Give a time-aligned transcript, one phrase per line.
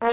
[0.00, 0.10] Vad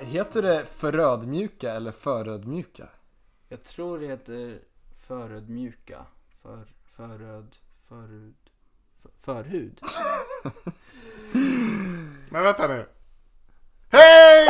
[0.00, 2.88] heter det förödmjuka eller förödmjuka?
[3.48, 4.62] Jag tror det heter
[5.06, 6.06] förödmjuka.
[6.42, 6.64] För,
[6.96, 7.56] föröd,
[7.88, 8.34] förhud,
[9.02, 9.80] för, förhud.
[12.34, 12.86] Men vänta nu.
[13.88, 14.46] Hej!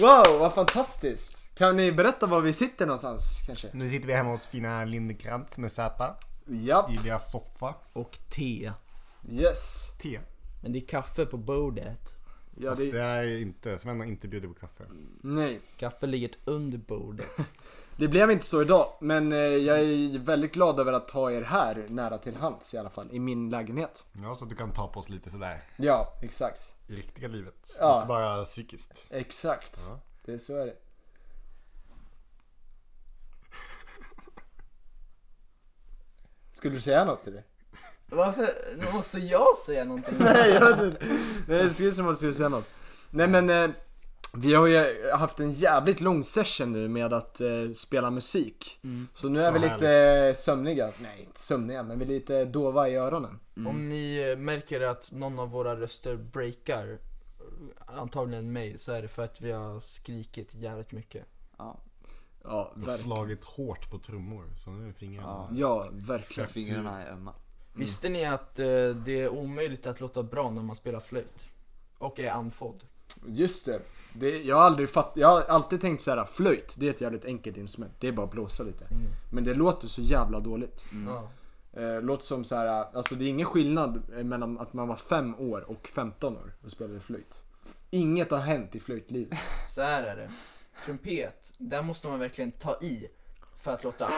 [0.00, 1.54] Wow, vad fantastiskt!
[1.54, 3.68] Kan ni berätta var vi sitter någonstans kanske?
[3.72, 6.14] Nu sitter vi hemma hos fina Lindekrantz med Z
[6.46, 7.74] Japp, i deras soffa.
[7.92, 8.72] Och te.
[9.30, 9.88] yes.
[9.98, 10.20] Te.
[10.62, 12.14] Men det är kaffe på bordet.
[12.56, 14.84] Ja, Fast det det, är inte, Sven har inte bjudit på kaffe.
[15.22, 17.30] nej, Kaffe ligger under bordet.
[18.00, 18.92] det blev inte så idag.
[19.00, 22.78] Men eh, jag är väldigt glad över att ha er här nära till hands i
[22.78, 24.04] alla fall, i min lägenhet.
[24.22, 26.74] Ja, så att du kan ta på oss lite sådär Ja, exakt.
[26.86, 27.76] i riktiga livet.
[27.78, 27.96] Ja.
[27.96, 29.06] Inte bara psykiskt.
[29.10, 29.80] Exakt.
[29.88, 30.00] Ja.
[30.24, 30.74] Det är så är det.
[36.52, 37.42] Skulle du säga något till det?
[38.06, 38.54] Varför?
[38.78, 40.14] Nu måste jag säga någonting.
[40.20, 41.06] Nej, jag vet inte.
[41.48, 42.70] Nej, det ser ut som att du skulle säga något.
[43.10, 43.70] Nej men, eh,
[44.34, 48.78] vi har ju haft en jävligt lång session nu med att eh, spela musik.
[49.14, 50.36] Så nu är Så vi lite härligt.
[50.36, 50.92] eh, sömniga.
[51.02, 53.38] Nej, inte sömniga, men vi är lite dova i öronen.
[53.66, 56.98] Om ni eh, märker att någon av våra röster breakar,
[57.86, 61.24] antagligen mig, så är det för att vi har skrikit jävligt mycket.
[61.58, 61.80] Ja,
[62.44, 62.98] Ja, verkligen.
[62.98, 64.44] slagit hårt på trummor.
[64.56, 65.28] Så nu är fingrarna...
[65.28, 65.48] Ja.
[65.52, 66.48] Ja, verkligen.
[66.48, 67.34] fingrarna är ömma.
[67.74, 68.64] Visste ni att eh,
[69.04, 71.44] det är omöjligt att låta bra när man spelar flöjt?
[71.98, 72.84] Och är andfådd?
[73.26, 73.80] Just det.
[74.14, 77.00] Det jag har aldrig fatt, jag har alltid tänkt så här: flöjt, det är ett
[77.00, 77.92] jävligt enkelt instrument.
[77.98, 78.84] Det är bara att blåsa lite.
[79.32, 80.84] Men det låter så jävla dåligt.
[81.06, 81.30] Ja.
[81.72, 85.34] Eh, låter som så här, alltså det är ingen skillnad mellan att man var 5
[85.34, 87.42] år och 15 år och spelade flöjt.
[87.90, 89.38] Inget har hänt i flöjtlivet.
[89.68, 90.30] Så här är det.
[90.84, 93.08] Trumpet, där måste man verkligen ta i
[93.56, 94.08] för att låta...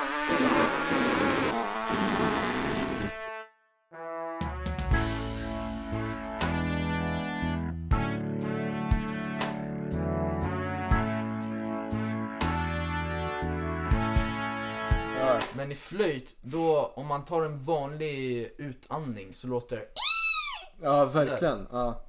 [15.62, 19.86] Men i flöjt, då om man tar en vanlig utandning så låter det
[20.82, 21.66] ja verkligen.
[21.72, 22.02] Ja.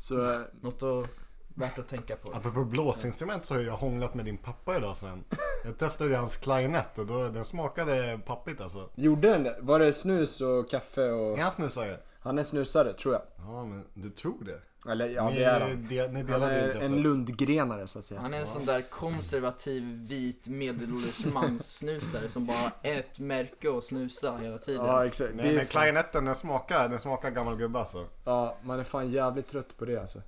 [0.00, 1.10] Så, eh, något att,
[1.54, 2.32] värt att tänka på.
[2.32, 5.24] Apropå blåsinstrument så har jag hånglat med din pappa idag Sven.
[5.64, 8.88] Jag testade hans klarinett och då, den smakade pappigt alltså.
[8.94, 9.56] gjorde den det?
[9.60, 11.38] Var det snus och kaffe och...
[11.38, 11.98] Är han snusare?
[12.20, 13.22] Han är snusare, tror jag.
[13.36, 14.60] Ja men du tror det?
[14.88, 15.86] Eller ja, ni, det är han.
[15.88, 16.90] De, ni Han är intresset.
[16.90, 18.20] en Lundgrenare så att säga.
[18.20, 24.36] Han är en sån där konservativ vit medelålders manssnusare som bara ett märke och snusa
[24.36, 24.84] hela tiden.
[24.86, 25.34] Ja, exakt.
[25.34, 28.06] Nej men fan, klarinetten den smakar, den smakar gammal gubbe alltså.
[28.24, 30.22] ja, man är fan jävligt trött på det alltså.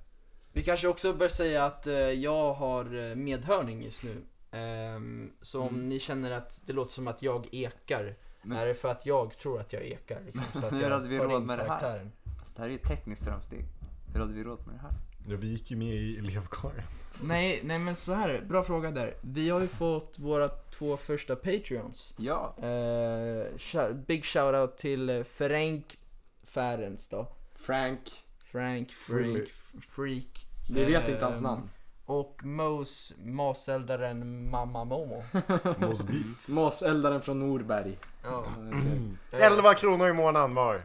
[0.53, 4.21] Vi kanske också bör säga att eh, jag har eh, medhörning just nu.
[4.51, 8.75] Ehm, så om ni känner att det låter som att jag ekar, Men- är det
[8.75, 10.21] för att jag tror att jag ekar.
[10.25, 11.67] Liksom, så att Hur jag hade vi tar råd in med det här?
[11.79, 12.11] karaktären.
[12.39, 13.65] Alltså, det här är ju ett tekniskt framsteg.
[14.13, 14.91] Hur hade vi råd med det här?
[15.27, 16.83] Ja, vi gick ju med i elevkåren.
[17.23, 19.13] Nej, nej men så här, bra fråga där.
[19.21, 22.13] Vi har ju fått våra två första Patreons.
[22.17, 25.97] Ja, Eh, big shoutout till eh, Frank
[26.43, 27.27] Färens då.
[27.55, 27.99] Frank.
[28.43, 28.91] Frank.
[28.91, 29.47] Freak,
[29.87, 30.45] Freak.
[30.69, 31.69] Vi vet inte hans namn.
[32.05, 35.23] Och Mos, maseldaren Mamma Momo.
[35.77, 36.49] Mos Beats.
[36.49, 37.97] Maseldaren från Norberg.
[38.23, 39.45] Ja, som jag säger.
[39.51, 40.83] eh, 11 kronor i månaden var.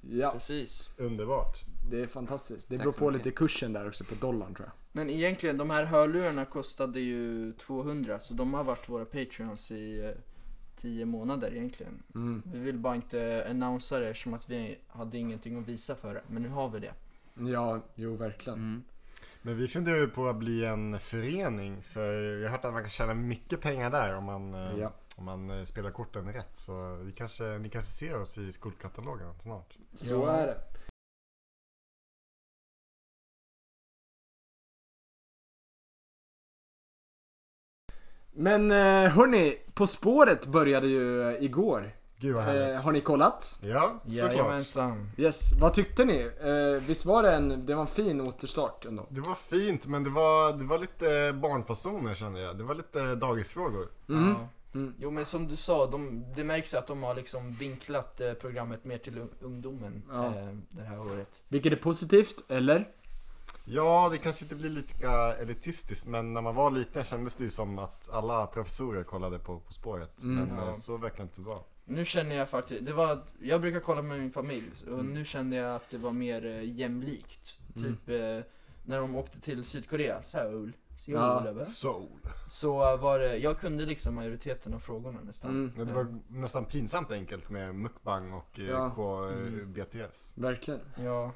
[0.00, 0.90] Ja, Precis.
[0.96, 1.64] Underbart.
[1.92, 2.68] Det är fantastiskt.
[2.68, 3.26] Det Tack beror på mycket.
[3.26, 4.72] lite kursen där också på dollarn tror jag.
[4.92, 10.04] Men egentligen, de här hörlurarna kostade ju 200 så de har varit våra Patreons i
[10.04, 10.10] eh,
[10.76, 12.02] 10 månader egentligen.
[12.14, 12.42] Mm.
[12.52, 16.22] Vi vill bara inte annonsera det som att vi hade ingenting att visa för det.
[16.28, 16.92] Men nu har vi det.
[17.52, 18.58] Ja, jo verkligen.
[18.58, 18.82] mm.
[19.42, 22.82] Men vi funderar ju på att bli en förening för jag har hört att man
[22.82, 24.92] kan tjäna mycket pengar där om man, eh, Ja.
[25.16, 26.58] om man eh, spelar korten rätt.
[26.58, 29.74] Så vi kanske, ni kanske ser oss i skolkatalogen snart.
[29.94, 30.30] Så Ja.
[30.30, 30.58] är det.
[38.32, 41.90] Men eh, hörni, På spåret började ju igår.
[42.18, 42.78] Gud vad härligt.
[42.78, 43.58] Eh, har ni kollat?
[43.62, 44.32] Ja, såklart.
[44.32, 45.10] Jajamensan.
[45.16, 46.30] Yes, vad tyckte ni?
[46.40, 49.06] Eh, visst var det en, det var en fin återstart ändå?
[49.08, 52.58] Det var fint men det var, det var lite barnfasoner kände jag.
[52.58, 53.88] Det var lite dagisfrågor.
[54.08, 54.28] Mm.
[54.28, 54.48] Ja.
[54.74, 54.94] Mm.
[54.98, 58.84] Jo men som du sa, de, det märks att de har liksom vinklat eh, programmet
[58.84, 60.26] mer till un- ungdomen Ja.
[60.26, 60.32] eh,
[60.70, 61.42] det här året.
[61.48, 62.88] Vilket är positivt, eller?
[63.64, 67.50] Ja, det kanske inte blir lika elitistiskt men när man var liten kändes det ju
[67.50, 70.22] som att alla professorer kollade på På spåret.
[70.22, 70.44] Mm.
[70.48, 70.68] men Ja.
[70.68, 71.58] eh, så verkar det inte vara.
[71.84, 75.14] Nu känner jag faktiskt, det var, jag brukar kolla med min familj och Mm.
[75.14, 77.58] nu kände jag att det var mer eh, jämlikt.
[77.76, 77.88] Mm.
[77.96, 78.46] Typ eh,
[78.84, 81.48] när de åkte till Sydkorea, Seoul, Seoul Ja.
[81.48, 81.64] eller?
[81.64, 82.08] Soul.
[82.50, 85.50] Så var det, jag kunde liksom majoriteten av frågorna nästan.
[85.50, 88.90] Mm, Ja, det var nästan pinsamt enkelt med mukbang och Ja.
[88.96, 89.74] K, eh, Mm.
[90.34, 90.80] Verkligen.
[91.00, 91.32] Ja.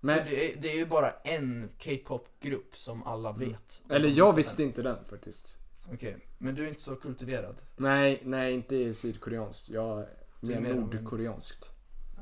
[0.00, 3.48] Men, det, är, det är ju bara en K-pop-grupp som alla Mm.
[3.48, 3.80] vet.
[3.88, 5.58] eller jag visste inte den faktiskt.
[5.92, 7.56] Okej, men du är inte så kultiverad.
[7.76, 9.70] Nej, nej inte i sydkoreanskt.
[9.70, 10.08] Jag är
[10.40, 11.70] Du är mer nordkoreanskt.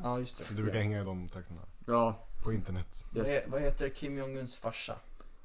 [0.03, 0.45] Ja, just det.
[0.55, 1.61] Du brukar hänga i de trakterna.
[1.87, 3.05] Ja, På internet.
[3.11, 3.45] Vad, yes.
[3.45, 4.97] he, vad heter Kim Jong-Uns farsa?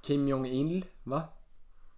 [0.02, 1.24] Kim Jong-Il, va?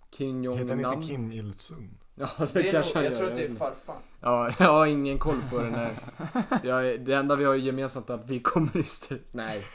[0.10, 0.94] Kim Heter han Jong-Nam?
[1.02, 1.98] inte Kim Il-Sung?
[2.18, 3.96] Ja, det, Det är kanske nog, jag tror att det är farfar.
[4.22, 5.92] Ja, jag har ingen koll på den här.
[6.64, 9.20] Jag, är- det enda vi har gemensamt är att vi är kommunister.
[9.32, 9.66] Nej,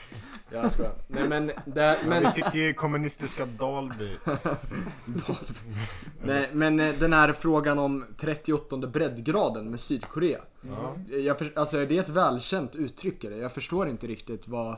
[0.51, 0.93] jag skojar.
[1.07, 1.97] Nej men, det, Men...
[2.09, 4.15] men, Vi sitter ju i kommunistiska Dalby.
[6.23, 10.41] nej, men eh, den här frågan om 38 breddgraden med Sydkorea.
[10.61, 10.95] Ja.
[11.17, 13.23] Jag, alltså är det ett välkänt uttryck?
[13.23, 14.77] Jag förstår inte riktigt vad,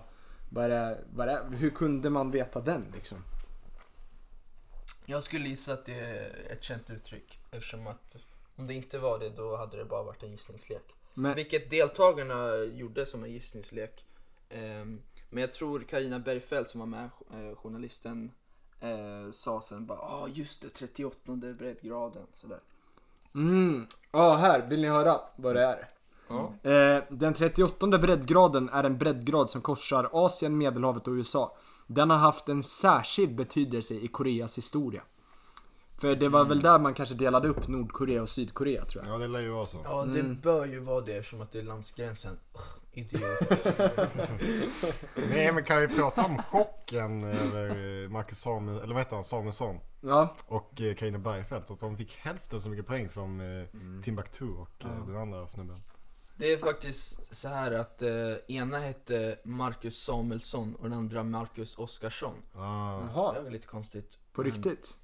[0.50, 3.18] vad, det, vad det, hur kunde man veta den liksom?
[5.06, 8.16] Jag skulle gissa att det är ett känt uttryck eftersom att
[8.56, 10.84] om det inte var det då hade det bara varit en gissningslek.
[11.14, 14.06] Men, Vilket deltagarna gjorde som en gissningslek.
[14.50, 18.32] Ehm, men jag tror Karina Bergfeldt som var med, eh, journalisten,
[18.80, 22.60] eh, sa sen bara ja ah, just det 38 breddgraden sådär.
[23.36, 25.90] mm, ja här, vill ni höra vad det är?
[26.64, 31.58] Eh, den 38 breddgraden är en breddgrad som korsar Asien, Medelhavet och USA.
[31.88, 35.02] Den har haft en särskild betydelse i Koreas historia.
[35.98, 39.14] För det var väl där man kanske delade upp Nordkorea och Sydkorea tror jag.
[39.14, 39.82] ja, det lär ju vara så.
[39.84, 40.40] Ja det Mm.
[40.42, 42.40] bör ju vara det eftersom att det är landsgränsen.
[42.54, 43.22] Ugh, idiot.
[45.30, 47.70] Nej men kan vi prata om chocken över
[48.04, 51.72] eh, Marcus Samuel, eller vad heter han, Samuelsson Ja, och eh, Carina Bergfeldt?
[51.72, 55.06] Att de fick hälften så mycket poäng som eh, Timbuktu och eh, Ja.
[55.08, 55.82] den andra snubben.
[56.36, 58.10] Det är faktiskt så här att eh,
[58.48, 62.36] ena hette Marcus Samuelsson och den andra Marcus Oskarsson.
[62.54, 62.60] Ah.
[63.00, 63.42] Det jaha.
[63.44, 64.20] var lite konstigt.
[64.34, 64.98] På Men- riktigt?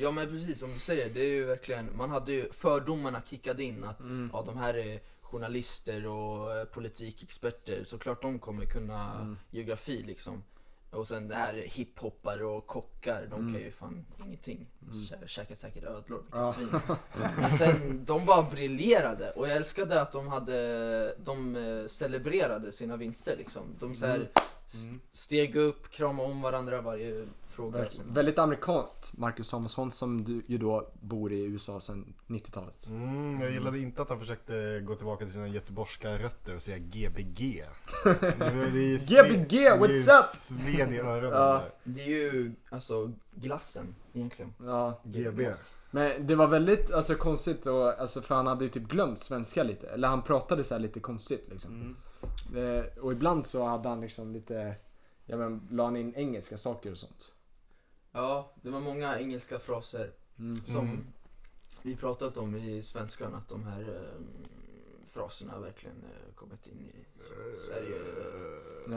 [0.00, 3.62] Ja men precis som du säger, det är ju verkligen, man hade ju fördomarna kickade
[3.64, 4.30] in att Mm.
[4.32, 9.38] ja, de här är journalister och eh, politikexperter, såklart de kommer kunna Mm.
[9.50, 10.42] geografi liksom.
[10.90, 13.54] Och sen det här är hiphoppare och kockar, de Mm.
[13.54, 14.66] kan ju fan ingenting.
[14.90, 16.52] Kä- Käkat säkert ödlor, vilka Ja.
[16.52, 16.68] svin.
[17.40, 22.96] Men sen, de bara briljerade och jag älskade att de hade, de eh, celebrerade sina
[22.96, 23.62] vinster liksom.
[23.78, 24.28] De så här, Mm.
[24.88, 25.00] Mm.
[25.12, 27.26] steg upp, kramade om varandra varje
[27.58, 27.78] fråga.
[27.78, 28.14] Verkligen.
[28.14, 32.86] Väldigt amerikanskt, Marcus Samuelsson som du, ju då bor i USA sedan 90-talet.
[32.86, 36.78] Mm, jag gillade inte att han försökte gå tillbaka till sina göteborgska rötter och säga
[36.78, 37.64] GBG.
[39.08, 40.24] GBG, what's up?
[40.36, 41.32] Sved i öronen.
[41.38, 41.64] Ja.
[41.84, 44.54] Det är ju alltså glassen egentligen.
[44.60, 45.00] Ja.
[45.04, 45.50] GB.
[45.90, 49.62] Men det var väldigt alltså, konstigt och, alltså, för han hade ju typ glömt svenska
[49.62, 49.86] lite.
[49.86, 51.96] Eller han pratade så här lite konstigt liksom.
[52.56, 54.74] Eh, och ibland så hade han liksom lite,
[55.26, 57.34] ja men la han in engelska saker och sånt.
[58.12, 60.56] Ja, det var många engelska fraser Mm.
[60.64, 61.06] som Mm.
[61.82, 64.20] vi pratat om i svenskan att de här eh,
[65.06, 67.04] fraserna verkligen eh, kommit in i
[67.66, 67.96] Sverige.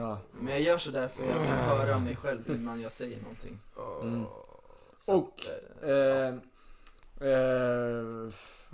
[0.02, 0.20] Ja.
[0.32, 3.60] Men jag gör sådär för jag vill höra mig själv innan jag säger någonting.
[4.02, 4.24] Mm.
[5.00, 5.42] Så Och,
[5.78, 6.36] att, eh,
[7.22, 8.30] Eh, eh,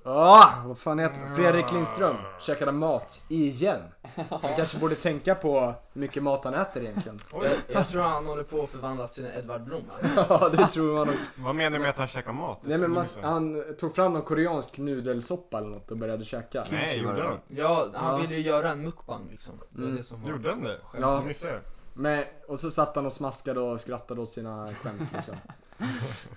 [0.07, 1.35] ah, vad fan heter han?
[1.35, 3.81] Fredrik Lindström käkade mat igen.
[4.29, 5.59] Han kanske borde tänka på
[5.93, 7.19] hur mycket mat han äter egentligen.
[7.33, 9.81] jag, jag tror han håller på att förvandlas till en Edvard Blom.
[9.93, 10.25] Alltså.
[10.29, 11.29] Ja, det tror man också.
[11.37, 12.59] Vad menar du med att han käkar mat?
[12.61, 16.57] Det Nej men man, han tog fram någon koreansk nudelsoppa eller något och började käka.
[16.57, 16.67] jag.
[16.71, 17.37] Nej, gjorde han?
[17.47, 18.17] Ja, han Ja.
[18.17, 19.53] ville ju göra en mukbang liksom.
[19.69, 19.97] Det var Mm.
[19.97, 20.29] det som var.
[20.29, 20.77] Gjorde han det?
[20.99, 21.21] Ja.
[21.27, 21.61] Ni ser.
[21.93, 25.35] Men, och så satt han och smaskade och skrattade åt sina skämt liksom.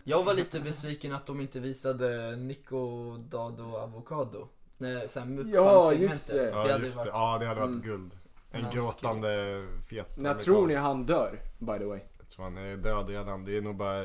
[0.05, 4.49] Jag var lite besviken att de inte visade Nico Dado Avocado.
[4.79, 6.51] Nej, såhär Ja, just det.
[6.51, 7.83] Ja just det, ja det hade varit Mm.
[7.83, 8.13] guld.
[8.51, 12.01] En Ja, gråtande fet När tror ni han dör, by the way?
[12.19, 13.45] Jag tror han är död redan.
[13.45, 14.03] Det är nog bara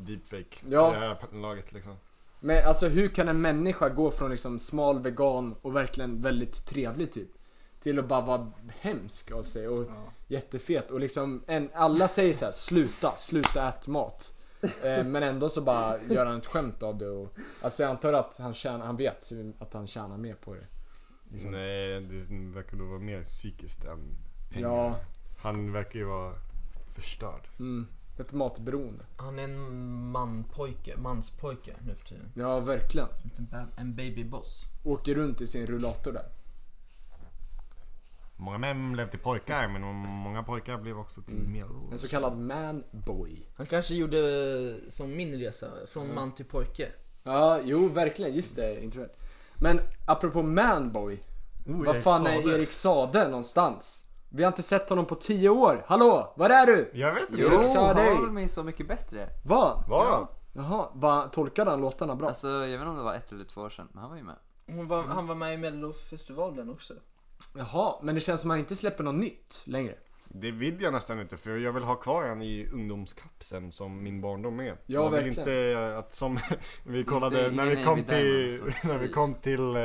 [0.00, 0.56] deepfake.
[0.68, 0.90] Ja.
[0.90, 1.96] Det här laget liksom.
[2.40, 7.12] Men alltså hur kan en människa gå från liksom smal vegan och verkligen väldigt trevlig
[7.12, 7.28] typ
[7.82, 9.86] till att bara vara hemsk av sig och
[10.28, 14.32] jättefet och liksom en, alla säger så här: sluta, sluta ät mat.
[14.84, 18.12] Eh, men ändå så bara gör han ett skämt av det och alltså jag antar
[18.12, 20.66] att han, tjänar, han vet hur, att han tjänar mer på det.
[21.30, 21.50] Liksom.
[21.50, 24.16] Nej, det verkar nog vara mer psykiskt än
[24.50, 24.68] pengar.
[24.68, 24.98] Ja.
[25.38, 26.34] Han verkar ju vara
[26.88, 27.48] förstörd.
[27.58, 27.86] Mm,
[28.18, 29.04] ett matberoende.
[29.16, 29.58] Han är en
[30.10, 32.32] manpojke, manspojke nu för tiden.
[32.34, 33.08] Ja, verkligen.
[33.76, 34.64] En babyboss.
[34.84, 36.26] Åker runt i sin rullator där.
[38.38, 41.52] Många män blev till pojkar men många pojkar blev också till Mm.
[41.52, 41.92] medelålders.
[41.92, 43.46] En så kallad manboy.
[43.56, 44.20] Han kanske gjorde
[44.88, 46.88] som min resa, från man till pojke.
[47.22, 49.12] Ja, jo verkligen, just det, intressant.
[49.60, 51.22] Men apropå manboy.
[51.66, 52.54] Oh, Vad Erik fan är.
[52.54, 54.02] Erik Sade någonstans?
[54.28, 55.84] Vi har inte sett honom på 10 år.
[55.88, 56.90] Hallå, var är du?
[56.94, 57.42] Jag vet inte.
[57.42, 58.00] Jo, Erik Saade.
[58.02, 59.28] han var väl med i Så Mycket Bättre?
[59.48, 59.82] Han?
[59.88, 60.26] Var han?
[60.52, 62.28] Jaha, var, tolkade han låtarna bra?
[62.28, 64.16] Alltså, jag vet inte om det var ett eller två år sedan, men han var
[64.16, 64.36] ju med.
[64.66, 66.94] Hon var, han var med i Mellofestivalen också.
[67.54, 69.94] Jaha, men det känns som att han inte släpper något nytt längre.
[70.28, 74.20] Det vill jag nästan inte för jag vill ha kvar han i ungdomskapsen som min
[74.20, 74.64] barndom är.
[74.64, 75.48] Ja, jag vill verkligen.
[75.78, 76.38] inte att som
[76.84, 79.76] vi kollade Inte- när vi kom till, när vi kom till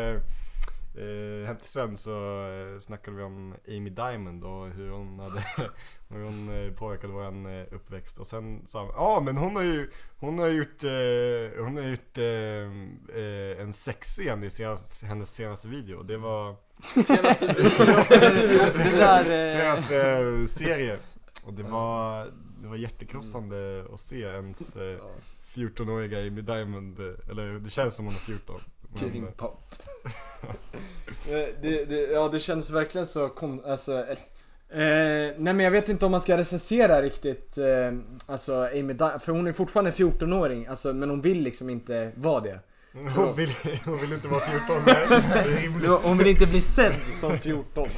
[0.95, 5.43] eh, Hem till Sven så eh, snackade vi om Amy Diamond och hur hon hade
[6.09, 9.63] hur hon eh, påverkade våran eh, uppväxt och sen sa han ja men hon har
[9.63, 12.17] ju hon har gjort eh, hon har gjort
[13.59, 17.45] en sexscen i senaste, hennes senaste video det var Senaste.
[19.31, 20.97] Eh, senaste serie.
[21.45, 22.25] Och det var,
[22.61, 24.99] det var hjärtekrossande att se ens eh,
[25.55, 28.61] 14-åriga Amy Diamond, eller det känns som hon är 14.
[28.93, 29.23] Men, Getting
[31.27, 33.65] eh, det, det, ja, det känns verkligen så kon...
[33.65, 34.17] Alltså, eh,
[34.69, 37.91] nej men jag vet inte om man ska recensera riktigt, eh,
[38.25, 42.39] alltså Amy Di- för hon är fortfarande 14-åring, alltså, men hon vill liksom inte vara
[42.39, 42.59] det.
[42.93, 43.49] hon, vill,
[43.85, 45.89] hon vill inte vara 14, nej, det är rimligt.
[46.03, 47.89] Hon vill inte bli sedd som 14.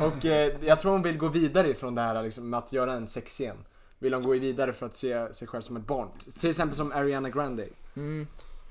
[0.00, 2.92] Och eh, jag tror hon vill gå vidare ifrån det här liksom, med att göra
[2.92, 3.56] en sexscen.
[3.98, 6.08] Vill hon gå vidare för att se sig själv som ett barn.
[6.40, 7.66] Till exempel som Ariana Grande.
[7.96, 8.26] Mm.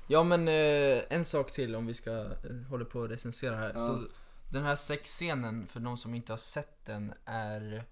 [0.06, 3.72] Ja men eh, en sak till om vi ska eh, hålla på och recensera här.
[3.74, 3.86] Ja.
[3.86, 4.04] Så
[4.52, 7.84] den här sexscenen, för de som inte har sett den, är...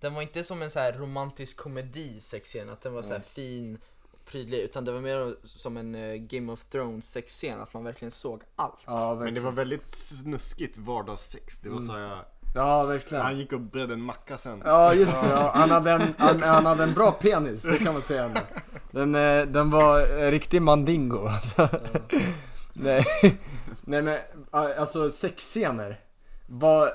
[0.00, 3.20] Den var inte som en så här romantisk komedi sexscen, att den var så här
[3.20, 3.78] fin
[4.12, 7.84] och prydlig, utan det var mer som en eh, Game of Thrones sexscen, att man
[7.84, 8.78] verkligen såg allt.
[8.86, 9.44] Ja, Men det verkligen.
[9.44, 11.58] var väldigt snuskigt vardagssex.
[11.58, 13.24] Det var så här, Ja, verkligen.
[13.24, 14.62] han gick och bredde en macka sen.
[14.64, 15.52] Ja just det, ja.
[15.54, 18.40] han, hade en, han, han hade en bra penis, det kan man säga ändå.
[18.90, 21.68] Den, eh, den var eh, riktig mandingo alltså.
[22.72, 23.04] Nej,
[23.80, 24.18] nej men
[24.50, 26.00] alltså sexscener.
[26.46, 26.90] Vad,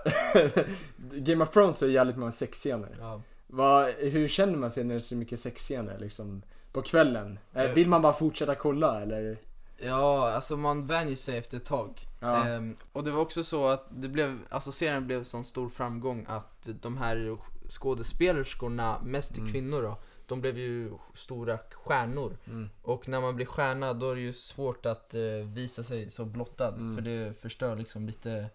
[0.98, 2.90] Game of Thrones är jävligt många sexscener.
[3.00, 3.22] Ja.
[3.48, 6.42] Vad, hur känner man sig när det är så mycket sexscener liksom?
[6.72, 7.40] På kvällen?
[7.54, 7.72] Eh.
[7.72, 9.38] Vill man bara fortsätta kolla eller?
[9.77, 12.07] Ja, alltså man vänjer sig efter ett tag.
[12.19, 12.48] Ja.
[12.48, 16.25] Ehm, och det var också så att det blev, alltså serien blev sån stor framgång
[16.29, 17.38] att de här
[17.69, 22.38] skådespelerskorna, mest till kvinnor då, de blev ju stora stjärnor.
[22.48, 22.69] Mm.
[22.81, 25.22] Och när man blir stjärna då är det ju svårt att eh,
[25.53, 26.96] visa sig så blottad, Mm.
[26.96, 28.50] för det förstör liksom lite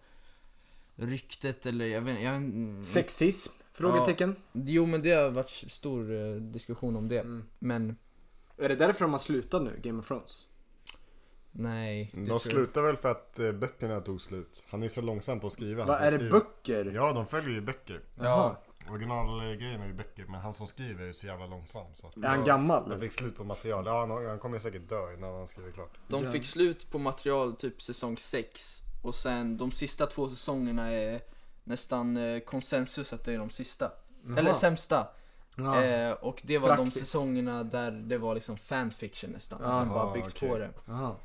[0.95, 3.53] ryktet eller jag vet jag, mm, Sexism?
[3.71, 4.35] Frågetecken?
[4.53, 7.43] Jo men det har varit stor eh, diskussion om det, Mm.
[7.59, 7.97] men
[8.57, 10.45] Är det därför de har slutat nu, Game of Thrones?
[11.53, 12.09] Nej.
[12.13, 14.63] De tror jag- slutade väl för att eh, böckerna tog slut.
[14.69, 15.81] Han är så långsam på att skriva.
[15.81, 16.31] han Vad är det skriver.
[16.31, 16.91] böcker?
[16.95, 18.01] Ja, de följer ju böcker.
[18.15, 18.55] Jaha.
[18.89, 21.85] Originalgrejen är ju böcker, men han som skriver är ju så jävla långsam.
[21.93, 22.07] Så.
[22.23, 22.91] Är han gammal?
[22.91, 23.85] Han fick slut på material.
[23.85, 25.93] Ja, han, han kommer säkert dö innan han skriver klart.
[26.07, 26.31] De Ja.
[26.31, 31.21] fick slut på material typ säsong 6 och sen de sista två säsongerna är
[31.63, 33.91] nästan eh, konsensus att det är de sista.
[34.27, 34.39] Jaha.
[34.39, 35.07] Eller sämsta.
[35.57, 35.83] Ja.
[35.83, 36.93] Eh, och det var Praxis.
[36.93, 39.63] de säsongerna där det var liksom fanfiction nästan.
[39.63, 40.49] Att de bara byggt okej.
[40.49, 40.69] på det.
[40.85, 41.15] Jaha.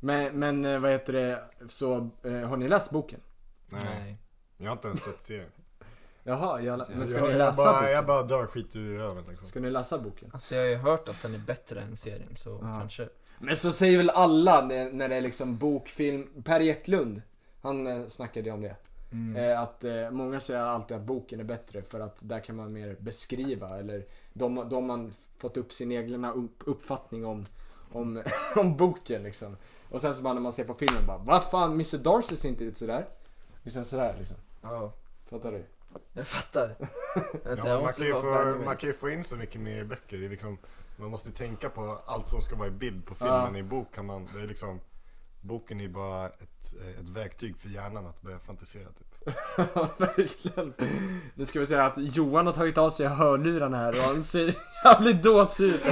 [0.00, 3.20] Men, men eh, vad heter det, så eh, har ni läst boken?
[3.68, 4.16] Nej.
[4.56, 5.50] Jag har inte ens sett serien.
[6.22, 7.92] Jaha, jag, men ska jag, ni jag, läsa bara, boken?
[7.92, 9.48] jag bara drar skit ur röven liksom.
[9.48, 10.30] Ska ni läsa boken?
[10.34, 12.78] Alltså jag har ju hört att den är bättre än serien så Ja.
[12.80, 13.08] kanske.
[13.38, 17.22] Men så säger väl alla när, när det är liksom bokfilm, Per Eklund,
[17.62, 18.76] han eh, snackade ju om det.
[19.12, 19.36] Mm.
[19.36, 22.72] Eh, att eh, många säger alltid att boken är bättre för att där kan man
[22.72, 27.46] mer beskriva eller de, de man fått upp sin egna upp, uppfattning om,
[27.92, 28.22] om,
[28.56, 29.56] om boken liksom.
[29.90, 32.48] Och sen så bara när man ser på filmen bara vad fan Mr Darcy ser
[32.48, 33.06] inte ut sådär.
[33.62, 34.38] Liksom sådär liksom.
[34.62, 34.92] Ja,
[35.30, 35.64] Fattar du?
[36.12, 36.76] jag fattar.
[37.44, 39.78] Vänta, Ja, jag man, kan ju få, man kan ju få in så mycket mer
[39.78, 40.18] i böcker.
[40.18, 40.58] Det är liksom,
[40.96, 43.54] man måste ju tänka på allt som ska vara i bild på filmen.
[43.54, 43.58] Ja.
[43.58, 44.80] I bok kan man, det är liksom,
[45.40, 49.14] boken är bara ett, ett verktyg för hjärnan att börja fantisera typ.
[49.98, 50.74] Verkligen.
[51.34, 54.54] Nu ska vi säga att Johan har tagit av sig hörlurarna här och han ser
[54.84, 55.82] jävligt dåsig ut.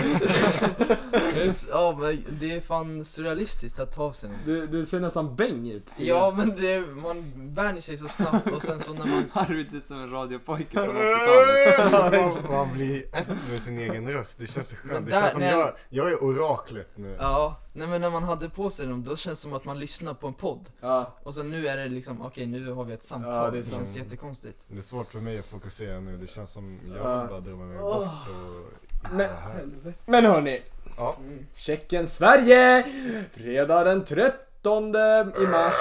[1.71, 4.39] Ja men det är fan surrealistiskt att ta sig någon.
[4.45, 5.91] Du, du ser nästan bäng ut.
[5.99, 9.77] Ja men det, man vänjer sig så snabbt och sen så när man Arvid ser
[9.77, 12.35] ut som en radiopojke från 80-talet.
[12.49, 14.39] man, man blir ett med sin egen röst.
[14.39, 15.07] Det känns så skönt.
[15.07, 17.17] Det känns som jag, jag är oraklet nu.
[17.21, 19.79] Ja, nej men när man hade på sig dem då känns det som att man
[19.79, 20.69] lyssnar på en podd.
[20.81, 23.35] Ja, Och så nu är det liksom, okej nu har vi ett samtal.
[23.35, 24.59] Ja, det är det känns jättekonstigt.
[24.69, 26.17] Det är svårt för mig att fokusera nu.
[26.17, 29.65] Det känns som jag bara drömma mig bort och Men- det här.
[30.07, 30.63] men hörni.
[30.97, 31.15] Ja.
[31.55, 32.85] Tjeckien-Sverige!
[33.33, 34.95] Fredag den 13
[35.43, 35.75] i mars.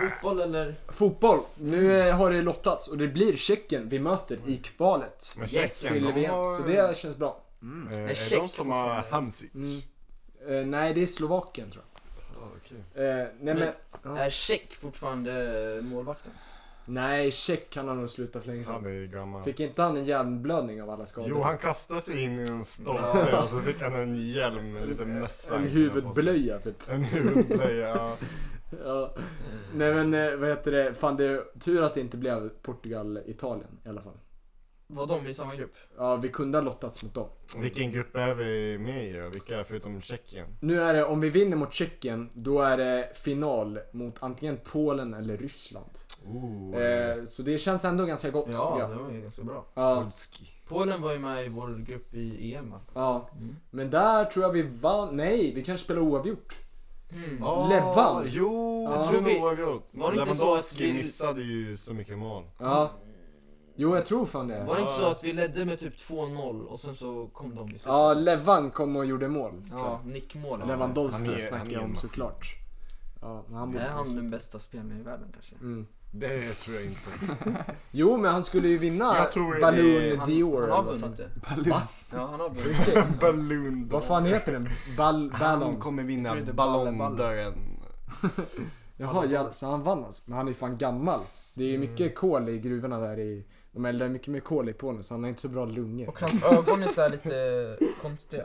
[0.00, 0.74] Fotboll eller?
[0.88, 1.40] Fotboll.
[1.58, 5.34] Nu eh, har det lottats och det blir Tjeckien vi möter i kvalet.
[5.38, 6.34] Men Yes, Tjeckien, Till de VM.
[6.34, 7.40] har, Så det känns bra.
[7.92, 9.04] eh, Är Tjeck de som har?
[9.10, 9.54] Hamsik?
[9.54, 9.80] Mm.
[10.48, 12.48] Eh, nej, det är Slovakien tror jag.
[12.56, 13.04] okej.
[13.06, 13.68] Eh, nej men...
[14.02, 14.18] Ja.
[14.18, 16.32] Är Check fortfarande målvakten?
[16.84, 19.02] Nej, check kan han nog sluta för länge Han sedan.
[19.02, 19.42] är gammal.
[19.42, 21.30] Fick inte han en hjärnblödning av alla skador?
[21.30, 24.88] Jo, han kastade sig in i en stolpe och så fick han en hjälm med
[24.88, 25.56] lite mössa.
[25.56, 26.88] En huvudblöja typ.
[26.88, 28.16] En huvudblöja, ja.
[28.84, 29.14] Ja.
[29.74, 33.78] Nej men eh, vad heter det, fan det är tur att det inte blev Portugal-Italien
[33.84, 34.18] i alla fall.
[34.92, 35.74] Var de i samma grupp?
[35.96, 37.28] Ja, vi kunde ha lottats mot dem.
[37.56, 39.28] Vilken grupp är vi med i då?
[39.28, 40.46] Vilka är förutom Tjeckien?
[40.60, 45.14] Nu är det, om vi vinner mot Tjeckien, då är det final mot antingen Polen
[45.14, 45.90] eller Ryssland.
[46.26, 48.46] Oh, Eh, så det känns ändå ganska gott.
[48.52, 49.66] Ja, tycker det var ju ganska bra.
[49.74, 50.10] ja.
[50.68, 53.30] Polen var ju med i vår grupp i EM ja.
[53.38, 53.56] Mm.
[53.70, 56.54] Men där tror jag vi vann, nej, vi kanske spelar oavgjort.
[57.12, 57.42] Mm.
[57.42, 58.24] Ah, Levan.
[58.28, 58.96] Jo, Ja.
[58.96, 59.88] jag tror Vi- nog oavgjort.
[59.90, 62.44] var det inte så Lewandowski att vi- missade ju så mycket mål.
[62.58, 62.90] Ja.
[63.80, 64.64] Jo, jag tror fan det.
[64.64, 67.64] Var det inte så att vi ledde med typ 2-0 och sen så kom de
[67.66, 67.86] i slutet?
[67.86, 69.52] Ja, Levan kom och gjorde mål.
[69.70, 70.58] Ja, nickmål.
[70.60, 72.46] Han Lewandowski är- snackar han är jag om såklart.
[73.20, 75.54] Ja, men han borde Är han den bästa spelaren i världen kanske?
[75.60, 75.86] Mm.
[76.12, 77.00] Det tror jag inte.
[77.90, 80.54] Jo, men han skulle ju vinna Jag tror det Balloon är- Han, Dior.
[80.54, 81.14] han eller har vad fan.
[81.16, 81.70] vunnit det.
[81.70, 81.82] Va?
[82.14, 83.06] Ja, han har vunnit det.
[83.20, 84.68] Balloon Vad fan heter den?
[84.96, 85.76] Ball, Han ballon?
[85.80, 87.54] kommer vinna Jag tror det är ballongdörren.
[88.96, 90.22] Jaha, ja, så han vann alltså.
[90.26, 91.20] Men han är ju fan gammal.
[91.54, 91.90] Det är ju Mm.
[91.90, 93.44] mycket kol i gruvorna där i...
[93.72, 96.08] De eldar mycket mer kol i Polen så han har inte så bra lungor.
[96.08, 98.44] Och hans ögon är så här lite konstiga.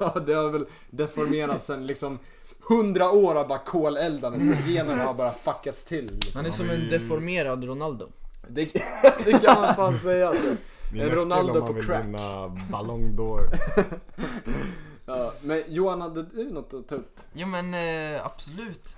[0.00, 2.18] ja, det har väl deformerats sen liksom
[2.68, 6.20] hundra år av bara koleldande så generna har bara fuckats till.
[6.34, 8.08] Han är som en deformerad Ronaldo.
[8.48, 8.64] Det,
[9.24, 10.56] det kan man fan säga alltså.
[10.92, 12.04] Det är En Ronaldo om man på vill crack.
[12.04, 13.58] vinna Ballon d'Or.
[15.06, 17.20] Ja, men Johan, hade du något att ta upp?
[17.32, 17.74] Jo men
[18.14, 18.96] eh, absolut.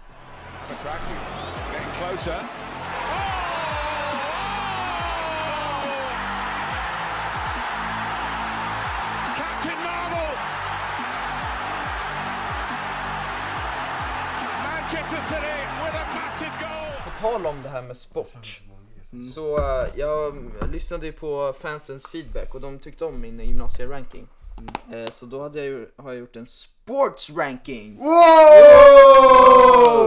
[17.23, 18.61] Tal om det här med sport.
[19.35, 20.35] Så eh, jag
[20.73, 24.29] lyssnade ju på fansens feedback och de tyckte om min gymnasieranking.
[24.93, 27.99] Eh, så då hade jag ju, har jag gjort en sports ranking.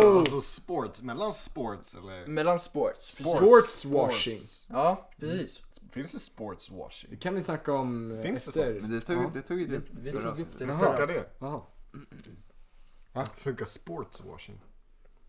[0.03, 2.27] Alltså sports, mellan sports eller?
[2.27, 3.17] Mellan sports.
[3.17, 4.39] Sportswashing.
[4.69, 5.61] Ja, precis.
[5.91, 7.09] Finns det sportswashing?
[7.11, 8.81] Det kan vi snacka om eh, Finns det efter.
[8.81, 9.31] Men det tog, Ja.
[9.33, 10.79] det tog ju Vi, du vi tog upp det Jaha.
[10.79, 11.25] Funkar det?
[11.39, 13.25] Jaha.
[13.35, 14.59] Funkar sportswashing?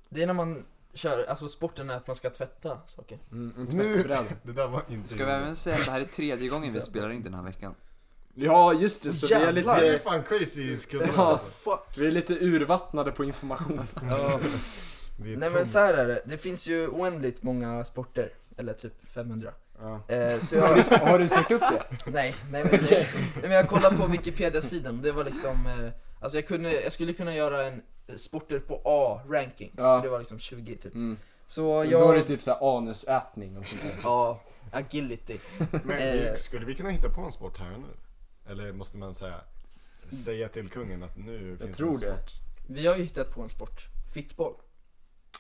[0.08, 0.64] Det är när man
[0.96, 3.18] kör, alltså sporten är att man ska tvätta saker.
[3.32, 4.24] Mm, en Nu, tvättbräda.
[4.42, 6.80] det där var inte Ska vi även säga att det här är tredje gången vi
[6.80, 7.74] spelar in den här veckan?
[8.34, 9.12] Ja, just det.
[9.12, 9.80] Så vi är Jävlar.
[9.80, 11.22] Det är lite, fan crazy skruddat Ja.
[11.22, 11.46] alltså.
[11.46, 11.98] Fuck.
[11.98, 13.80] vi är lite urvattnade på information.
[14.10, 14.40] Ja.
[15.18, 18.32] Vi är Nej men så här är det, det finns ju oändligt många sporter.
[18.56, 19.52] Eller typ 500.
[19.80, 20.00] Ja.
[20.08, 22.10] Eh, så jag, Har du sökt upp det?
[22.10, 23.06] nej, nej, men, nej,
[23.42, 27.12] men jag kollade på Wikipedia-sidan och det var liksom, eh, alltså jag, kunde, jag skulle
[27.12, 27.82] kunna göra en
[28.18, 29.72] sporter på A-ranking.
[29.76, 30.00] Ja.
[30.02, 30.94] Det var liksom 20 typ.
[30.94, 31.16] Mm.
[31.46, 33.96] Så Då är jag, det typ såhär anusätning och sånt där.
[34.02, 34.40] ja,
[34.72, 35.38] agility.
[35.84, 36.32] Men Eh.
[36.32, 37.86] vi, skulle vi kunna hitta på en sport här nu?
[38.52, 39.40] Eller måste man säga,
[40.24, 42.16] säga till kungen att nu finns tror en det.
[42.16, 42.30] sport?
[42.68, 44.54] Vi har ju hittat på en sport, fittboll.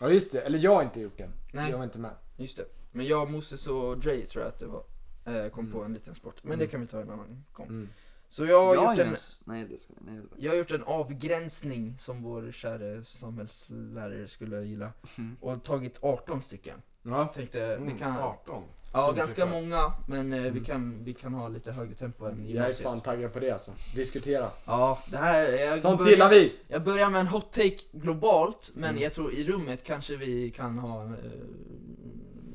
[0.00, 1.32] Ja just det, eller jag har inte gjort den.
[1.52, 1.70] Nej.
[1.70, 2.14] Jag var inte med.
[2.36, 2.64] Just det.
[2.92, 4.84] Men jag, Moses och Dre tror jag att det var,
[5.24, 5.72] eh, kom Mm.
[5.72, 6.34] på en liten sport.
[6.42, 6.58] Men Mm.
[6.58, 7.88] det kan vi ta en annan gång.
[8.26, 8.32] Mm.
[8.32, 10.70] Så jag har, Jag gjort en, ens- Nej det ska nej det jag har gjort
[10.70, 14.92] en avgränsning som vår kära samhällslärare skulle gilla.
[15.18, 15.36] Mm.
[15.40, 16.82] Och tagit 18 stycken.
[17.02, 17.32] Ja.
[17.34, 18.62] Tänkte Mm, vi kan, 18?
[18.92, 19.60] ja ganska siffra.
[19.60, 22.82] många, men eh, vi, kan, vi kan ha lite högre tempo än Jag är gymnasiet.
[22.82, 23.72] fan taggad på det alltså.
[23.94, 24.50] Diskutera.
[24.64, 26.56] Ja, det här, jag Sånt börjar- gillar vi!
[26.68, 29.02] Jag börjar med en hot take globalt, men Mm.
[29.02, 31.08] jag tror i rummet kanske vi kan ha eh,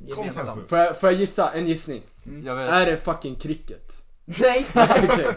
[0.08, 0.16] gemensamt.
[0.46, 0.70] Konsensus.
[0.70, 1.52] Får jag, får jag gissa?
[1.54, 2.02] En gissning.
[2.26, 2.46] Mm.
[2.46, 2.70] Jag vet.
[2.70, 4.01] Är det fucking cricket?
[4.40, 4.66] Nej!
[5.10, 5.28] Okej.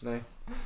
[0.00, 0.22] Nej.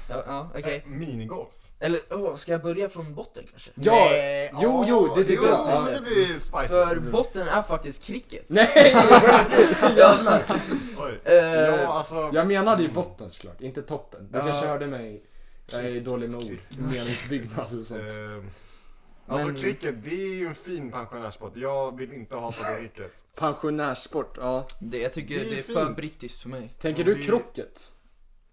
[0.08, 0.82] ja, ja, okej.
[0.86, 1.48] Eh, Minigolf?
[1.80, 3.70] Eller, åh, ska jag börja från botten kanske?
[3.74, 3.94] Ja!
[4.10, 5.84] Nej, jo, jo, det tycker jo, jag.
[5.84, 6.68] Men det blir spicy.
[6.68, 8.44] För botten är faktiskt cricket.
[8.48, 8.68] Nej!
[9.96, 10.42] Jävlar.
[10.98, 11.20] Oj.
[11.24, 12.30] Eh, Ja, alltså...
[12.34, 14.28] Jag menade ju botten såklart, inte toppen.
[14.32, 14.44] Du Ja.
[14.44, 15.22] kanske hörde mig.
[15.72, 16.58] Jag är dålig med ord.
[16.78, 18.00] Meningsbyggnad och sånt.
[19.26, 21.52] Alltså Men- cricket, det är ju en fin pensionärssport.
[21.56, 23.24] Jag vill inte hata på cricket.
[23.34, 24.66] Pensionärssport, ja.
[24.78, 26.74] det, jag tycker Det är det är, för brittiskt för mig.
[26.80, 27.92] Tänker du det- krocket?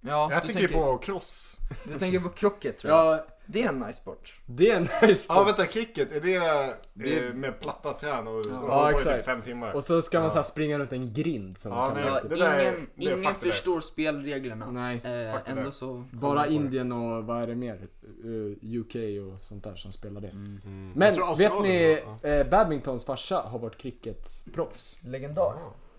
[0.01, 1.57] Ja, Jag du tänker tänker, på cross.
[1.83, 3.05] du tänker på krocket tror jag.
[3.17, 4.41] Ja, Det är en nice sport.
[4.45, 5.47] det är en nice Ja sport.
[5.47, 6.39] vänta, cricket, är det,
[6.93, 9.15] Det- eh, med platta trän och, Ja, i exakt.
[9.17, 9.73] typ fem timmar?
[9.73, 10.29] Och så ska man Ja.
[10.29, 12.29] så här springa runt en grind som Ja, kan det- vara Ja, typ.
[12.29, 14.71] det där är- ingen det är ingen fuck det förstår spelreglerna.
[14.71, 14.99] Nej.
[15.03, 16.05] Det ändå så...
[16.11, 16.53] Bara det.
[16.53, 17.87] Indien och vad är det mer?
[18.23, 20.27] Eh, UK och sånt där som spelar det.
[20.29, 20.61] Mm.
[20.63, 24.97] Jag Men vet ni, var- eh, Badmintons farsa har varit cricketproffs.
[25.03, 25.53] Legendar.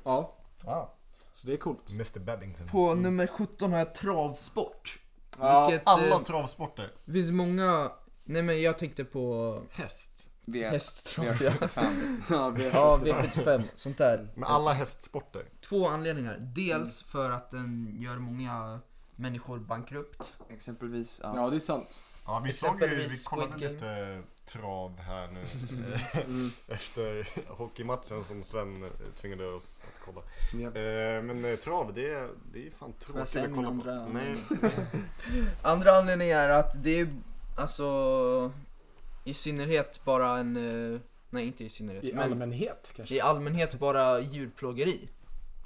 [0.04, 0.34] Ja,
[0.64, 0.88] Wow.
[1.34, 1.90] så det är coolt.
[1.94, 2.66] Mr Babington.
[2.68, 4.98] På nummer 17 har jag travsport.
[5.38, 6.92] Ja, Vilket, Alla eh, travsporter.
[7.04, 7.92] det finns många...
[8.24, 9.62] Nej men jag tänkte på...
[9.70, 10.10] Häst.
[10.44, 11.50] V, Hästtrav ja.
[11.50, 12.22] V75.
[12.30, 14.28] Ja, vi Ja, V75, sånt där.
[14.34, 15.42] Med alla hästsporter.
[15.68, 16.36] Två anledningar.
[16.40, 18.80] Dels för att den gör många
[19.16, 20.32] människor bankrupt.
[20.50, 21.32] Exempelvis, ja.
[21.36, 22.02] Ja, det är sant.
[22.26, 23.72] Ja, vi såg ju, vi Exempelvis kollade Squid Game.
[23.74, 25.44] lite trav här nu
[26.24, 26.50] Mm.
[26.68, 30.20] efter hockeymatchen som Sven eh, tvingade oss att kolla.
[30.62, 30.76] Japp.
[30.76, 33.90] Eh, men eh, trav, det är, det är fan jag tråkigt att kolla på.
[33.90, 34.36] andra Nej,
[35.62, 37.08] Andra anledningen är att det är
[37.56, 38.52] alltså
[39.24, 40.52] i synnerhet bara en,
[41.30, 43.14] nej inte i synnerhet, I men allmänhet kanske.
[43.14, 45.08] i allmänhet bara djurplågeri.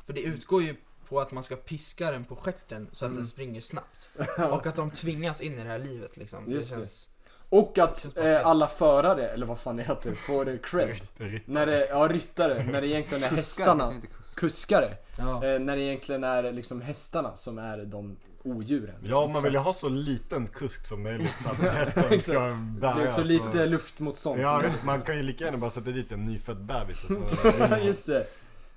[0.06, 0.76] För det utgår ju
[1.08, 3.16] på att man ska piska den på stjärten så att Mm.
[3.22, 4.08] den springer snabbt.
[4.52, 6.50] Och att de tvingas in i det här livet liksom.
[6.50, 6.76] Just det.
[6.76, 7.10] känns...
[7.58, 10.88] Och att eh, alla förare, eller vad fan det heter, får cred.
[11.18, 14.00] ritt- När det, ja ryttare, när det egentligen är Kuskar, hästarna,
[14.36, 14.96] kuskare.
[15.18, 15.44] Ja.
[15.46, 18.94] Eh, när det egentligen är liksom hästarna som är de odjuren.
[19.04, 22.94] Ja, man vill ju ha så liten kusk som möjligt så att hästen ska bära.
[22.94, 24.40] Det är så så- lite luftmotstånd.
[24.40, 27.30] Ja som- visst, man kan ju lika gärna bara sätta dit en nyfödd bebis och
[27.30, 27.48] så
[27.84, 28.26] just det.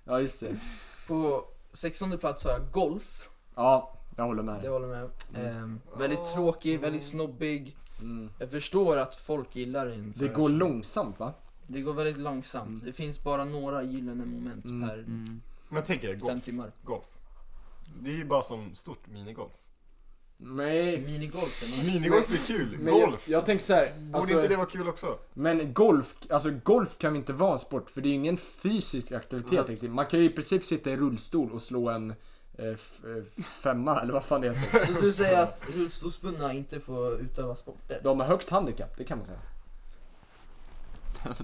[0.05, 0.47] Ja, just det.
[1.07, 3.29] På 16 plats har jag golf.
[3.55, 4.69] Ja, jag håller med dig.
[4.69, 5.09] håller med.
[5.35, 7.77] Ehm, väldigt tråkig, väldigt snobbig.
[8.01, 8.29] Mm.
[8.39, 10.13] Jag förstår att folk gillar den.
[10.13, 11.33] för Det går långsamt va?
[11.67, 12.69] Det går väldigt långsamt.
[12.69, 12.81] Mm.
[12.85, 14.89] Det finns bara några gyllene moment Mm.
[14.89, 15.41] per Mm.
[15.69, 16.43] Men tänk er, fem golf.
[16.43, 16.71] timmar.
[16.83, 17.05] golf.
[18.01, 19.51] Det är ju bara som stort minigolf.
[20.39, 21.01] Nej.
[21.01, 21.93] Minigolf är nice.
[21.99, 23.29] Minigolf är kul, Men jag, golf!
[23.29, 25.17] jag tänker så här, Borde alltså, inte det vara kul också?
[25.33, 29.67] Men golf, alltså golf kan inte vara en sport för det är ingen fysisk aktivitet
[29.67, 29.83] Fast-.
[29.83, 32.13] Man kan ju i princip sitta i rullstol och slå en
[33.43, 34.93] femma eller vad fan det heter.
[34.93, 37.99] Så du säger att rullstolsbundna inte får utöva sporter?
[38.03, 39.39] De har högt handikapp, det kan man säga.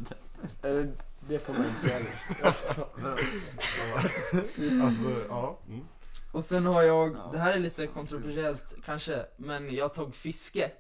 [0.61, 0.91] Eller,
[1.27, 1.99] det får man inte säga.
[4.83, 5.59] Alltså, ja.
[5.67, 5.85] Mm.
[6.31, 10.71] Och sen har jag, det här är lite kontroversiellt kanske, men jag tog fiske.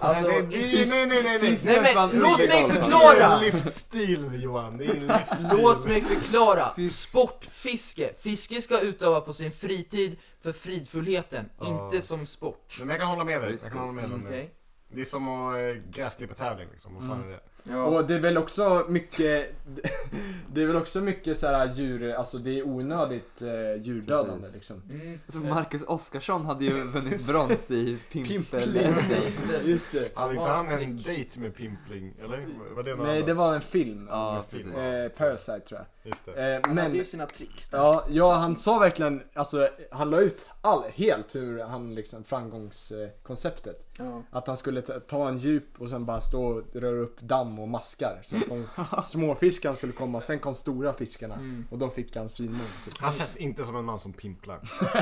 [0.00, 1.58] Alltså, nej, det, fisk- nej, nej, nej, nej.
[1.64, 2.68] Nej men låt mig illegal.
[2.68, 3.34] Det är förklara!
[3.34, 5.48] en livsstil Johan, det är en livsstil.
[5.62, 6.74] Låt mig förklara!
[6.90, 8.12] Sportfiske.
[8.18, 11.84] Fiske ska utöva på sin fritid för fridfullheten, Ja.
[11.84, 12.76] inte som sport.
[12.78, 14.26] Men jag kan hålla med dig, jag kan hålla med dig det.
[14.28, 14.50] Okej?
[14.94, 17.28] Det är som att äh, gräsklippartävling liksom, vad fan Mm.
[17.28, 17.40] är det?
[17.70, 17.84] Ja.
[17.84, 19.50] Och det är väl också mycket,
[20.52, 24.54] det är väl också mycket så här djur, alltså det är onödigt eh, djurdödande Precis.
[24.54, 24.82] liksom.
[24.90, 25.18] Mm.
[25.28, 28.76] Så Marcus Oskarsson hade ju vunnit brons i pimpel.
[28.76, 29.68] Just det.
[29.70, 30.16] Just det.
[30.16, 32.46] Hade inte han en dejt med Pimpling, eller?
[32.76, 33.26] Var det någon Nej, annan?
[33.26, 34.06] det var en film.
[34.10, 34.72] Ja, film.
[34.76, 35.86] Eh, Parasite tror jag.
[36.10, 36.32] Just det.
[36.54, 37.78] Eh, Han hade men, ju sina tricks där.
[37.78, 43.86] ja, ja, han sa verkligen, alltså han la ut all, helt hur han liksom framgångskonceptet.
[43.98, 44.22] Ja.
[44.30, 47.57] Att han skulle ta- ta en djup och sen bara stå och röra upp damm
[47.62, 48.20] och maskar.
[48.24, 48.66] Så att de
[49.04, 51.34] små fiskarna skulle komma, sen kom stora fiskarna.
[51.34, 51.64] Mm.
[51.70, 52.60] Och då fick han svinmål.
[52.84, 52.98] Typ.
[52.98, 54.60] Han känns inte som en man som pimplar.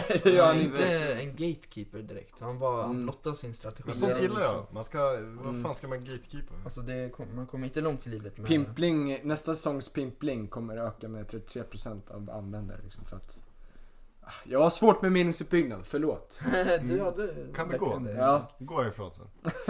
[0.24, 1.14] det gör Han han är inte.
[1.14, 2.40] en gatekeeper direkt.
[2.40, 3.02] Han bara, han Mm.
[3.02, 3.82] blottar sin strategi.
[3.86, 4.66] Men sånt Det gillar jag.
[4.70, 5.62] Man ska, vad Mm.
[5.64, 6.54] fan ska man gatekeepa?
[6.64, 10.76] Alltså det kom, man kommer inte långt i livet med Pimpling, nästa säsongs pimpling kommer
[10.86, 13.40] öka med 33% av användare liksom för att
[14.28, 16.40] Ah, Jag har svårt med meningsuppbyggnad, förlåt.
[16.82, 17.88] du hade Kan det gå?
[17.88, 18.50] verkligen Ja.
[18.58, 19.26] Gå ifrån sen.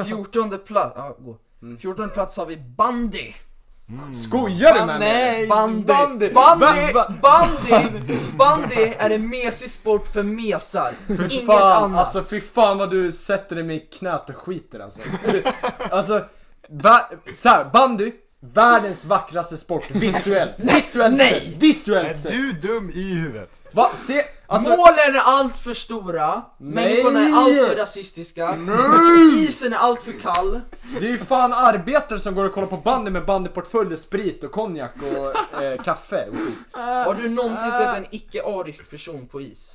[0.07, 1.37] 14 plats, ja gå.
[1.62, 1.79] Mm.
[1.79, 3.33] 14 plats har vi bandy.
[3.88, 4.14] Mm.
[4.14, 5.47] Skojar du med mig?
[5.47, 5.87] Bandy!
[5.87, 6.31] Bandy!
[6.33, 6.92] Bandy!
[7.23, 8.16] Bandy!
[8.37, 10.92] Bandy är en mesig sport för mesar.
[11.09, 11.99] Inget fan, annat.
[11.99, 15.01] Alltså fy fan vad du sätter dig med i knät och skiter alltså.
[15.90, 16.25] alltså,
[16.69, 20.55] va, så här, bandy, världens vackraste sport visuellt.
[20.59, 21.40] Visuellt Nej!
[21.40, 21.62] sett.
[21.62, 22.33] Visuellt Är sett.
[22.33, 23.62] du dum i huvudet?
[23.72, 24.70] Va, se, alltså.
[24.70, 28.57] Målen är allt för stora, människorna är allt för rasistiska,
[29.38, 30.61] isen är allt för kall.
[31.01, 34.53] Det är ju fan arbetare som går och kollar på bandy med bandyportfölj, sprit och
[34.53, 36.59] konjak och eh, kaffe och skit.
[36.72, 39.72] Har du någonsin sett en icke-arisk person på is?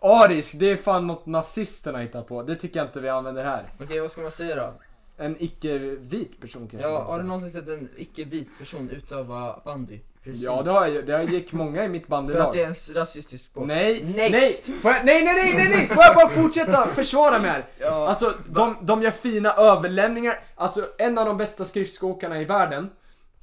[0.00, 2.42] Arisk, det är fan något nazisterna hittar på.
[2.42, 3.64] Det tycker jag inte vi använder här.
[3.80, 4.74] Okej, vad ska man säga då?
[5.16, 6.88] En icke-vit person kanske.
[6.88, 10.00] Ja, man har du någonsin sett en icke-vit person utöva bandy?
[10.24, 10.42] Precis.
[10.42, 11.06] Ja, det har jag.
[11.06, 12.54] Det gick många i mitt För att bandylag.
[12.54, 13.66] det är en rasistisk sport.
[13.66, 14.68] Nej, Next.
[14.68, 17.66] nej, får jag, nej, nej, nej, nej, nej, får jag bara fortsätta försvara mig här?
[17.80, 18.08] Ja.
[18.08, 20.40] Alltså, de, de gör fina överlämningar.
[20.54, 22.90] Alltså, en av de bästa skridskoåkarna i världen.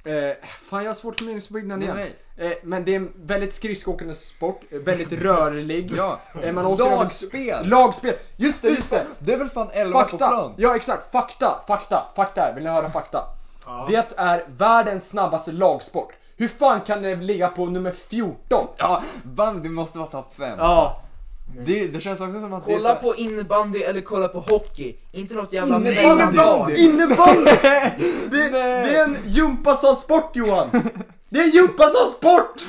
[0.04, 1.96] Eh, fan, jag har svårt för meningsbyggnaden igen.
[1.96, 5.92] Nej, Eh, men det är en väldigt skridskoåkande sport, eh, väldigt rörlig.
[5.96, 7.68] Ja, Eh, man åker över- lagspel!
[7.68, 8.14] Lagspel!
[8.36, 9.06] Just det, just det!
[9.18, 10.28] Det är väl fan 11 på Fakta!
[10.28, 10.54] plan?
[10.56, 12.52] Ja exakt, fakta, fakta, fakta.
[12.54, 13.24] Vill ni höra fakta?
[13.66, 13.86] Ja.
[13.88, 16.12] Det är världens snabbaste lagsport.
[16.36, 18.66] Hur fan kan det ligga på nummer 14?
[18.76, 20.58] Ja, bandy måste vara topp 5.
[20.58, 21.02] Ja,
[21.46, 23.02] Det, det känns också som att det är Kolla så...
[23.02, 24.96] på innebandy eller kolla på hockey.
[25.12, 26.08] Inte något jävla innebandy!
[26.08, 26.72] mellanlag.
[26.72, 27.50] Innebandy!
[28.30, 30.68] Det, det är en gympasalsport Johan!
[31.28, 32.62] Det är en gympasalsport!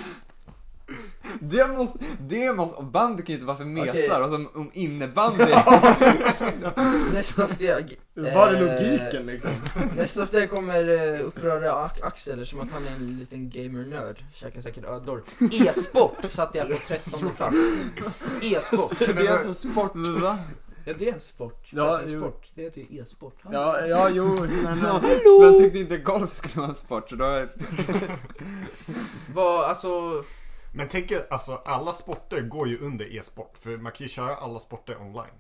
[1.39, 4.21] Det måste, det måste, och bandy kan ju inte vara för mesar Okej.
[4.21, 5.43] och som om innebandy.
[7.13, 7.99] Nästa steg.
[8.13, 9.51] Var är eh, logiken liksom?
[9.95, 14.23] Nästa steg kommer uh, uppröra Axel som att han är en liten gamer-nörd.
[14.33, 15.23] Käkar säkert ödlor.
[15.51, 17.57] E-sport satte jag på 13 plats.
[18.41, 18.99] E-sport.
[18.99, 19.91] Det är alltså sport.
[19.95, 20.39] Va?
[20.85, 21.67] Ja det är en sport.
[21.69, 22.19] Ja, det är en jo.
[22.19, 22.47] sport.
[22.55, 23.37] Det heter ju e-sport.
[23.51, 24.79] Ja, ja, jo, men...
[24.79, 27.49] Ja, eh, Sven tyckte inte golf skulle vara en sport så då är
[29.33, 30.23] Vad, alltså,
[30.75, 33.57] Men tänk er, alltså alla sporter går ju under e-sport.
[33.57, 35.35] För man kan ju köra alla sporter online.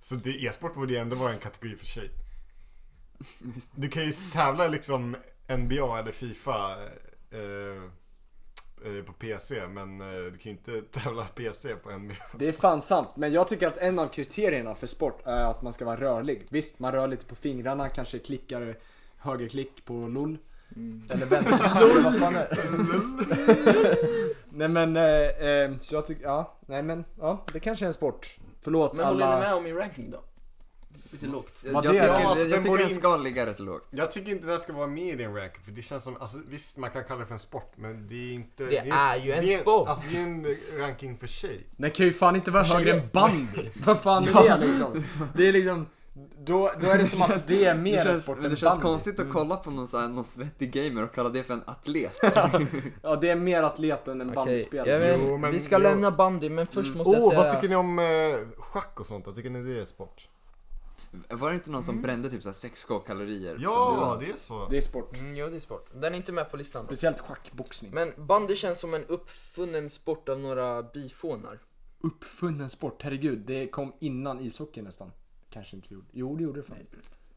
[0.00, 2.10] Så e-sport borde ju ändå vara en kategori för sig.
[3.74, 5.16] Du kan ju tävla liksom
[5.48, 6.76] NBA eller Fifa
[7.30, 7.82] eh,
[8.90, 9.66] eh, på PC.
[9.66, 12.14] Men eh, du kan ju inte tävla PC på NBA.
[12.38, 15.62] Det är fan sant, men jag tycker att en av kriterierna för sport är att
[15.62, 16.46] man ska vara rörlig.
[16.48, 18.76] Visst, man rör lite på fingrarna, kanske klickar
[19.16, 20.38] högerklick på LOL.
[21.10, 21.58] Eller vänster,
[22.04, 23.98] vad fan är det?
[24.50, 27.94] Nej men, eh, eh, så jag tycker, ja, nej men, ja, det kanske är en
[27.94, 28.36] sport.
[28.62, 29.40] Förlåt men håller ni alla.
[29.40, 30.22] med om min ranking då?
[31.10, 31.52] Lite lågt.
[31.62, 31.92] Jag, jag det är?
[31.92, 33.88] tycker, Ja, jag, den tycker den ska ligga rätt lågt.
[33.90, 35.62] Jag tycker inte den ska vara med i din ranking.
[35.64, 37.72] För det känns som, alltså visst man kan kalla det för en sport.
[37.76, 38.64] Men det är inte.
[38.64, 39.88] Det är ju en det är, sport.
[39.88, 40.46] Alltså det är en
[40.78, 41.66] ranking för sig.
[41.76, 43.70] Den kan ju fan inte vara högre än bandy.
[43.84, 45.04] Vad fan är det liksom?
[45.34, 45.86] Det är liksom,
[46.46, 48.70] då, då är det som att det är mer känns, sport men än det känns
[48.74, 48.82] bandy.
[48.82, 51.62] konstigt att kolla på någon, så här, någon svettig gamer och kalla det för en
[51.66, 52.12] atlet.
[53.02, 55.16] Ja, det är mer atlet än en bandyspelare.
[55.20, 55.82] Jo, men- vi ska jo.
[55.82, 57.42] lämna bandy men först måste jag Åh, säga...
[57.42, 59.26] vad tycker ni om eh, schack och sånt?
[59.26, 60.28] Jag tycker ni det är sport?
[61.28, 63.56] Var det inte någon som brände typ så här 6k kalorier?
[63.60, 64.68] Ja, det är så.
[64.70, 65.16] Det är sport.
[65.16, 65.90] Mm, jo det är sport.
[65.94, 66.84] Den är inte med på listan.
[66.84, 67.90] Speciellt schackboxning.
[67.94, 71.58] Men bandy känns som en uppfunnen sport av några bifånar.
[72.00, 73.38] Uppfunnen sport, herregud.
[73.46, 75.10] Det kom innan ishockey nästan.
[75.50, 76.06] Kanske inte gjorde.
[76.12, 76.76] Jo, det gjorde det fan.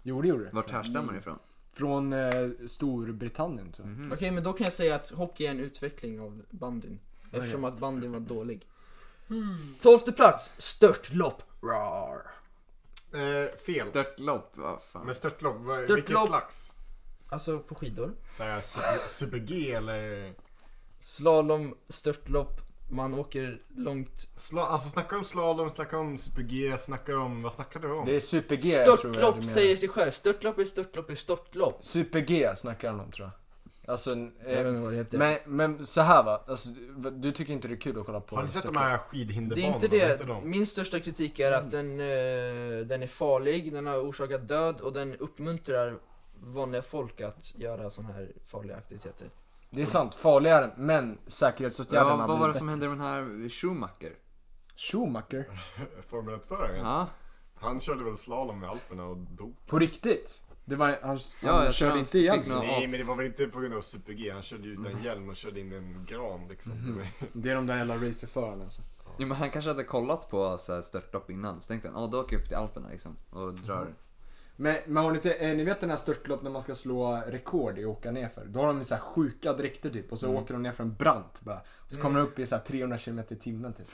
[0.04, 0.50] Jo, det gjorde det.
[0.54, 1.40] Vart härstammar det ifrån?
[1.72, 3.98] Från eh, Storbritannien tror jag.
[3.98, 4.12] Mhm.
[4.12, 7.00] Okej men då kan jag säga att hockey är en utveckling av bandyn.
[7.32, 8.68] Eftersom att bandyn var dålig.
[9.82, 11.44] Tolfte plats, störtlopp.
[11.62, 12.22] Rar.
[13.14, 13.90] Eh, fel.
[13.90, 15.06] Störtlopp, vad fan.
[15.06, 15.98] Men störtlopp, vad, Störtlopp.
[15.98, 16.74] vilket slags?
[17.30, 18.14] Alltså på skidor.
[18.38, 20.34] Såhär super, super-G eller?
[21.00, 24.28] Slalom, störtlopp, man åker långt.
[24.36, 28.06] Sla, alltså snacka om slalom, snacka om super-G, snacka om, vad snackar du om?
[28.06, 30.12] Det är super-G Störtlopp säger sig själv.
[30.12, 31.84] Störtlopp är störtlopp är störtlopp.
[31.84, 33.32] Super-G snackar han om tror jag.
[33.92, 35.18] Alltså, Jag vet eh, inte vad det heter.
[35.18, 36.44] men, men så här va.
[36.48, 36.70] Alltså,
[37.12, 38.94] du tycker inte det är kul att kolla på Har ni sett de här Det
[38.94, 39.76] är skidhinderbanorna?
[39.76, 40.42] inte det.
[40.44, 44.94] Min största kritik är att den, eh, den är farlig, den har orsakat död och
[44.94, 45.98] den uppmuntrar
[46.44, 49.30] vanliga folk att göra sådana här farliga aktiviteter.
[49.70, 53.50] Det är sant, farligare, men säkerhetsåtgärderna Ja, vad var det som hände med den här
[53.50, 54.14] Schumacher?
[54.76, 55.46] Schumacher?
[56.10, 56.80] Formel 1-föraren?
[56.86, 57.08] Ja,
[57.56, 59.56] Han körde väl slalom i Alperna och dog.
[59.68, 60.46] På riktigt?
[60.66, 62.58] Det var, han, han Ja, jag körde han inte ihjäl sig?
[62.58, 65.30] Nej men det var väl inte på grund av super-G, han körde ju utan hjälm
[65.30, 66.74] och körde in i en gran liksom.
[66.74, 67.06] Mhm.
[67.34, 68.82] Det är de där jävla racerförarna alltså.
[69.18, 72.08] ja men han kanske hade kollat på så här, störtlopp innan, så tänkte han, ja
[72.08, 73.94] då åker jag upp till Alperna liksom och drar.
[74.62, 77.24] Men, men har ni, inte, eh, ni vet den här störtlopp när man ska slå
[77.28, 78.46] rekord i att åka nerför?
[78.46, 80.94] Då har de så här sjuka dräkter typ och så åker de ner för en
[80.96, 81.62] brant bara.
[81.78, 83.88] Och så kommer de upp i så här 300 km i timmen typ.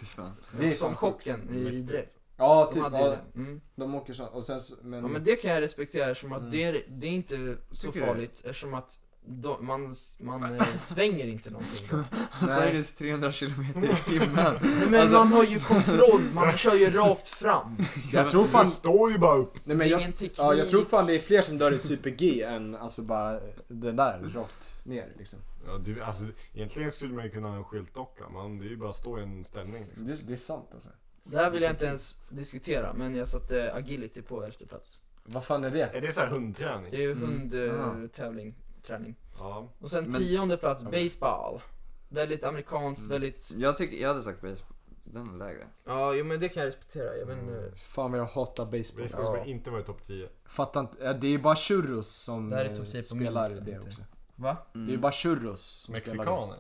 [0.60, 1.00] Det är Som fan sjukt.
[1.24, 2.16] chocken i idrott.
[2.38, 2.84] Ja, De typ.
[2.84, 3.40] hade ju Ja, det.
[3.40, 3.62] Mm.
[3.76, 4.26] de åker så.
[4.26, 5.02] Och sen så, men...
[5.02, 6.52] Ja men det kan jag respektera som att Mm.
[6.52, 8.06] det, är, det är inte så Tycker du?
[8.06, 11.88] farligt eftersom att de, man, man eh, svänger inte någonting.
[12.30, 13.52] Han säger det 300 km
[13.84, 14.30] i timmen.
[14.62, 17.78] Nej, men Alltså- man har ju kontroll, man kör ju rakt fram.
[18.12, 18.66] jag tror fan...
[18.66, 19.54] Du står ju bara upp.
[19.64, 20.34] Nej, men jag, ingen teknik.
[20.38, 23.92] ja, jag tror fan det är fler som dör i super-G än alltså bara det
[23.92, 25.40] där rakt ner liksom.
[25.68, 28.78] Ja, du, alltså, egentligen skulle man ju kunna ha en skyltdocka, men det är ju
[28.78, 30.08] bara att stå i en ställning liksom.
[30.08, 30.90] Det, det är sant alltså.
[31.24, 35.00] Det här vill jag inte ens diskutera men jag satte agility på elfte plats.
[35.24, 35.90] Vad fan är det?
[35.94, 36.92] Är det så här hundträning?
[36.92, 37.80] Det är ju Mm.
[37.80, 39.16] hundtävling, träning.
[39.38, 39.68] Ja.
[39.80, 41.62] Och sen Men- tionde plats, baseball.
[42.10, 43.12] Väldigt amerikanskt, Mm.
[43.12, 44.72] väldigt, Jag, tycker, jag hade sagt baseball.
[45.04, 45.68] Den är lägre.
[45.86, 47.16] ja jo men det kan jag respektera.
[47.18, 49.04] Jag men, eh, Fan vad jag hatar baseball.
[49.04, 50.30] Baseball skulle inte vara i topp 10.
[50.46, 53.50] Fattar inte, ja, det är bara churros som Det här är topp 10 på spelar
[53.50, 53.88] det inte.
[53.88, 54.02] också.
[54.36, 54.58] va?
[54.74, 56.18] Det är ju bara churros som spelar det.
[56.18, 56.58] Mexikaner?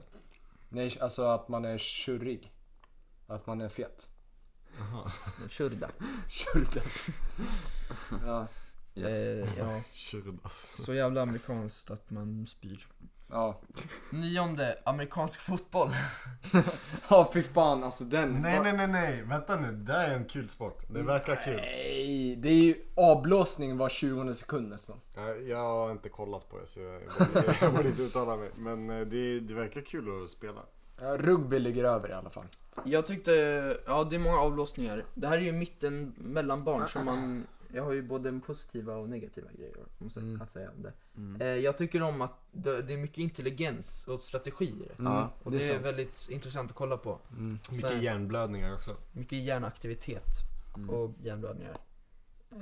[0.69, 2.51] Nej, alltså att man är tjurig.
[3.27, 4.09] Att man är fet.
[5.49, 5.89] Shurda.
[6.29, 7.07] Churdas.
[8.25, 8.47] ja.
[8.95, 9.47] Yes.
[9.47, 9.81] Eh, ja,
[10.77, 12.87] så jävla amerikanskt att man spyr.
[13.29, 13.61] Ja.
[14.09, 15.89] Nionde, amerikansk fotboll.
[17.09, 18.33] Ja fy fan alltså den.
[18.41, 19.71] Nej nej nej nej, vänta nu.
[19.71, 20.83] Det här är en kul sport.
[20.89, 21.55] Det verkar kul.
[21.55, 24.97] Nej, det är ju avblåsning var 20 sekund nästan.
[25.15, 28.49] Ja, Jag har inte kollat på det så jag borde, jag borde inte uttala mig.
[28.55, 30.61] Men eh, det, det verkar kul att spela.
[31.01, 32.45] Ja, rugby ligger över i alla fall.
[32.83, 33.31] Jag tyckte,
[33.85, 35.05] ja det är många avblåsningar.
[35.13, 39.47] Det här är ju mitten mellanbarn så man jag har ju både positiva och negativa
[39.51, 40.41] grejer om sä- Mm.
[40.41, 40.93] att säga om det.
[41.17, 41.41] Mm.
[41.41, 44.91] Eh, jag tycker om att det, det är mycket intelligens och strategier.
[44.99, 47.19] Mm, Ja, Och det det är är väldigt intressant att kolla på.
[47.31, 47.59] Mm.
[47.71, 48.95] Mycket hjärnblödningar också.
[49.11, 50.25] Mycket hjärnaktivitet
[50.75, 50.89] Mm.
[50.89, 51.75] och hjärnblödningar.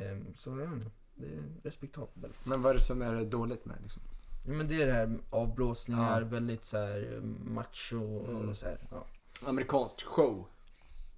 [0.01, 2.35] Ehm, så inte, det är respektabelt.
[2.45, 4.01] Men vad är det som är dåligt med liksom?
[4.45, 6.27] Ja, men det är det här avblåsningar, Ja.
[6.27, 8.55] väldigt så här macho och Mm.
[8.55, 8.77] så här.
[8.91, 9.05] Ja.
[9.47, 10.45] Amerikanskt show.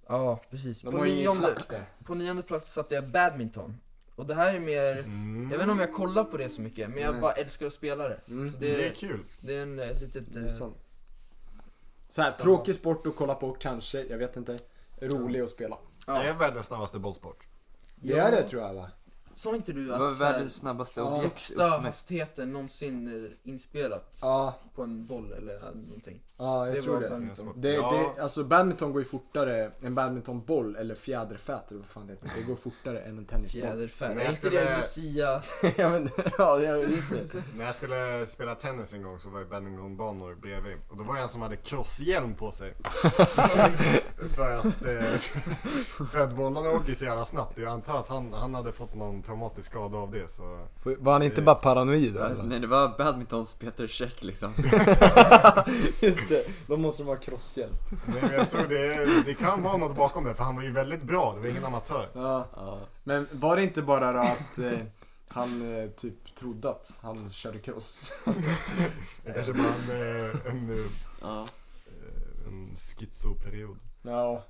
[0.08, 0.82] ja, precis.
[0.82, 1.54] På nionde,
[2.04, 3.76] på nionde plats satte jag badminton.
[4.16, 5.42] Och det här är mer, Mm.
[5.50, 7.20] jag vet inte om jag kollar på det så mycket, men jag Nej.
[7.20, 8.20] bara älskar att spela det.
[8.28, 8.52] Mm.
[8.52, 9.20] Så Det är det, kul.
[9.40, 10.32] det är en eh, litet...
[10.32, 10.76] Det är eh, sant.
[12.08, 14.58] Så här, Så- tråkig sport att kolla på kanske, jag vet inte.
[15.00, 15.78] Rolig att spela.
[16.06, 16.12] Ja.
[16.22, 17.46] Det är världens snabbaste bollsport.
[17.96, 18.90] Det är det tror jag va?
[19.36, 21.06] Sa inte du Vad är att så här, världens snabbaste Ja.
[21.06, 21.24] objekt?
[21.24, 26.22] högsta hastigheten någonsin eh, inspelat Ja, på en boll eller någonting?
[26.36, 27.08] ja jag Det tror var det.
[27.10, 27.52] badminton.
[27.60, 28.12] Det, Ja.
[28.16, 32.30] det, alltså badminton går ju fortare, en badmintonboll eller fjäderfät eller vad fan det heter.
[32.36, 33.62] Det går fortare än en tennisboll.
[33.62, 34.08] Fjäderfä.
[34.08, 35.42] Men Är jag inte det skulle- Lucia?
[35.76, 37.42] ja men, ja det är just det.
[37.56, 40.76] När jag skulle spela tennis en gång så var det badmintonbanor bredvid.
[40.88, 42.74] Och då var det en som hade crosshjälm på sig.
[44.36, 45.18] för, att, eh,
[46.10, 47.58] för att bollarna åker så jävla snabbt.
[47.58, 50.30] Jag antar att han, han hade fått någon traumatisk skada av det.
[50.30, 50.66] Så.
[50.82, 54.52] Var han inte bara paranoid Alltså, Nej det var badmintons Peter Käck liksom.
[56.02, 57.72] Just det, då måste de ha crosshjälm.
[58.06, 60.34] Men jag tror det, det kan vara något bakom det.
[60.34, 61.32] För han var ju väldigt bra.
[61.34, 62.08] Det var ingen amatör.
[62.12, 62.46] Ja.
[62.56, 62.78] Ja.
[63.04, 64.78] Men var det inte bara då att eh,
[65.28, 68.12] han eh, typ trodde att han körde cross?
[69.24, 70.84] Det kanske bara en, eh, en, eh,
[71.22, 71.46] Ja.
[72.46, 73.78] en schizoperiod.
[74.06, 74.42] Ja.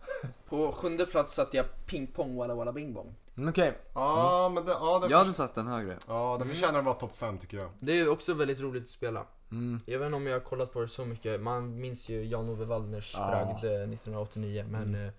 [0.48, 3.14] På sjunde plats satte jag ping pong walla walla bing bong.
[3.36, 3.78] Mm, Okej.
[3.94, 5.96] Ja, men det, ja, det, Jag hade satt den högre.
[6.08, 7.70] ja, det förtjänar att vara topp 5 tycker jag.
[7.78, 9.22] Det är också väldigt roligt att spela.
[9.50, 9.80] Mm.
[9.86, 11.40] Jag vet inte om jag har kollat på det så mycket.
[11.40, 13.26] Man minns ju Jan-Ove Waldners Ja.
[13.30, 15.12] bragd eh, 1989 men eh,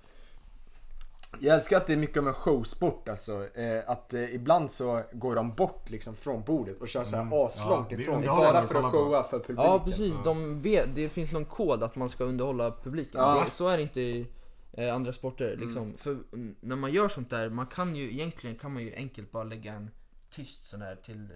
[1.39, 3.47] Jag älskar att det är mycket av en showsport alltså.
[3.57, 7.27] Eh, att eh, ibland så går de bort liksom från bordet och kör så Mm.
[7.31, 8.21] här aslångt Ja, ifrån.
[8.25, 9.71] Bara för att showa för publiken.
[9.71, 13.21] Ja precis, de vet, det finns någon kod att man ska underhålla publiken.
[13.21, 13.41] Ja.
[13.45, 14.27] Det, så är det inte i
[14.73, 15.97] eh, andra sporter liksom.
[15.97, 19.31] För mm, när man gör sånt där, man kan ju egentligen kan man ju enkelt
[19.31, 19.89] bara lägga en
[20.29, 21.27] tyst sån här till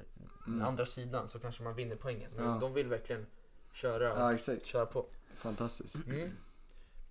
[0.45, 2.31] den andra sidan så kanske man vinner poängen.
[2.35, 2.57] Men Ja.
[2.61, 3.25] de vill verkligen
[3.73, 4.65] köra, Ja, exakt.
[4.65, 5.05] köra på.
[5.35, 6.07] Fantastiskt.
[6.07, 6.29] Mm.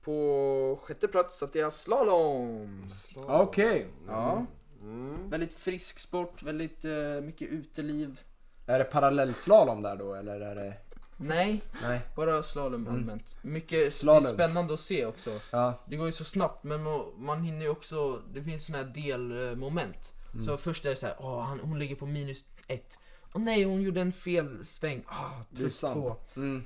[0.05, 2.91] På sjätte plats satte jag slalom.
[3.17, 3.87] Okej.
[4.07, 4.47] Ja.
[4.83, 5.31] Mm.
[5.31, 8.21] Väldigt frisk sport, väldigt eh, mycket uteliv.
[8.67, 10.75] Är det parallellslalom där då eller är det?
[11.17, 12.01] Nej, Nej.
[12.17, 12.95] bara slalom Mm.
[12.95, 13.37] allmänt.
[13.43, 14.23] Mycket Slalom.
[14.23, 15.31] Det är spännande att se också.
[15.53, 15.75] Ja.
[15.87, 16.83] Det går ju så snabbt men
[17.17, 20.15] man hinner ju också, det finns såna här delmoment.
[20.33, 20.47] Mm.
[20.47, 22.99] Så först är det så här, åh han, hon ligger på minus ett.
[23.35, 25.05] Åh nej, hon gjorde en fel sväng.
[25.07, 26.17] Ah, plus två.
[26.37, 26.65] Mm.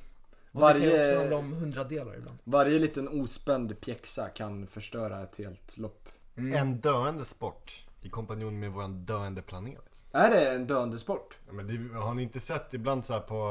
[0.54, 2.38] Och det kan ju också Varje, handla om hundradelar ibland.
[2.44, 6.08] varje liten ospänd pjäxa kan förstöra ett helt lopp.
[6.36, 6.56] Mm.
[6.56, 9.80] En döende sport i kompanjon med våran döende planet.
[10.12, 11.36] Är det en döende sport?
[11.46, 13.44] Ja, men det, har ni inte sett ibland så här på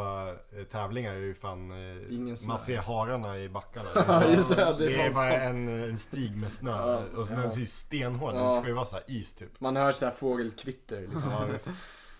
[0.57, 1.71] eh, tävlingar hur fan
[2.09, 2.47] Ingen snö.
[2.47, 3.89] man ser hararna i backarna.
[4.07, 7.01] Ja, just det, ja, det är det är bara en, en stig med snö Ja,
[7.17, 7.41] och sen ja.
[7.41, 8.49] den ser ju stenhård Ja.
[8.55, 9.59] Det ska ju vara så här is typ.
[9.59, 11.31] Man hör så här fågelkvitter liksom.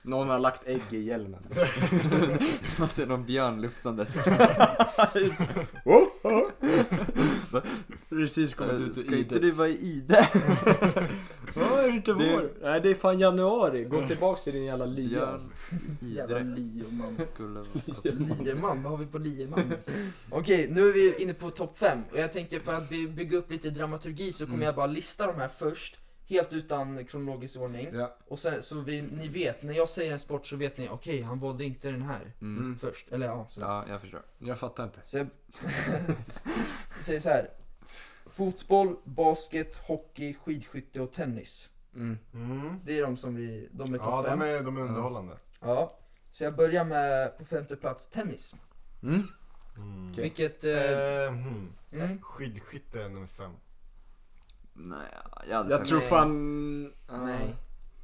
[0.05, 1.39] Någon har lagt ägg i hjälmen.
[2.79, 4.27] Man ser någon björn lufsandes.
[5.85, 6.49] Oh, oh.
[8.09, 10.27] Precis kommit ut Ska ur inte du vara i ide?
[11.55, 12.51] Ja, är det inte Det- vår?
[12.61, 13.83] Nej, det är fan januari.
[13.83, 15.07] Gå tillbaks till din jävla lya.
[15.09, 15.29] Björn.
[15.29, 15.47] alltså.
[16.01, 17.07] Jävla lieman.
[17.33, 18.43] Skulle vara.
[18.43, 19.73] Lieman, vad har vi på lieman?
[20.29, 23.37] Okej, nu är vi inne på topp 5 och jag tänker för att vi bygger
[23.37, 24.65] upp lite dramaturgi så kommer Mm.
[24.65, 25.99] jag bara lista de här först.
[26.34, 27.89] Helt utan kronologisk ordning.
[27.93, 28.15] Ja.
[28.28, 31.22] Och sen så vi, ni vet, när jag säger en sport så vet ni, okej
[31.22, 32.78] han valde inte den här Mm.
[32.82, 33.12] först.
[33.12, 33.62] Eller ja, så.
[33.62, 34.22] Ja, jag förstår.
[34.38, 35.00] Jag fattar inte.
[35.06, 35.28] Så jag,
[36.98, 37.50] jag säger så här.
[38.26, 41.69] Fotboll, basket, hockey, skidskytte och tennis.
[41.96, 42.17] Mm.
[42.34, 42.80] Mm.
[42.86, 44.41] Det är de som vi, de är Ja, topp de 5.
[44.41, 45.38] är, de är underhållande.
[45.60, 45.98] Ja.
[46.32, 48.56] Så jag börjar med på femte plats tennis.
[49.04, 49.22] Mm.
[49.78, 50.12] Mm.
[50.15, 50.72] Vilket, eh,
[51.24, 51.74] Eh, hmm.
[51.91, 53.52] mm, Skidskytte är nummer fem.
[54.73, 54.97] Nej,
[55.49, 56.07] jag hade Jag sagt tror Nej.
[56.09, 56.93] fan...
[57.07, 57.17] ja.
[57.25, 57.55] nej.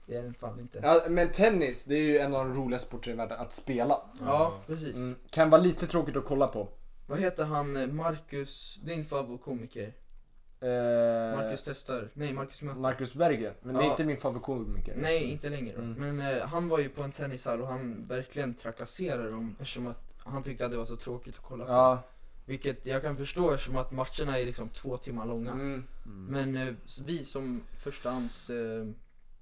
[0.05, 0.79] Det är den fan inte.
[0.83, 4.01] Ja, men tennis, det är ju en av de roliga sporterna i världen att spela.
[4.25, 4.95] Ja, precis.
[4.95, 5.15] Mm.
[5.29, 6.67] Kan vara lite tråkigt att kolla på.
[7.07, 9.93] Vad heter han, eh, Marcus, din favoritkomiker?
[10.61, 12.79] Eh, Marcus testar, nej Marcus möter.
[12.79, 13.91] Marcus Berggren, men det är Ja.
[13.91, 14.93] inte min favoritkomiker.
[14.97, 15.73] Nej, inte längre.
[15.75, 15.93] Mm.
[16.17, 20.01] Men eh, han var ju på en tennishall och han verkligen trakasserade dem eftersom att
[20.17, 21.71] han tyckte att det var så tråkigt att kolla på.
[21.71, 21.99] Ja.
[22.49, 25.51] Vilket jag kan förstå eftersom att matcherna är liksom två timmar långa.
[25.51, 25.83] Mm.
[26.05, 26.25] Mm.
[26.53, 26.73] Men eh,
[27.05, 28.87] vi som förstahands eh,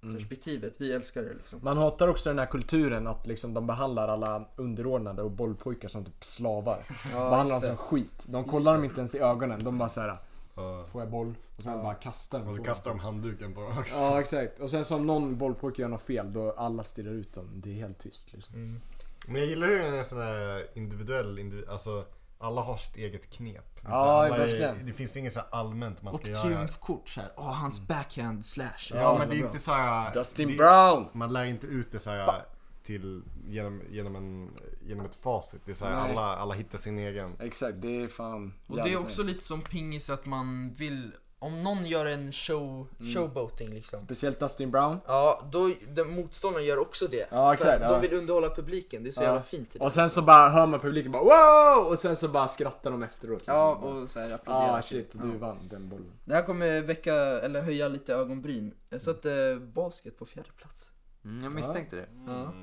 [0.04, 0.16] Mm.
[0.16, 1.60] perspektivet, vi älskar det liksom.
[1.64, 6.06] Man hatar också den här kulturen att liksom de behandlar alla underordnade och bollpojkar som
[6.06, 6.84] typ slavar.
[7.12, 8.24] Ja, behandlar dem som skit.
[8.26, 9.64] De Just kollar dem inte ens i ögonen.
[9.64, 10.18] De bara såhär
[10.56, 10.86] Ja.
[10.92, 13.96] får jag boll och sen bara kastar den Och så kastar de handduken på också.
[13.96, 17.34] Ja exakt, och sen så om någon bollpojke gör något fel då alla stirrar ut
[17.34, 17.50] den.
[17.62, 18.80] Det är helt tyst liksom.
[19.28, 22.06] Men jag gillar hur den är sån här individuell, individ, alltså
[22.40, 23.76] alla har sitt eget knep.
[23.76, 24.84] Det Ja, så här, alla är-.
[24.84, 26.42] Det finns inget så här allmänt man Och ska göra.
[26.42, 28.92] triumfkort såhär, åh hans backhand slash.
[28.92, 30.14] Ja Så men det är jävla inte så här.
[30.14, 31.08] Dustin det, Brown!
[31.14, 32.46] Man lär inte ut det så här
[32.84, 35.62] till, genom, genom, en, genom ett facit.
[35.66, 36.12] Det är så här, Nej.
[36.12, 37.32] alla, alla hittar sin egen.
[37.40, 39.28] Exakt, det är fan Och det är också nice.
[39.34, 43.14] lite som pingis att man vill, om någon gör en show, Mm.
[43.14, 44.00] showboating liksom.
[44.00, 44.98] Speciellt Dustin Brown.
[45.08, 47.28] Ja, då, den motståndaren gör också det.
[47.32, 47.88] Ja, exakt, ja.
[47.92, 49.26] De vill underhålla publiken, det är så Ja.
[49.26, 49.76] jävla fint.
[49.80, 51.88] Och sen så bara hör man publiken bara wow!
[51.88, 53.38] Och sen så bara skrattar de efteråt.
[53.38, 53.54] Liksom.
[53.56, 54.78] Ja, och så här applåderar.
[54.78, 55.38] Ah shit, du Ja.
[55.40, 56.12] vann den bollen.
[56.26, 58.74] Det här kommer väcka, eller höja lite ögonbryn.
[58.90, 60.90] Jag satte basket på fjärde plats.
[61.26, 62.06] Mm, jag misstänkte det.
[62.28, 62.54] Ja.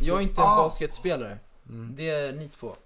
[0.00, 1.38] Jag är inte en basketspelare.
[1.68, 1.92] Mm.
[1.96, 2.76] Det är ni två.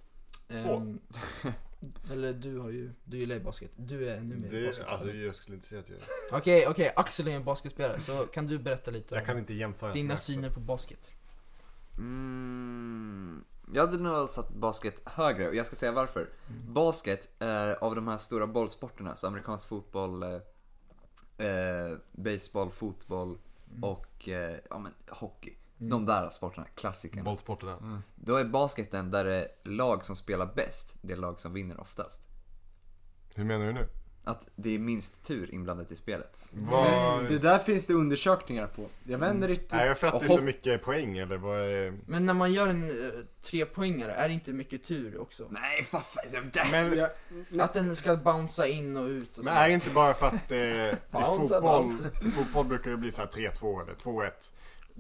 [0.48, 0.74] Två?
[0.74, 0.98] Ehm,
[2.10, 3.70] eller du har ju, du gillar ju basket.
[3.76, 4.92] Du är ännu mer Det, basketspelare.
[4.92, 5.98] alltså jag skulle inte säga att jag
[6.32, 8.00] Okej, okej, Axel är en basketspelare.
[8.00, 11.10] Så kan du berätta lite Jag kan om inte jämföra dina syner på basket?
[11.98, 16.28] Mm, jag hade nog satt basket högre och jag ska säga varför.
[16.68, 23.38] Basket är av de här stora bollsporterna, så amerikansk fotboll, eh, eh, baseball, fotboll
[23.82, 25.56] och eh, ja, men, hockey.
[25.78, 27.22] De där sporterna, klassikerna.
[27.22, 28.02] Bollsporterna.
[28.14, 31.80] Då är basketen där det är lag som spelar bäst, det är lag som vinner
[31.80, 32.28] oftast.
[33.34, 33.88] Hur menar du nu?
[34.24, 36.40] Att det är minst tur inblandat i spelet.
[36.50, 37.24] Vad...
[37.28, 38.86] Det där finns det undersökningar på.
[39.04, 39.76] Jag vänder inte...
[39.76, 41.98] Är det för att Och det är så hopp- mycket poäng eller vad är...
[42.06, 43.12] Men när man gör en uh,
[43.42, 45.46] trepoängare, är det inte mycket tur också?
[45.50, 46.02] Nej, fan.
[46.70, 47.10] Men, Jag,
[47.60, 49.60] Att den ska bouncea in och ut och men så.
[49.60, 50.96] är det inte bara för att eh, i
[51.38, 51.92] fotboll,
[52.36, 54.30] fotboll brukar det bli så här 3-2 eller 2-1.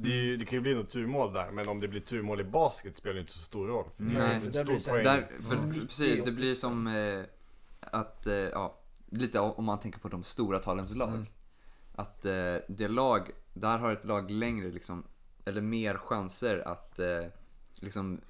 [0.02, 2.44] Det, ju- det kan ju bli något turmål där, men om det blir turmål i
[2.44, 3.84] basket spelar det inte så stor roll.
[3.96, 5.70] För det är Nej, så för stor där blir det för Mm.
[5.86, 7.22] precis, det blir som eh,
[7.80, 8.78] att, eh, ja,
[9.10, 11.08] lite om man tänker på de stora talens lag.
[11.08, 11.26] Mm.
[11.94, 15.04] Att eh, det lag, där har ett lag längre liksom,
[15.44, 17.24] eller mer chanser att eh,
[17.80, 18.20] liksom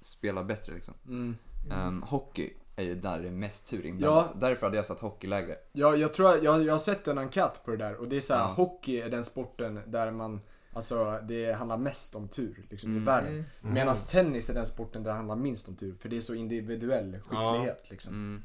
[0.00, 0.94] spela bättre liksom.
[1.08, 1.36] mm.
[1.70, 4.40] Ehm, hockey är ju där det är mest tur inblandat.
[4.40, 5.56] Därför hade jag satt hockey lägre.
[5.72, 8.20] jag, jag tror jag, jag har sett en enkät på det där och det är
[8.20, 8.46] så här, Ja.
[8.52, 10.40] hockey är den sporten där man
[10.76, 13.04] Alltså det handlar mest om tur liksom, i Mm.
[13.04, 13.32] världen.
[13.34, 13.46] Mm.
[13.74, 15.96] Medan tennis är den sporten där det handlar minst om tur.
[16.00, 18.12] För det är så individuell skicklighet liksom.
[18.14, 18.42] Mm.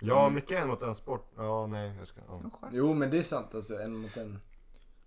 [0.00, 1.30] Ja, mycket en mot en sport.
[1.36, 2.20] Ja, nej, jag ska...
[2.28, 2.50] Ja.
[2.72, 4.40] Jo men det är sant alltså, en mot en.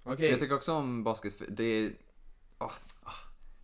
[0.03, 1.91] Okej, Jag tycker också om basket, det är,
[2.59, 2.71] åh,
[3.05, 3.11] åh,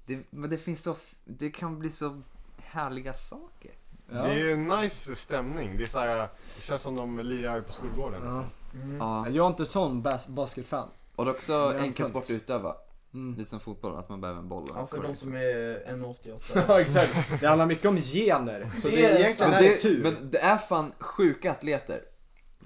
[0.05, 0.95] det, men det finns så,
[1.25, 2.21] det kan bli så
[2.57, 3.71] härliga saker.
[4.09, 4.13] Ja.
[4.15, 5.77] Det är ju en nice stämning.
[5.77, 6.17] Det är så här,
[6.55, 8.21] det känns som de lirar på skolgården.
[8.23, 8.27] Ja.
[8.27, 8.83] Liksom.
[8.89, 8.97] mm.
[8.97, 9.29] Ja.
[9.29, 10.89] Jag är inte sån bas- basketfan.
[11.15, 12.75] Och det är också är en enkel sport att utöva.
[13.13, 13.35] Mm.
[13.37, 15.39] Lite som fotboll, att man behöver en boll Ja, en för de som är
[15.87, 16.63] 1,88.
[16.67, 17.13] Ja exakt.
[17.41, 18.69] Det handlar mycket om gener.
[18.75, 20.03] Så det, är är egentligen Men är det, tur.
[20.03, 22.01] men det är fan sjuka atleter.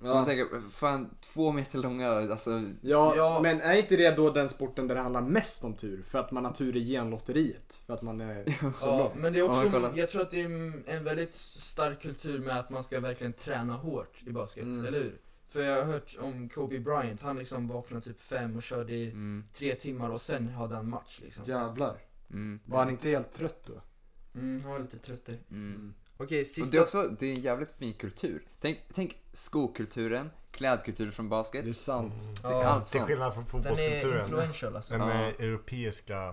[0.01, 0.25] Om man ja.
[0.25, 2.63] tänker, fan två meter långa, alltså.
[2.81, 3.39] Ja, Ja.
[3.43, 6.03] men är inte det då den sporten där det handlar mest om tur?
[6.03, 7.81] För att man har tur i genlotteriet?
[7.85, 8.43] För att man är
[8.79, 9.11] så Ja, lång?
[9.15, 9.89] men det är Ja, också, kolla.
[9.95, 13.33] jag tror att det är en- en väldigt stark kultur med att man ska verkligen
[13.33, 14.85] träna hårt i basket, Mm.
[14.85, 15.17] eller hur?
[15.49, 19.09] För jag har hört om Kobe Bryant, han liksom vaknade typ fem och körde i
[19.11, 21.43] Mm, tre timmar och sen hade han match liksom.
[21.43, 21.97] Jävlar.
[22.29, 23.81] mm, Var han inte helt trött då?
[24.39, 25.39] Mm, han var lite trött där.
[25.51, 25.93] mm.
[26.17, 26.71] Okej, Och sista...
[26.71, 28.45] det är också, det är en jävligt fin kultur.
[28.59, 31.63] Tänk, tänk skokulturen, klädkulturen från basket.
[31.63, 32.13] Det är sant.
[32.43, 33.07] Ja, allt Till sånt.
[33.07, 34.21] skillnad från den är fotbollskulturen.
[34.23, 34.97] influential alltså.
[34.97, 35.13] Den Ja.
[35.15, 36.27] europeiska...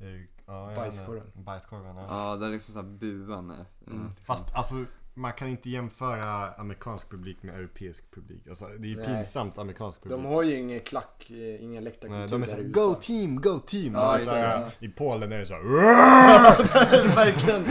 [0.00, 0.06] eh,
[0.46, 1.26] Ja, Bajskorven.
[1.34, 1.96] Bajskorven.
[1.96, 2.06] Ja.
[2.08, 3.64] Ja, det är liksom såhär buan.
[3.86, 4.10] Mm.
[4.22, 8.48] Fast alltså, man kan inte jämföra amerikansk publik med europeisk publik.
[8.48, 9.06] Alltså, det är ju Nej.
[9.06, 10.18] pinsamt amerikansk publik.
[10.18, 13.94] De har ju ingen klack, eh, ingen läktarkultur de är såhär Go team, go team!
[13.94, 14.68] Ja, såhär, ja.
[14.86, 15.62] I Polen är det såhär
[17.14, 17.62] Verkligen.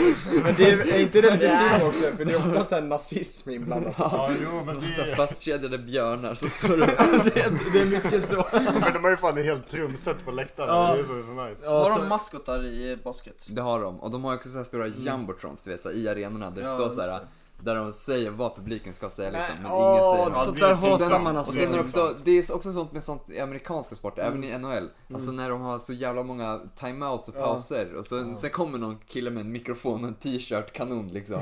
[0.44, 2.04] Men det är, är inte det lite synd också?
[2.18, 3.94] För det är ofta såhär nazism inblandat.
[3.98, 6.76] Ja, jo men Så här det fastkedjade björnar så står det
[7.34, 8.48] det, är, det är mycket så.
[8.82, 10.94] Men de har ju fan ett helt trumset på läktarna, Ja.
[10.96, 11.62] det är så, så nice.
[11.64, 13.46] Ja, har så- de maskotar i basket?
[13.48, 14.00] Det har de.
[14.00, 16.50] Och de har också så här stora jumbotrons, du vet, så här, i arenorna.
[16.50, 17.28] Där det Ja, står så här, det.
[17.64, 19.56] Där de säger vad publiken ska säga liksom.
[19.64, 20.38] Men ingen säger något.
[20.38, 22.04] sånt där det- Och sen, hatar man och sen är det alltså.
[22.04, 24.90] också, det är också sånt med sånt i amerikanska sporter, även i NHL.
[25.14, 25.44] Alltså Mm.
[25.44, 27.46] när de har så jävla många timeouts och Ja.
[27.46, 28.36] pauser och sen, Ja.
[28.36, 31.40] sen kommer någon kille med en mikrofon och en t-shirt, kanon liksom.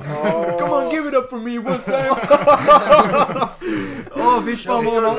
[0.60, 2.10] Come on give it up for me one time!
[4.16, 5.16] Åh fy fan vad de...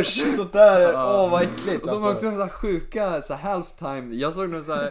[0.00, 0.34] Usch!
[0.36, 2.26] Sånt där, åh vad äckligt Och de har alltså.
[2.28, 4.86] också så här sjuka så här halftime, jag såg någon så här,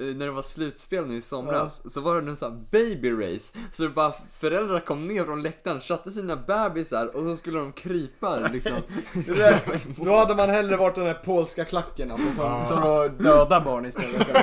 [0.00, 3.10] eh, när det var slutspel nu i somras, så var det någon så här baby
[3.12, 3.58] race.
[3.72, 3.99] Så det bara
[4.32, 8.72] föräldrar kom ner från läktaren, satte sina bebisar och så skulle de krypa liksom.
[9.26, 9.60] Det
[9.96, 13.86] då hade man hellre varit den där polska klacken alltså, som står och dödar barn
[13.86, 14.28] istället.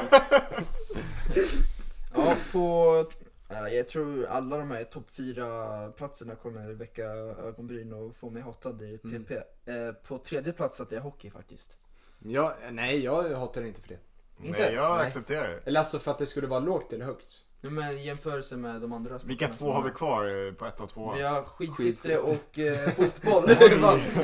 [2.15, 3.05] Ja, på...
[3.49, 5.45] Ja, jag tror alla de här topp fyra
[5.91, 7.03] platserna kommer väcka
[7.47, 9.23] ögonbryn och få mig hatad i Mm.
[9.23, 9.31] PP.
[9.65, 11.71] Eh, på tredje plats satte jag hockey faktiskt.
[12.19, 13.99] Ja, nej, jag hatar inte för det.
[14.47, 14.61] Inte?
[14.61, 15.07] Nej, jag Nej.
[15.07, 15.59] accepterar det.
[15.65, 17.43] Eller alltså för att det skulle vara lågt eller högt.
[17.61, 20.81] Ja, men jämförelse med de andra sporterna Vilka två har vi kvar eh, på ett
[20.81, 21.13] och två?
[21.17, 23.47] Vi har skidskytte och eh, fotboll.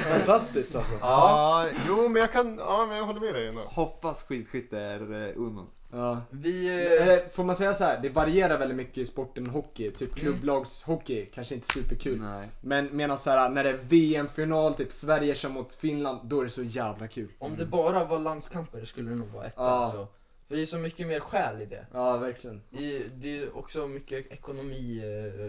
[0.02, 0.94] Fantastiskt alltså.
[1.02, 3.62] Ja, jo men jag kan, ja men jag håller med dig ändå.
[3.62, 5.68] Hoppas skidskytte är eh, unon.
[5.92, 6.22] Ja.
[6.30, 6.68] Vi...
[6.98, 9.92] Eh, Eller får man säga så här, det varierar väldigt mycket i sporten hockey.
[9.92, 10.16] Typ Mm.
[10.20, 12.22] klubblagshockey, kanske inte superkul.
[12.22, 12.48] Nej.
[12.62, 16.44] Men medan så här, när det är VM-final, typ Sverige kör mot Finland, då är
[16.44, 17.30] det så jävla kul.
[17.40, 19.70] om det bara var landskamper skulle det nog vara etta Ja.
[19.70, 20.08] alltså.
[20.48, 21.86] För det är så mycket mer själ i det.
[21.94, 22.62] Ja, verkligen.
[22.70, 25.02] Det är, det är också mycket ekonomi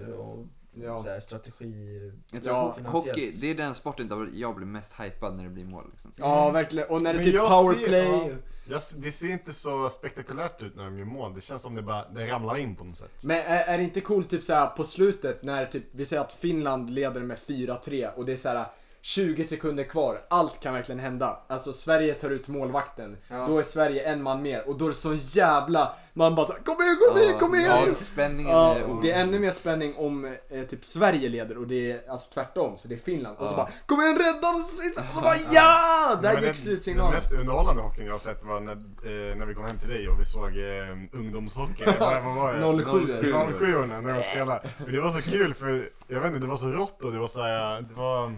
[0.07, 1.03] eh, och Ja.
[1.03, 2.13] så här, strategi.
[2.33, 5.45] Jag tror Ja, ho- hockey, det är den sporten där jag blir mest hypad när
[5.45, 6.13] det blir mål liksom.
[6.17, 6.89] Ja, verkligen.
[6.89, 8.35] Och när det är typ powerplay.
[8.71, 8.79] ja.
[8.97, 11.35] Det ser inte så spektakulärt ut när de gör mål.
[11.35, 13.25] Det känns som det bara, det ramlar in på något sätt.
[13.25, 14.43] Men är, är det inte coolt typ
[14.77, 18.67] på slutet när typ, vi säger att Finland leder med 4-3 och det är såhär
[19.07, 21.41] 20 sekunder kvar, allt kan verkligen hända.
[21.49, 23.47] Alltså Sverige tar ut målvakten, Ja.
[23.49, 26.61] då är Sverige en man mer och då är det så jävla, man bara såhär,
[26.61, 27.85] kom igen, kom igen, kom igen!
[27.89, 31.67] Ja, spänningen Ja, är det är ännu mer spänning om eh, typ Sverige leder och
[31.67, 33.37] det är alltså tvärtom, så det är Finland.
[33.39, 34.81] Och så bara Kom igen rädda oss!
[34.97, 36.19] Och så bara ja!
[36.23, 37.13] Där gick den- Den slutsignalen.
[37.15, 40.09] mest underhållande hockeyn jag har sett var när, eh, när vi kom hem till dig
[40.09, 41.85] och vi såg eh, ungdomshockey.
[42.01, 42.85] Vad vad var det?
[42.85, 43.33] 07.
[43.59, 44.69] 07 när de spelade.
[44.79, 47.19] Men det var så kul för, jag vet inte, det var så rått och det
[47.19, 48.35] var så här, det var...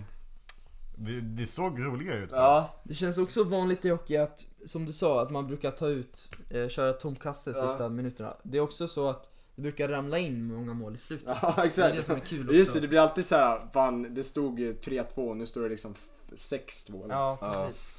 [0.99, 2.31] Det, det såg roligare ut.
[2.33, 5.89] Ja, Det känns också vanligt i hockey att, som du sa, att man brukar ta
[5.89, 7.69] ut, eh, köra tom kasse Ja.
[7.69, 8.37] sista minuterna.
[8.43, 11.27] Det är också så att det brukar ramla in många mål i slutet.
[11.43, 11.97] ja Det är exakt.
[11.97, 12.55] det som är kul också.
[12.57, 15.63] Just det, det blir alltid så här, fan, det stod eh, 3-2 och nu står
[15.63, 17.67] det liksom f- 6-2 eller Ja, Ja.
[17.69, 17.95] precis.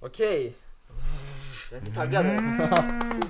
[0.00, 0.54] Okej.
[1.72, 2.38] Är ni taggade?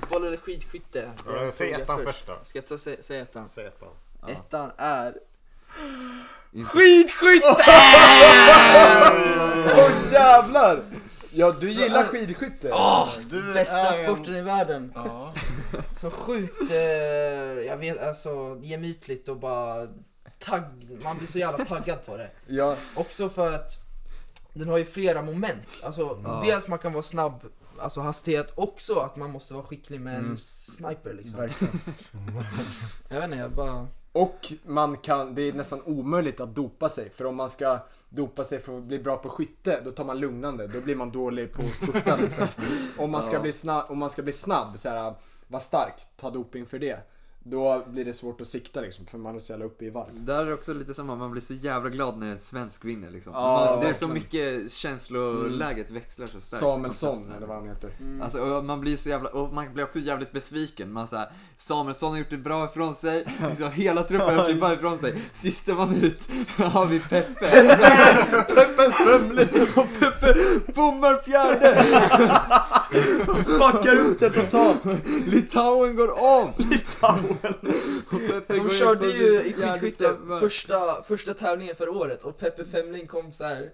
[0.00, 1.10] Fotboll eller skidskytte?
[1.26, 2.32] Ja, Säg ettan först då.
[2.44, 3.48] Ska jag ta, sä, säga ettan?
[3.48, 3.88] Säg ettan.
[4.22, 4.28] Ja.
[4.28, 5.14] Ettan är...
[6.52, 7.46] Inte- Skidskytte!
[9.76, 10.80] Åh jävlar!
[11.34, 12.74] Ja, du gillar skidskytte?
[13.30, 14.92] Du Bästa är en- sporten i världen.
[14.94, 15.34] Ja.
[16.00, 16.76] Så sjukt, eh,
[17.66, 19.86] jag vet alltså, gemytligt och bara
[20.38, 20.62] tagg,
[21.04, 22.30] man blir så jävla taggad på det.
[22.46, 23.72] Ja, Också för att
[24.52, 25.66] den har ju flera moment.
[25.82, 26.42] Alltså Ja.
[26.44, 27.40] dels man kan vara snabb,
[27.80, 30.36] alltså hastighet, också att man måste vara skicklig med en Mm.
[30.36, 31.36] sniper liksom.
[31.40, 31.80] verkligen.
[33.08, 33.88] Jag vet inte, jag bara...
[34.12, 37.10] Och man kan, det är nästan omöjligt att dopa sig.
[37.10, 40.20] För om man ska dopa sig för att bli bra på skytte, då tar man
[40.20, 40.66] lugnande.
[40.66, 42.46] Då blir man dålig på att spurta liksom.
[42.98, 45.14] Om man ska bli snabb, om man ska bli snabb, så här,
[45.46, 47.00] var stark, ta doping för det.
[47.44, 50.10] Då blir det svårt att sikta liksom, för man är så jävla uppe i varv.
[50.14, 52.84] Där är det också lite som att man blir så jävla glad när en svensk
[52.84, 53.32] vinner liksom.
[53.32, 56.60] Ja, man, det är så mycket känsloläget växlar så starkt.
[56.60, 57.90] Samuelsson, eller vad han heter.
[58.22, 60.92] Alltså, och man blir så jävla, och man blir också jävligt besviken.
[60.92, 64.60] Man såhär, Samuelsson har gjort det bra ifrån sig, liksom, hela truppen har gjort det
[64.60, 65.22] bra ifrån sig.
[65.32, 67.76] Sista minut så har vi Peppe.
[68.48, 70.34] Peppe Femling och Peppe
[70.74, 71.84] bommar fjärde.
[73.44, 74.80] Fuckar upp det totalt!
[75.26, 76.50] Litauen går om.
[76.56, 77.31] Litauen!
[78.10, 83.32] Går De körde ju i skidskytte första, första tävlingen för året och Peppe Femling kom
[83.32, 83.70] så här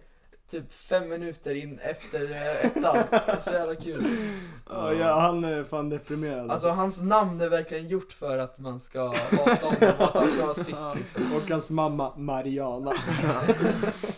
[0.49, 2.97] typ fem minuter in efter eh, ettan.
[3.11, 4.05] Det är så jävla kul.
[4.71, 6.51] Ja, ja, han är fan deprimerad.
[6.51, 10.29] Alltså hans namn är verkligen gjort för att man ska hata honom och att han
[10.29, 11.37] ska vara sist liksom.
[11.37, 12.93] Och hans mamma Mariana.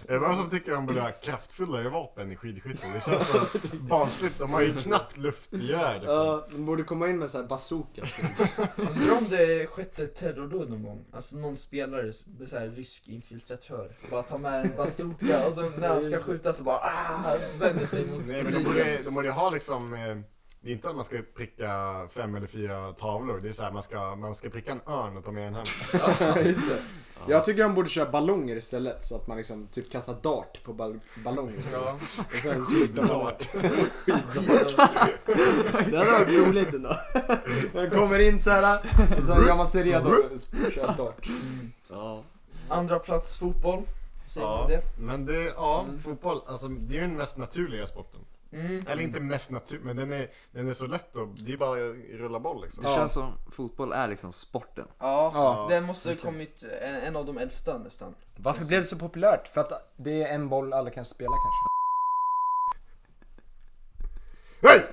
[0.09, 2.87] Är det vem som tycker de borde ha kraftfullare vapen i skidskytte?
[2.95, 4.39] Det känns så barnsligt.
[4.39, 6.15] De har ju knappt luftgevär liksom.
[6.17, 8.03] Ja, de borde komma in med så här bazooka.
[8.77, 11.05] Undrar om det skett ett terrordåd någon gång?
[11.13, 12.13] Alltså någon spelare,
[12.47, 16.53] så här, rysk infiltratör, bara tar med en bazooka och så när han ska skjuta
[16.53, 20.17] så bara ah, vänder sig mot Nej men de borde, de borde ha liksom eh,
[20.63, 21.69] det är inte att man ska pricka
[22.11, 23.41] fem eller fyra tavlor.
[23.41, 25.55] Det är så här, man ska, man ska pricka en örn och ta med den
[25.55, 25.65] hem.
[27.29, 30.73] Jag tycker de borde köra ballonger istället så att man liksom typ kastar dart på
[30.73, 31.63] ball ballonger.
[31.73, 31.99] Ja.
[32.17, 32.59] Och sen
[32.97, 33.33] man.
[35.91, 36.97] Det hade varit roligt ändå.
[37.75, 38.81] Man kommer in så här
[39.19, 41.29] och så gör man sig redo att köra dart.
[41.89, 42.25] Ja.
[42.69, 43.83] Andra plats fotboll,
[44.31, 44.83] säger Ja, man det?
[44.99, 48.21] men det, ja, fotboll, alltså det är ju den mest naturliga sporten.
[48.53, 48.85] Mm.
[48.89, 51.71] Eller inte mest naturlig, men den är, den är så lätt att, det är bara
[51.73, 52.85] att rulla boll liksom.
[52.85, 54.87] Det känns som fotboll är liksom sporten.
[54.99, 55.67] Ja, Ja.
[55.71, 58.15] den måste ha kommit en, en av de äldsta nästan.
[58.37, 59.49] Varför blev det så populärt?
[59.49, 61.71] För att det är en boll alla kan spela kanske?
[64.63, 64.87] Hej!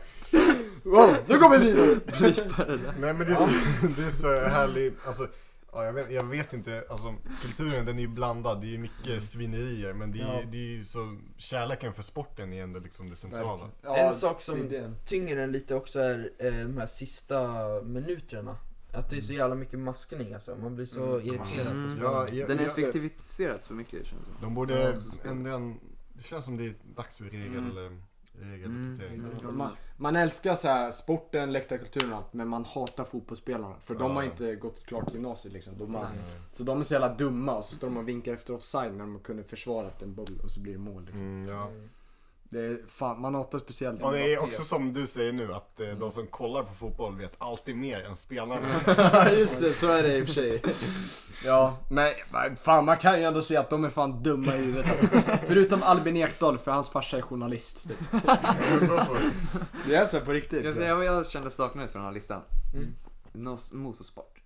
[0.83, 2.79] Wow, nu går vi vidare!
[2.99, 3.47] Nej men det är så,
[4.01, 5.27] det är så härligt, alltså
[5.71, 8.77] Ja, jag, vet, jag vet inte, alltså kulturen den är ju blandad, det är ju
[8.77, 10.41] mycket svinerier men det är, Ja.
[10.51, 13.69] det är ju så, kärleken för sporten är ändå liksom det centrala.
[13.81, 17.47] Ja, en sak som det tynger den lite också är eh, de här sista
[17.83, 18.57] minuterna.
[18.93, 20.55] Att det är så jävla mycket maskning alltså.
[20.55, 21.27] Man blir så Mm.
[21.27, 21.97] irriterad Mm.
[21.97, 22.03] på.
[22.03, 25.79] Ja, jag, Den effektiviserats för mycket känns det de borde ändra en,
[26.13, 28.01] Det känns som det är dags för regel, Mm.
[28.39, 29.19] Regeluppdatering.
[29.43, 29.57] Mm.
[29.57, 33.75] Man, man älskar så här sporten, läktarkulturen och allt men man hatar fotbollsspelarna.
[33.79, 34.13] För de Ja.
[34.15, 35.77] har inte gått klart gymnasiet liksom.
[35.77, 36.07] De har,
[36.51, 38.99] så de är så jävla dumma och så står de och vinkar efter offside när
[38.99, 41.27] de kunde försvarat en boll och så blir det mål liksom.
[41.27, 41.71] Mm, ja.
[42.49, 44.01] Det är, fan, man hatar speciellt.
[44.03, 47.17] Och det är också som du säger nu att eh, de som kollar på fotboll
[47.17, 48.67] vet alltid mer än spelarna.
[48.97, 50.61] Ja just det, så är det i och för sig.
[51.45, 52.13] Ja, men
[52.55, 55.07] fan man kan ju ändå se att de är fan dumma i huvudet alltså.
[55.47, 57.85] Förutom Albin Ekdal för hans farsa är journalist.
[59.87, 60.65] Det är så på riktigt.
[60.65, 62.41] Jag säga vad jag kände saknades från den här listan?
[62.73, 62.95] Mm.
[63.33, 64.39] Nos- Motorsport.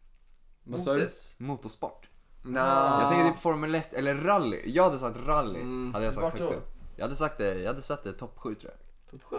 [0.64, 1.10] Vad sa du?
[1.38, 2.08] Motorsport.
[2.44, 3.02] Nah.
[3.02, 4.62] Jag tänker typ Formel 1 eller rally.
[4.66, 5.60] Jag hade sagt rally.
[5.60, 5.94] Mm.
[5.94, 6.60] Hade jag sagt Vart högt då?
[7.02, 8.72] Jag hade sagt det, jag hade satt det topp 7 tror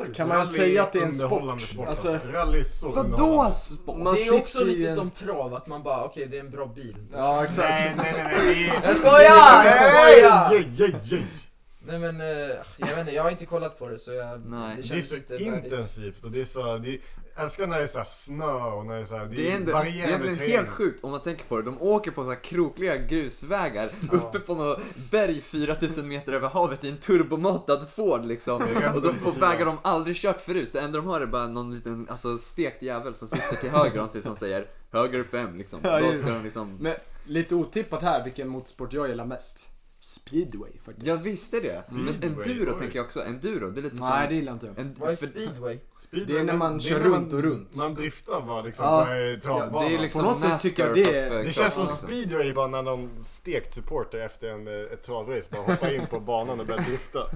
[0.03, 0.15] jag.
[0.15, 1.75] Kan man säga att det är en underhållande sport?
[1.75, 2.29] sport Alltså, alltså.
[2.33, 3.53] Rally är så Vadå underhållande.
[3.53, 3.99] sport?
[3.99, 6.37] Man det är också sitter i lite en- som trav, att man bara okej det
[6.37, 6.97] är en bra bil.
[7.13, 7.69] Ja exakt.
[7.69, 8.55] Nej, nej, nej, nej.
[8.55, 9.65] det är- Jag skojar!
[9.65, 10.51] Jag skojar!
[10.51, 11.27] Nej, nej, nej.
[11.87, 12.27] Nej men, eh,
[12.77, 14.41] jag vet inte, jag har inte kollat på det så jag...
[14.47, 14.77] Nej.
[14.77, 16.99] Det är känns så inte intensivt och det är så, det är,
[17.37, 19.53] älskar när det är så här snö och när det är så här, det, Det
[19.53, 21.63] är, ändå, det är helt sjukt om man tänker på det.
[21.63, 24.81] De åker på så här krokliga grusvägar uppe på något
[25.11, 28.63] berg 4000 meter över havet i en turbomatad Ford liksom.
[28.95, 30.71] Och de på vägar de aldrig kört förut.
[30.73, 34.01] Det enda de har är bara någon liten alltså, stekt jävel som sitter till höger
[34.01, 35.81] om sig som säger höger fem liksom.
[35.83, 36.79] Ja, Då ska de liksom...
[36.81, 39.72] Men lite otippat här vilken motorsport jag gillar mest.
[40.05, 41.07] Speedway faktiskt.
[41.07, 41.85] Jag visste det.
[41.91, 43.23] Men Speedway, enduro tänker jag också.
[43.25, 44.79] Enduro, det är lite Nej det gillar inte jag.
[44.79, 45.79] En, Vad är för- speedway?
[45.99, 47.77] Speedway, Det är när man men- kör när runt och runt.
[47.77, 49.05] Man driftar bara liksom Ja.
[49.07, 49.89] på eh, travbanan.
[49.91, 52.67] det är liksom På något sätt tycker jag det är- Det känns som speedway bara
[52.67, 56.67] när någon stekt supporter efter en, eh, ett travrace bara hoppar in på banan och
[56.67, 57.19] börjar drifta.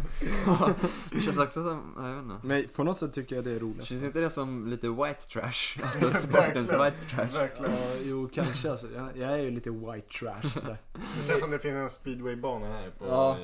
[1.10, 2.46] Det känns också som, jag vet inte.
[2.46, 3.88] Men på något sätt tycker jag det är roligast.
[3.88, 5.82] Känns inte det som lite white trash?
[5.82, 7.28] Alltså sportens white trash.
[7.32, 7.72] Verkligen.
[7.72, 8.86] Ja, jo kanske alltså.
[8.96, 10.60] Jag, jag är ju lite white trash.
[10.66, 10.78] där.
[11.20, 13.36] Det känns som det finns en speedwaybana här på Ja.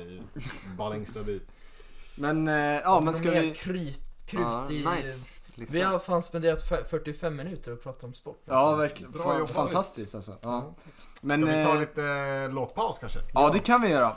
[0.77, 1.39] Ballingstaby.
[2.15, 3.51] Men, eh, ja men ska vi...
[3.55, 4.85] Kryt, krut Ja, i...
[4.95, 5.39] nice.
[5.55, 5.73] Lista.
[5.73, 8.41] Vi har fan spenderat fe- 45 minuter och pratat om sport.
[8.45, 9.11] Ja verkligen.
[9.11, 9.51] Bra Fan, jobbat.
[9.55, 10.37] fantastiskt alltså.
[10.41, 10.73] Ja.
[11.21, 13.19] Men, Ska vi ta eh, lite eh, låtpaus kanske?
[13.33, 14.15] ja det kan vi göra.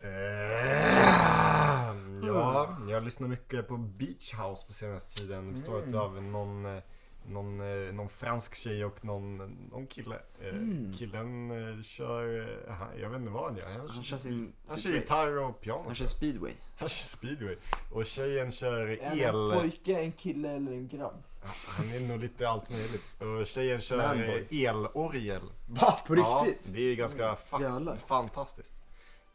[0.00, 1.92] Eh,
[2.26, 5.52] Ja, jag lyssnar mycket på Beach House på senaste tiden.
[5.52, 5.98] Består Mm.
[6.00, 6.80] av någon,
[7.28, 9.36] någon, eh, någon fransk tjej och någon,
[9.72, 10.16] någon kille.
[10.42, 10.92] Eh, Mm.
[10.98, 13.66] Killen eh, kör, han- jag vet inte vad han gör.
[13.70, 14.52] Han, Han kör sin...
[14.68, 15.82] han kör gitarr och piano.
[15.86, 16.52] Han kör speedway.
[16.76, 17.56] Han kör speedway.
[17.92, 19.52] Och tjejen kör Är han el.
[19.52, 21.22] en pojke, en kille eller en grabb?
[21.66, 23.16] Han är nog lite allt möjligt.
[23.22, 24.14] Och tjejen kör
[24.50, 25.40] elorgel.
[25.68, 25.98] Va?
[26.06, 26.66] På riktigt?
[26.66, 27.96] Ja, det är ganska fa- Jävlar.
[28.06, 28.74] fantastiskt.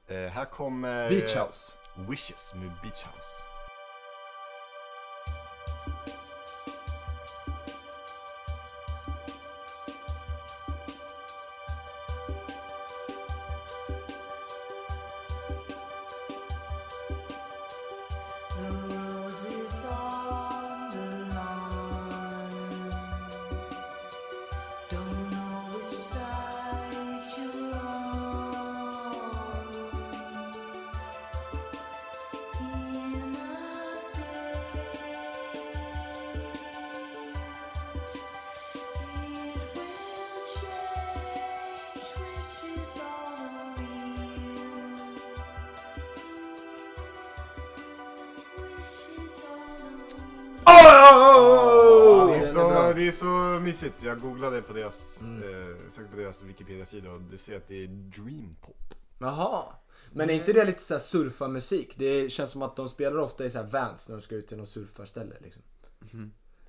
[0.08, 1.74] Eh, här kommer Beach House.
[2.10, 3.44] Wishes med Beach House.
[53.08, 54.04] Det är så mysigt.
[54.04, 55.44] Jag googlade på deras, Mm.
[55.44, 58.94] eh, sökte på deras Wikipedia-sida och det ser att det är dream pop.
[59.20, 59.64] Jaha.
[60.12, 61.96] Men är inte det lite såhär surfarmusik?
[61.98, 64.58] Det känns som att de spelar ofta i såhär vans när de ska ut till
[64.58, 65.62] något surfarställe liksom.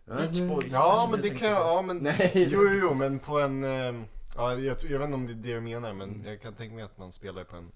[0.04, 0.64] Beach Boys.
[0.72, 2.32] Ja, kanske men det kan jag, ja men Nej.
[2.52, 3.94] Jo, jo, jo, men på en, eh,
[4.36, 4.60] ja, jag,
[4.90, 6.26] jag vet inte om det är det du menar men Mm.
[6.26, 7.72] jag kan tänka mig att man spelar på en,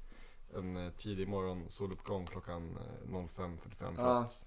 [0.56, 4.20] en eh, tidig morgon soluppgång klockan eh, 05.45 för Ja.
[4.20, 4.44] att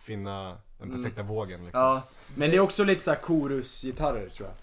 [0.00, 1.02] finna den Mm.
[1.02, 1.80] perfekta vågen liksom.
[1.80, 2.02] Ja.
[2.34, 4.56] Men det är också lite såhär chorusgitarrer tror jag.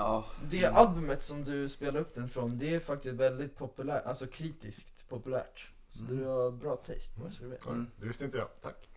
[0.00, 0.24] Ja.
[0.50, 5.08] Det albumet som du spelar upp den från, det är faktiskt väldigt populärt, alltså kritiskt
[5.08, 5.70] populärt.
[5.88, 7.66] Så du har bra taste, bara så du vet.
[7.66, 7.86] Mm.
[8.00, 8.88] Det visste inte jag, tack.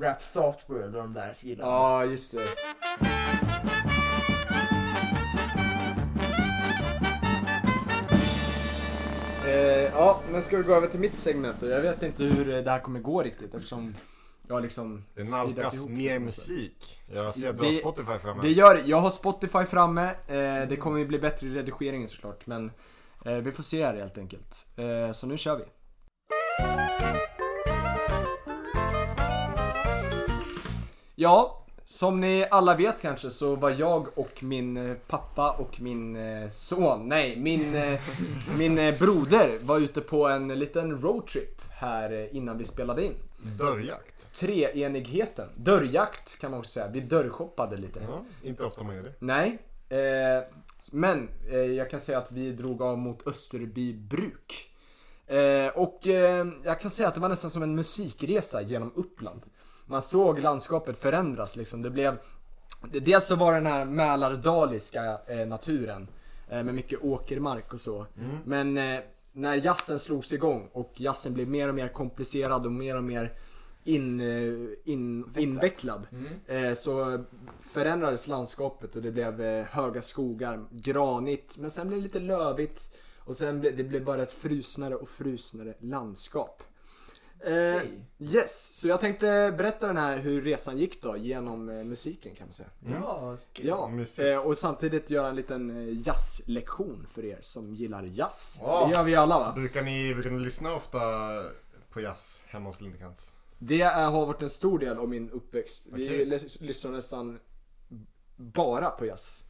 [0.00, 1.66] Rap Startworld och de där gillar.
[1.66, 2.48] Ja, just det.
[9.46, 11.66] Eh, ja, men ska vi gå över till mitt segment då?
[11.66, 13.94] Jag vet inte hur eh, det här kommer gå riktigt eftersom
[14.52, 16.20] har liksom Det nalkas mer det.
[16.20, 17.00] musik.
[17.14, 18.42] Jag ser att du Det- har Spotify framme.
[18.42, 20.04] Det gör Jag har Spotify framme.
[20.26, 22.46] Eh, det kommer ju bli bättre i redigeringen såklart.
[22.46, 22.70] Men
[23.24, 24.66] eh, vi får se här helt enkelt.
[24.76, 25.64] Eh, så nu kör vi.
[31.14, 36.16] Ja, som ni alla vet kanske så var jag och min eh, pappa och min
[36.16, 38.00] eh, son, nej min, eh,
[38.58, 43.14] min broder var ute på en liten roadtrip här innan vi spelade in.
[43.44, 44.34] Dörrjakt.
[44.34, 46.88] Treenigheten, dörrjakt kan man också säga.
[46.88, 48.00] Vi dörrshoppade lite.
[48.08, 49.12] Ja, inte ofta man gör det.
[49.18, 50.44] Nej, eh,
[50.92, 54.70] men eh, jag kan säga att vi drog av mot Österby bruk.
[55.26, 59.42] Eh, och eh, jag kan säga att det var nästan som en musikresa genom Uppland.
[59.86, 61.82] Man såg landskapet förändras liksom.
[61.82, 62.18] Det blev
[62.92, 66.08] Dels så var det den här mälardaliska eh, naturen
[66.48, 68.06] eh, med mycket åkermark och så.
[68.44, 69.00] Men eh,
[69.34, 73.38] när jazzen slogs igång och jazzen blev mer och mer komplicerad och mer och mer
[73.84, 76.06] in, eh, in, invecklad.
[76.46, 77.24] Eh, så
[77.60, 82.96] förändrades landskapet och det blev eh, höga skogar, granigt, men sen blev det lite lövigt.
[83.18, 86.62] Och sen blev det blev bara ett frusnare och frusnare landskap.
[87.46, 87.82] Eh,
[88.18, 92.46] yes, så jag tänkte berätta den här hur resan gick då genom eh, musiken kan
[92.46, 92.68] man säga.
[93.00, 94.18] Ja, Ja, Mysigt.
[94.28, 98.58] eh, och samtidigt göra en liten eh, jazzlektion för er som gillar jazz.
[98.62, 98.86] Ja.
[98.86, 99.52] Det gör vi alla va?
[99.56, 100.98] Brukar ni, brukar ni lyssna ofta
[101.90, 103.32] på jazz hemma hos Lindekans?
[103.58, 105.86] Det är, har varit en stor del av min uppväxt.
[105.92, 106.24] Vi Okej.
[106.26, 107.38] lys- lyssnar nästan
[108.36, 109.44] bara på jazz.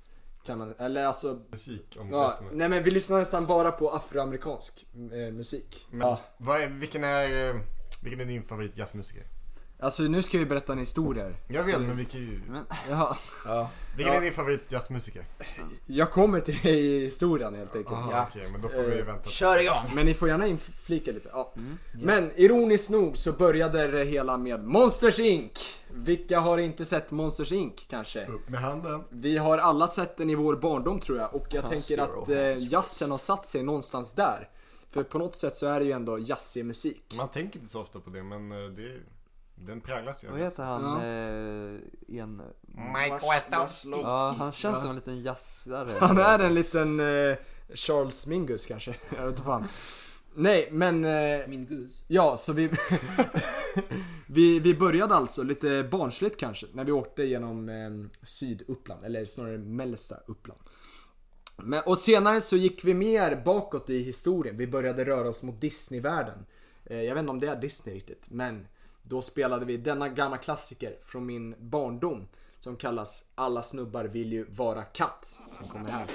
[0.46, 3.90] Kan man, eller alltså, Musik om ja, det nej men vi lyssnar nästan bara på
[3.90, 5.86] afroamerikansk eh, musik.
[5.90, 6.20] Men Ja.
[6.38, 7.60] vad är, vilken, är, eh,
[8.04, 9.22] vilken är din favorit jazzmusiker?
[9.80, 11.24] Alltså nu ska vi berätta en historia.
[11.24, 11.36] här.
[11.48, 12.40] Jag vet, men vilken, ju-
[12.90, 13.16] Jaha.
[13.44, 13.70] ja.
[13.96, 14.18] vilken Ja.
[14.20, 15.24] är din favorit jazzmusiker?
[15.86, 17.96] Jag kommer till historien helt enkelt.
[18.10, 18.26] Ja.
[18.30, 19.30] Okej, men då får vi Eh, vänta.
[19.30, 19.94] Kör igång!
[19.94, 21.28] Men ni får gärna inflika lite.
[21.32, 21.52] Ja.
[22.02, 25.52] Men ironiskt nog så började det hela med Monsters Inc.
[25.94, 28.26] Vilka har inte sett Monsters Inc kanske?
[28.26, 29.04] Upp med handen.
[29.10, 32.28] Vi har alla sett den i vår barndom tror jag och jag Ja, tänker att
[32.28, 34.48] eh, jazzen har satt sig någonstans där.
[34.94, 37.14] För på något sätt så är det ju ändå jazzig musik.
[37.16, 39.00] Man tänker inte så ofta på det, men eh, det,
[39.54, 40.82] den präglas ju Vad heter han?
[40.82, 41.04] Ja.
[41.06, 42.42] Eh, en...
[42.66, 43.18] Mike
[43.50, 43.88] Wazowski.
[44.02, 44.80] Ja, han känns Ja.
[44.80, 45.96] som en liten jazzare.
[46.00, 47.36] Han är en liten eh,
[47.74, 48.94] Charles Mingus kanske.
[49.16, 49.64] Jag vet inte fan.
[50.34, 52.02] Nej men eh, Min gus.
[52.08, 52.70] Ja, så vi,
[54.26, 59.58] vi, vi började alltså lite barnsligt kanske när vi åkte genom eh, Syduppland, eller snarare
[59.58, 60.60] mellersta Uppland.
[61.56, 65.60] Men, och senare så gick vi mer bakåt i historien, vi började röra oss mot
[65.60, 66.46] Disneyvärlden.
[66.84, 68.66] Eh, jag vet inte om det är Disney riktigt, men
[69.02, 72.28] då spelade vi denna gamla klassiker från min barndom
[72.60, 75.40] som kallas Alla snubbar vill ju vara katt.
[75.60, 76.06] Den kommer här.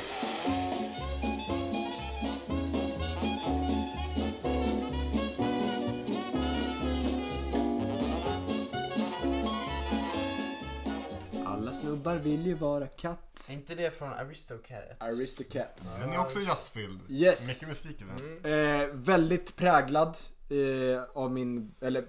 [11.81, 13.47] Snubbar vill ju vara katt.
[13.49, 14.83] Är inte det från Aristocats?
[14.99, 15.99] Aristocats.
[15.99, 16.99] Den är också jazzfylld.
[17.09, 17.47] Yes.
[17.47, 18.05] Mycket musik i
[18.43, 18.79] den.
[18.81, 20.17] Eh, väldigt präglad
[20.49, 22.05] eh, av min, eller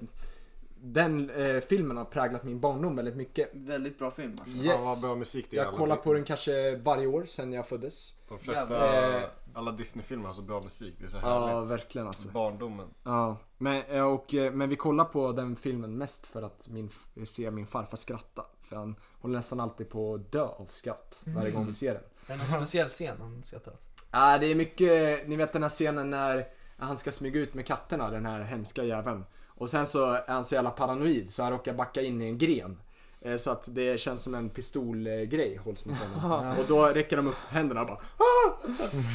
[0.83, 3.51] den eh, filmen har präglat min barndom väldigt mycket.
[3.55, 4.57] Väldigt bra film alltså.
[4.57, 4.83] Fan Yes.
[4.85, 5.61] vad bra musik det är.
[5.61, 8.15] Jag alla kollar Di- på den kanske varje år sedan jag föddes.
[8.29, 8.63] De flesta,
[8.95, 9.31] Jävlar.
[9.55, 10.95] alla Disney-filmer har så bra musik.
[10.99, 11.71] Det är så Ja, härligt.
[11.71, 12.29] verkligen alltså.
[12.29, 12.87] Barndomen.
[13.05, 16.91] Ja, men, eh, och, eh, men vi kollar på den filmen mest för att min,
[17.27, 18.47] se min farfar skratta.
[18.63, 22.03] För han håller nästan alltid på att dö av skratt varje gång vi ser den.
[22.27, 23.81] Är det någon speciell scen han skrattar åt?
[24.11, 26.47] Ja, det är mycket, ni vet den här scenen när
[26.79, 29.25] han ska smyga ut med katterna, den här hemska jäveln.
[29.49, 32.39] Och sen så är han så jävla paranoid så han råkar backa in i en
[32.39, 32.79] gren.
[33.21, 36.49] Eh, Så att det känns som en pistolgrej hålls mot honom.
[36.59, 38.69] Och då räcker de upp händerna och bara "Ah!"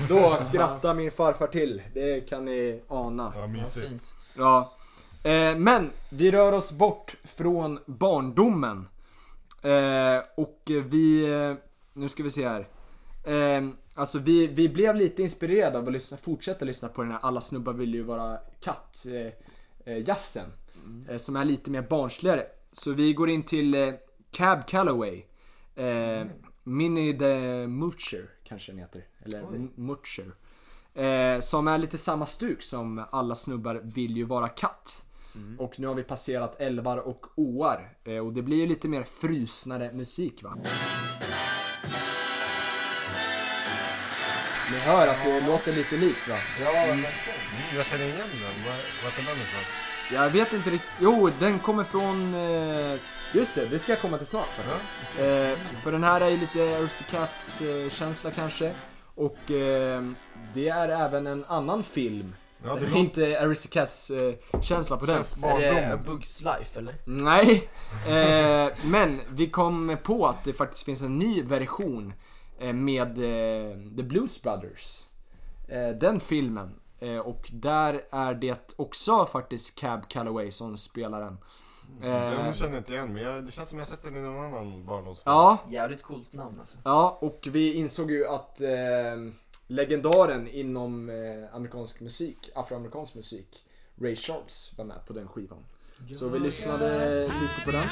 [0.09, 1.81] Då skrattar min farfar till.
[1.93, 3.33] Det kan ni ana.
[3.35, 4.03] Ja, mysigt.
[4.37, 4.73] Ja.
[5.23, 8.87] Eh, men vi rör oss bort från barndomen.
[9.65, 11.53] Eh, och vi, eh,
[11.93, 12.67] nu ska vi se här.
[13.23, 17.19] Eh, alltså vi, vi blev lite inspirerade av att lyssna, fortsätta lyssna på den här
[17.21, 20.47] Alla snubbar vill ju vara katt eh, eh, jazzen.
[21.09, 22.45] Eh, som är lite mer barnsligare.
[22.71, 23.93] Så vi går in till
[24.31, 25.25] Cab Calloway.
[25.75, 26.25] Eh,
[26.63, 29.05] Minnie the Moocher kanske den heter.
[29.25, 30.31] Eller Moocher.
[31.41, 35.04] Som är lite samma stuk som Alla snubbar vill ju vara katt.
[35.59, 37.89] Och nu har vi passerat älvar och åar.
[38.03, 40.57] Eh, och det blir ju lite mer frusnare musik va?
[44.71, 46.35] Ni hör att det låter lite likt va?
[46.93, 47.03] Mm,
[47.75, 48.65] jag känner igen den.
[48.65, 49.61] Var- Vart är den ifrån?
[50.13, 50.89] Jag vet inte riktigt.
[50.99, 52.33] Jo, den kommer från...
[52.35, 52.99] Eh,
[53.33, 54.91] just det, det ska jag komma till snart faktiskt.
[55.19, 58.73] Eh, för den här är ju lite Aristocats eh, känsla kanske.
[59.15, 60.03] Och eh,
[60.53, 62.35] det är även en annan film.
[62.65, 65.23] Ja, det det är inte Aristocats eh, känsla på den.
[65.43, 65.99] Är det A.
[66.05, 66.95] Bug's Life eller?
[67.05, 67.69] Nej,
[68.07, 72.13] eh, men vi kom på att det faktiskt finns en ny version
[72.59, 75.03] eh, med eh, The Blues Brothers.
[75.69, 76.79] Eh, den filmen.
[76.99, 81.37] Eh, och där är det också faktiskt Cab Calloway som spelar den.
[82.03, 84.19] Eh, Den känner jag inte igen men jag, det känns som jag sett den i
[84.21, 85.31] någon annan barndomsfilm.
[85.33, 86.77] ja, Jävligt coolt namn alltså.
[86.83, 88.69] ja, och vi insåg ju att eh,
[89.67, 93.65] legendaren inom eh, amerikansk musik, afroamerikansk musik,
[94.01, 95.65] Ray Charles var med på den skivan.
[96.13, 97.87] Så vi lyssnade lite på den.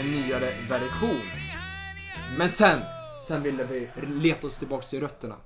[0.00, 1.20] En nyare version.
[2.38, 2.80] Men sen,
[3.28, 5.36] sen ville vi leta oss tillbaks till rötterna.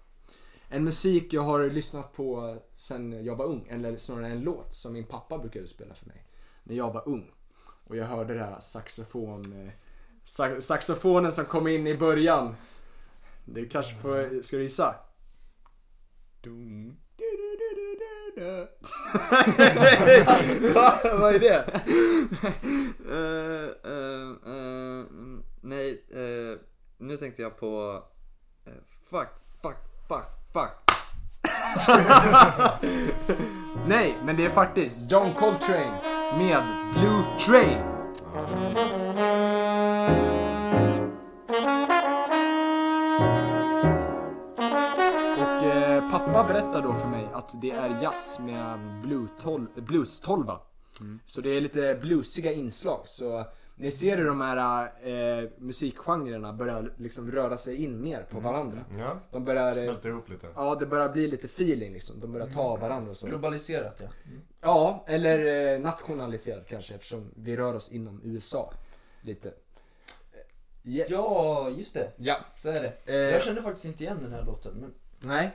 [0.74, 4.92] En musik jag har lyssnat på sen jag var ung, eller snarare en låt som
[4.92, 6.26] min pappa brukade spela för mig.
[6.62, 7.30] När jag var ung.
[7.84, 9.66] Och jag hörde det här saxofon...
[9.66, 9.72] Eh,
[10.24, 12.54] sax, saxofonen som kom in i början.
[13.44, 14.94] Du kanske får, ska du gissa?
[16.40, 16.96] Dum.
[20.74, 20.92] Va?
[21.04, 21.80] Vad är det?
[23.10, 25.06] Uh, uh, uh,
[25.60, 26.04] nej,
[26.98, 28.02] nu tänkte jag på...
[29.10, 29.28] fuck,
[29.62, 29.76] fuck,
[30.08, 30.78] fuck, fuck.
[33.86, 36.00] Nej, men det är faktiskt John Coltrane
[36.38, 36.62] med
[36.94, 37.78] Blue Train.
[45.42, 50.58] Och eh, pappa berättar då för mig att det är jazz med blue tol- blues-tolva.
[51.26, 53.00] Så det är lite bluesiga inslag.
[53.04, 53.44] Så
[53.82, 54.84] ni ser hur de här
[55.42, 58.84] eh, musikgenrerna börjar liksom röra sig in mer på varandra.
[58.98, 59.68] Ja, De börjar...
[59.68, 60.46] Eh, smälter ihop lite.
[60.54, 62.20] ja, det börjar bli lite feeling liksom.
[62.20, 63.26] De börjar ta varandra så.
[63.26, 64.08] Globaliserat ja.
[64.60, 68.72] Ja, eller eh, nationaliserat kanske eftersom vi rör oss inom USA.
[69.20, 69.48] Lite.
[69.48, 69.54] Eh,
[70.84, 71.10] Yes.
[71.10, 72.12] Ja, just det.
[72.16, 72.36] Ja.
[72.62, 72.92] Så är det.
[73.12, 74.72] Eh, Jag kände faktiskt inte igen den här låten.
[74.74, 74.94] Men...
[75.20, 75.50] Nej.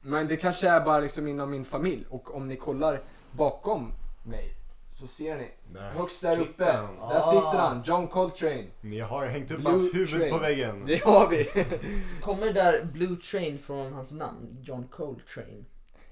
[0.00, 2.04] Men det kanske är bara liksom inom min familj.
[2.10, 3.00] Och om ni kollar
[3.32, 3.92] bakom
[4.26, 4.54] mig
[4.94, 5.50] så ser ni.
[5.72, 6.64] Där Högst där uppe.
[6.72, 7.08] han.
[7.08, 7.82] Där sitter han.
[7.84, 8.66] John Coltrane.
[8.80, 10.32] Ni har ju hängt upp Blue hans huvud Train.
[10.32, 10.82] på väggen.
[10.86, 11.46] Det har vi.
[12.20, 14.58] Kommer där Blue Train från hans namn?
[14.62, 15.64] John Coltrane?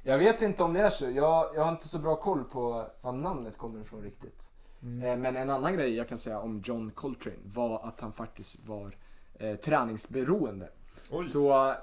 [0.02, 1.10] Jag vet inte om det är så.
[1.10, 4.50] Jag, jag har inte så bra koll på var namnet kommer ifrån riktigt.
[4.82, 8.56] Eh, Men en annan grej jag kan säga om John Coltrane var att han faktiskt
[8.66, 8.96] var
[9.38, 10.68] eh, träningsberoende.
[11.10, 11.24] Oj.
[11.24, 11.76] Så eh,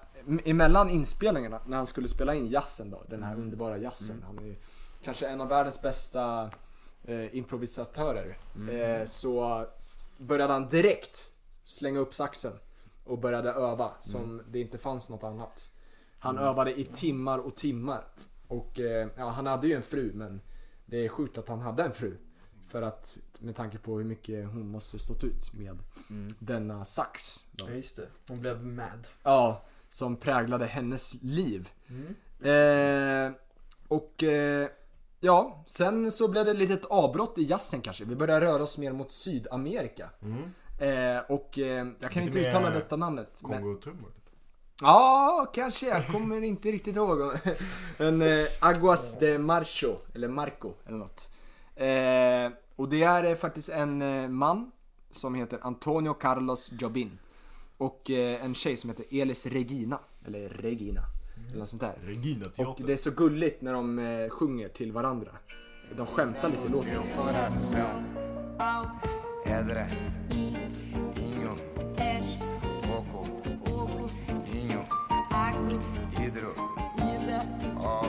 [0.46, 4.24] emellan inspelningarna, när han skulle spela in jazzen då, den här underbara jazzen.
[4.28, 4.56] Han är ju
[5.04, 6.50] kanske en av världens bästa
[7.10, 8.38] eh, improvisatörer.
[8.72, 9.66] Eh, så
[10.18, 11.30] började han direkt
[11.64, 12.54] slänga upp saxen
[13.04, 15.72] och började öva som det inte fanns något annat.
[16.20, 18.04] Han övade i timmar och timmar.
[18.48, 20.42] Och eh, ja, han hade ju en fru men
[20.86, 22.18] det är sjukt att han hade en fru.
[22.68, 25.78] För att med tanke på hur mycket hon måste stått ut med
[26.40, 27.46] denna sax.
[27.52, 27.66] Då.
[27.70, 28.08] Ja, just det.
[28.30, 29.08] Hon blev mad.
[29.24, 31.70] Ja, som präglade hennes liv.
[32.42, 33.32] Eh,
[33.88, 34.70] och eh,
[35.20, 38.06] ja, sen så blev det ett litet avbrott i jazzen kanske.
[38.06, 40.10] Vi började röra oss mer mot Sydamerika.
[40.80, 43.40] Eh, och eh, jag kan inte uttala detta namnet.
[43.42, 44.10] Kongo-trummor.
[44.10, 44.34] typ.
[44.82, 45.88] ja, kanske.
[45.88, 47.20] Jag kommer inte riktigt ihåg.
[47.98, 51.30] En eh, Aguas de Marcho, eller Marco, eller något.
[51.80, 54.72] Eh, och det är eh, faktiskt en eh, man
[55.12, 57.20] som heter Antonio Carlos Jobin.
[57.78, 61.02] Och en tjej som heter Elis Regina, eller Regina.
[61.50, 61.94] Eller något sånt där.
[62.02, 62.84] Regina Och teater.
[62.88, 65.32] det är så gulligt när de eh, sjunger till varandra.
[65.98, 66.92] De skämtar lite i låten.
[69.46, 69.86] Pedra,
[70.32, 71.56] Inho,
[72.82, 73.26] Coco,
[74.54, 74.84] Inho,
[76.18, 76.54] Hidro,
[77.80, 78.02] Ó,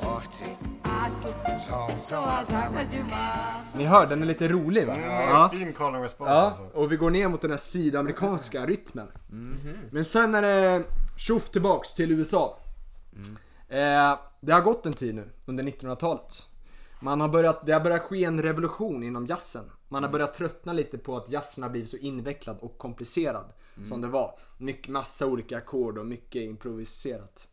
[0.00, 0.44] Orte,
[1.58, 3.62] Sol, São as águas de mar.
[3.76, 4.94] Ni hör, den är lite rolig va?
[5.00, 6.62] Ja, fin call and response Ja, alltså.
[6.62, 9.08] och vi går ner mot den här sydamerikanska rytmen.
[9.90, 10.82] Men sen är det
[11.16, 12.58] tjoff tillbaks till USA.
[13.68, 16.48] Eh, det har gått en tid nu, under 1900-talet.
[17.00, 19.70] Man har börjat, det har börjat ske en revolution inom jazzen.
[19.88, 23.52] Man har börjat tröttna lite på att jazzen har blivit så invecklad och komplicerad
[23.84, 24.38] som det var.
[24.58, 27.48] Mycket, massa olika ackord och mycket improviserat.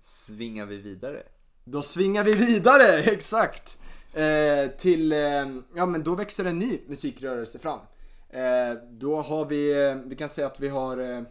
[0.00, 1.22] Svingar vi vidare?
[1.64, 3.78] Då svingar vi vidare, exakt!
[4.12, 7.80] Eh, till, eh, ja men då växer en ny musikrörelse fram.
[8.28, 11.22] Eh, då har vi, eh, vi kan säga att vi har, eh,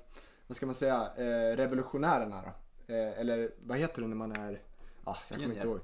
[0.47, 2.93] vad ska man säga, eh, revolutionärerna då.
[2.93, 4.61] Eh, eller vad heter det när man är,
[5.03, 5.79] ah, jag kommer inte ihåg.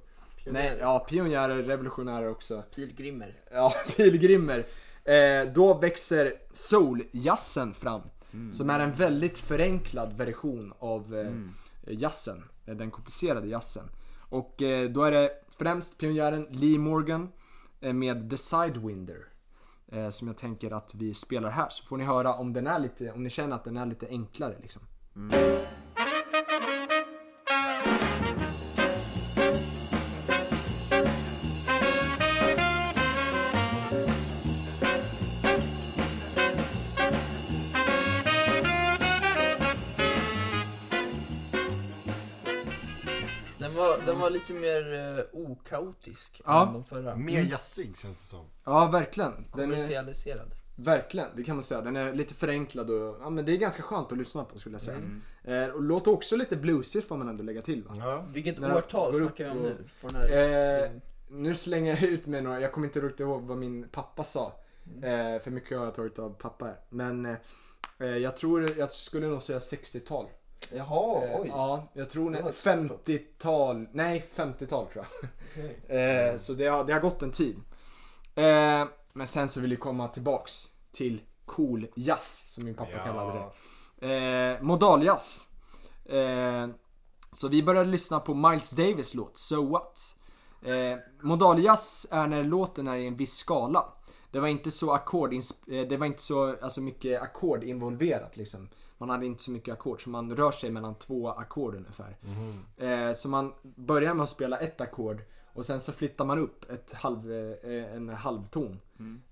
[0.45, 2.63] Nej, ja pionjärer, revolutionärer också.
[2.75, 3.39] Pilgrimer.
[3.51, 4.63] Ja, pilgrimer.
[5.03, 8.01] Eh, då växer souljazzen fram.
[8.51, 12.43] Som är en väldigt förenklad version av eh, jazzen.
[12.65, 13.83] eh, Den komplicerade jazzen.
[14.29, 17.29] Och eh, då är det främst pionjären Lee Morgan
[17.81, 19.17] eh, med The Sidewinder.
[19.91, 21.67] Eh, som jag tänker att vi spelar här.
[21.69, 24.07] Så får ni höra om den är lite, om ni känner att den är lite
[24.07, 24.81] enklare liksom.
[25.15, 25.31] Mm.
[44.21, 46.67] Var lite mer uh, okaotisk Ja.
[46.67, 47.15] än de förra.
[47.15, 48.45] Mer jazzig känns det som.
[48.63, 49.31] Ja, verkligen.
[49.31, 50.51] Den är, Kommersialiserad.
[50.75, 51.81] verkligen, det kan man säga.
[51.81, 54.73] Den är lite förenklad och ja, men det är ganska skönt att lyssna på skulle
[54.73, 54.97] jag säga.
[54.97, 55.69] Mm.
[55.69, 57.95] Eh, och låter också lite bluesigt får man ändå lägga till va?
[57.99, 58.23] Ja.
[58.33, 59.77] Vilket När de årtal går upp snackar vi om och- nu?
[60.01, 60.91] På den här Eh,
[61.29, 64.53] nu slänger jag ut med några, jag kommer inte riktigt ihåg vad min pappa sa.
[64.97, 65.35] Mm.
[65.35, 66.75] Eh, för mycket har jag tagit av pappa här.
[66.89, 67.35] Men eh,
[67.99, 70.25] eh, jag tror, jag skulle nog säga 60-tal.
[70.73, 71.47] Jaha, Eh, oj.
[71.47, 75.29] ja, jag tror Det nä- var 50-tal, nej 50-tal tror jag.
[75.65, 75.79] Okej.
[76.31, 77.55] Eh, så det har, det har gått en tid.
[78.35, 83.39] Eh, men sen så vill jag komma tillbaks till cool jazz som min pappa kallade
[83.99, 84.13] det.
[84.55, 85.47] Eh, modaljazz.
[87.31, 90.15] Så vi började lyssna på Miles Davis låt So What.
[90.61, 93.85] Eh, modaljazz är när låten är i en viss skala.
[94.31, 95.33] Det var inte så ackord,
[95.89, 98.69] det var inte så alltså mycket ackord involverat liksom.
[99.01, 102.17] Man hade inte så mycket ackord så man rör sig mellan två ackord ungefär.
[102.77, 105.21] Eh, så man börjar med att spela ett ackord
[105.53, 108.79] och sen så flyttar man upp ett halv, eh, en halvton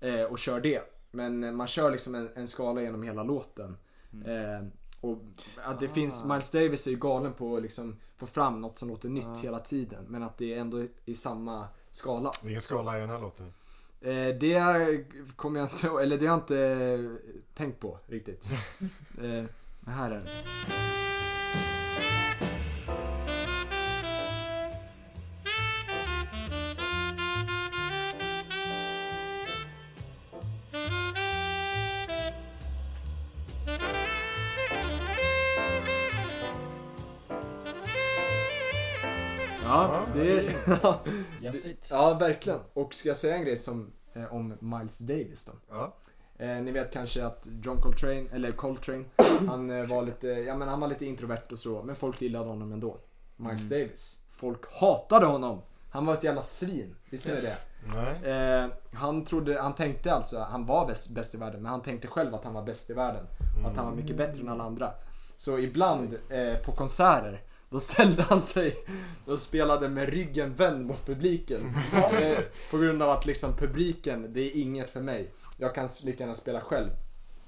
[0.00, 0.82] eh, och kör det.
[1.10, 3.76] Men man kör liksom en, en skala genom hela låten.
[4.24, 4.66] Eh,
[5.00, 5.18] och
[5.64, 8.88] att det finns, Miles Davis är ju galen på att liksom få fram något som
[8.88, 10.04] låter nytt hela tiden.
[10.08, 12.32] Men att det är ändå i samma skala.
[12.44, 13.52] Vilken skala är den här låten?
[14.00, 15.04] Eh, det
[15.36, 17.16] kommer jag inte eller det har jag inte
[17.54, 18.52] tänkt på riktigt.
[19.22, 19.44] eh,
[19.80, 20.26] men här är den.
[39.62, 40.54] Ja, det
[41.40, 41.86] Jazzigt.
[41.90, 42.58] Ja, verkligen.
[42.72, 45.52] Och ska jag säga en grej som, eh, om Miles Davis då?
[45.68, 45.96] Ja.
[46.40, 49.04] Eh, ni vet kanske att John Coltrane, eller Coltrane,
[49.46, 52.48] han eh, var lite, ja men han var lite introvert och så, men folk gillade
[52.48, 52.96] honom ändå.
[53.36, 54.20] Miles Davis.
[54.30, 55.62] Folk hatade honom.
[55.90, 57.56] Han var ett jävla svin, visste ni det?
[57.94, 58.34] Nej.
[58.34, 62.08] Eh, han trodde, han tänkte alltså, han var bäst, bäst i världen, men han tänkte
[62.08, 63.26] själv att han var bäst i världen.
[63.62, 64.92] Och att han var mycket bättre än alla andra.
[65.36, 68.76] Så ibland eh, på konserter, då ställde han sig
[69.26, 71.74] och spelade med ryggen vänd mot publiken.
[72.20, 72.38] eh,
[72.70, 75.32] på grund av att liksom publiken, det är inget för mig.
[75.60, 76.90] Jag kan lika gärna spela själv.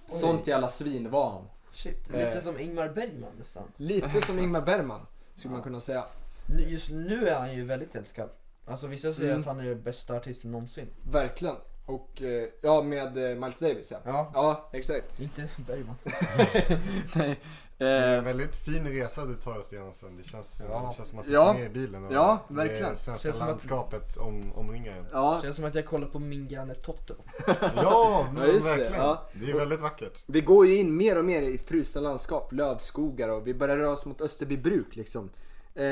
[0.08, 1.48] Sånt jävla svin var han.
[1.74, 2.16] Shit, Eh.
[2.18, 3.62] lite som Ingmar Bergman nästan.
[3.76, 6.04] Lite som Ingmar Bergman, skulle man kunna säga.
[6.48, 8.28] Nu- Just nu är han ju väldigt älskad.
[8.66, 9.40] Alltså vissa säger Mm.
[9.40, 10.86] att han är den bästa artisten någonsin.
[11.10, 11.56] Verkligen.
[11.86, 13.98] Och eh, ja, med eh, Miles Davis ja.
[14.04, 15.20] Ja, Ja, exakt.
[15.20, 15.96] inte Bergman.
[17.16, 17.40] Nej.
[17.82, 20.16] Det är en Eh, väldigt fin resa du tar oss igenom sen.
[20.16, 20.86] Det känns, Ja.
[20.90, 21.52] det känns som att man sitter Ja.
[21.52, 22.96] med i bilen och Ja, det verkligen.
[22.96, 25.06] svenska Känns som att- landskapet om, omringar en.
[25.12, 27.14] ja, Känns som att jag kollar på min granne Totto.
[27.76, 28.76] Ja, men Ja, just det.
[28.76, 29.02] verkligen.
[29.02, 29.28] Ja.
[29.32, 30.22] Det är väldigt vackert.
[30.26, 33.90] Vi går ju in mer och mer i frusna landskap, lövskogar och vi börjar röra
[33.90, 35.30] oss mot Österbybruk liksom.
[35.74, 35.84] Eh,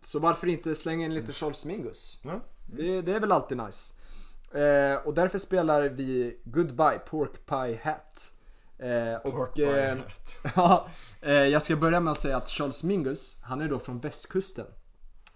[0.00, 2.18] så varför inte slänga in lite Charles Mingus?
[2.22, 2.40] Ja.
[2.66, 3.94] Det, det är väl alltid nice.
[4.52, 8.32] Eh, och därför spelar vi Goodbye Pork Pie Hat.
[8.78, 9.98] Eh, och, eh,
[10.56, 10.88] ja,
[11.20, 14.66] eh, jag ska börja med att säga att Charles Mingus, han är då från västkusten.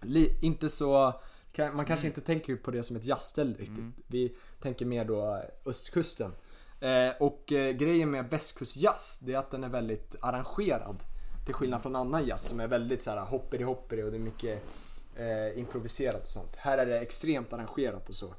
[0.01, 1.21] Li, inte så,
[1.53, 4.05] kan, man kanske inte tänker på det som ett jazzställe riktigt.
[4.07, 6.33] Vi tänker mer då östkusten.
[6.81, 11.03] Eh, och eh, grejen med västkustjazz, det är att den är väldigt arrangerad.
[11.45, 14.21] Till skillnad från annan jazz som är väldigt så här hopperi hopperi och det är
[14.21, 14.63] mycket
[15.17, 16.57] eh, improviserat och sånt.
[16.57, 18.35] Här är det extremt arrangerat och så.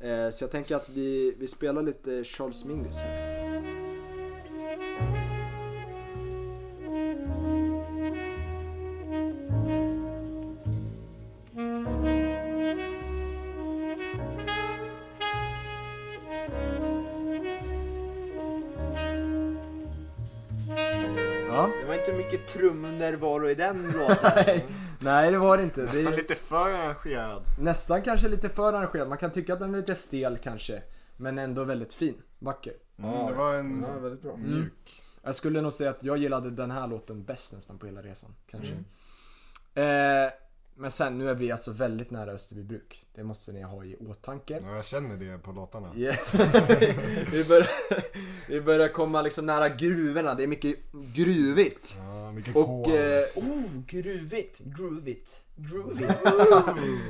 [0.00, 3.41] Eh, så jag tänker att vi, vi spelar lite Charles Mingus här.
[21.52, 21.70] Ja.
[21.80, 24.60] Det var inte mycket trumnärvaro i den låten.
[25.00, 25.80] Nej det var det inte.
[25.80, 27.42] Det Nästan är lite för arrangerad.
[27.60, 29.08] nästan kanske lite för arrangerad.
[29.08, 30.82] Man kan tycka att den är lite stel kanske.
[31.16, 32.22] Men ändå väldigt fin.
[32.38, 32.72] Vacker.
[32.98, 34.36] Mm, det var en Ja, väldigt bra.
[34.36, 35.02] mjuk.
[35.22, 38.34] Jag skulle nog säga att jag gillade den här låten bäst nästan på hela resan.
[38.50, 38.72] Kanske.
[39.74, 40.26] Mm.
[40.26, 40.32] Eh,
[40.82, 42.98] men sen, nu är vi alltså väldigt nära Österbybruk.
[43.14, 44.60] Det måste ni ha i åtanke.
[44.66, 45.92] Ja, jag känner det på låtarna.
[45.96, 46.34] Yes.
[47.32, 47.70] vi, börjar,
[48.48, 50.34] vi börjar komma liksom nära gruvorna.
[50.34, 50.76] Det är mycket
[51.14, 51.96] gruvigt.
[51.98, 52.94] Ja, mycket Och kol.
[52.94, 53.00] eh,
[53.34, 54.58] Oh, gruvigt.
[54.58, 55.30] Groovigt.
[55.56, 56.12] Groovigt.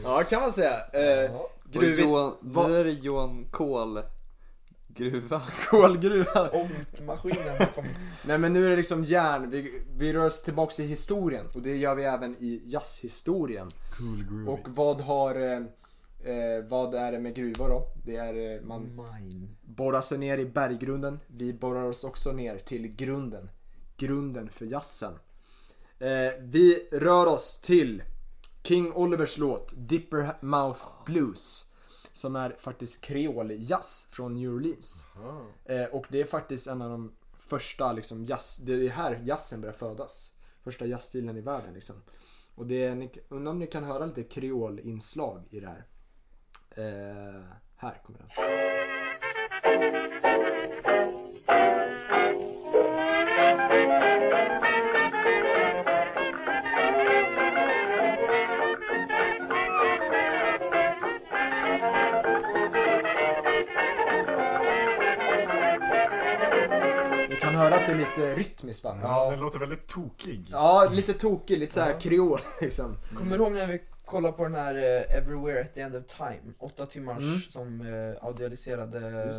[0.05, 0.81] ja, kan man säga.
[0.93, 1.49] Eh, Ja.
[1.73, 2.03] gruvigt.
[2.09, 2.35] Johan,
[2.69, 4.03] nu är det Johan Kohl
[4.95, 5.43] gruva.
[5.71, 6.51] Kolgruva.
[6.51, 7.97] Ångmaskinen har kommit.
[8.27, 9.51] Nej men nu är det liksom järn.
[9.51, 11.47] Vi, vi rör oss tillbaks i historien.
[11.55, 13.73] Och det gör vi även i jazzhistorien.
[13.99, 14.47] Cool groovy.
[14.47, 15.35] Och vad har...
[15.35, 15.63] Eh,
[16.33, 17.93] eh, vad är det med gruvor då?
[18.05, 19.49] Det är eh, man Mine.
[19.63, 21.21] borrar sig ner i berggrunden.
[21.27, 23.51] Vi borrar oss också ner till grunden.
[23.97, 25.13] Grunden för jazzen.
[25.99, 28.03] Eh, vi rör oss till
[28.63, 31.65] King Olivers låt Dipper Mouth Blues.
[32.13, 35.07] Som är faktiskt kreoljazz från New Orleans.
[35.65, 39.61] Eh, och det är faktiskt en av de första liksom jazz, det är här jazzen
[39.61, 40.33] börjar födas.
[40.65, 41.97] Första jazzstilen i världen liksom.
[42.55, 45.87] Och det är, undrar om ni kan höra lite kreolinslag i det här.
[46.71, 47.43] Eh,
[47.77, 50.12] här kommer den.
[67.53, 68.99] Kan höra att det är lite rytmiskt va?
[69.03, 70.49] Ja, den låter väldigt tokig.
[70.51, 72.97] Ja, lite tokig, lite såhär kreol liksom.
[73.17, 76.05] Kommer du ihåg när vi kollade på den här eh, Everywhere at the end of
[76.07, 76.53] time?
[76.59, 77.41] Åtta timmars Mm.
[77.41, 79.33] som uh, audialiserade.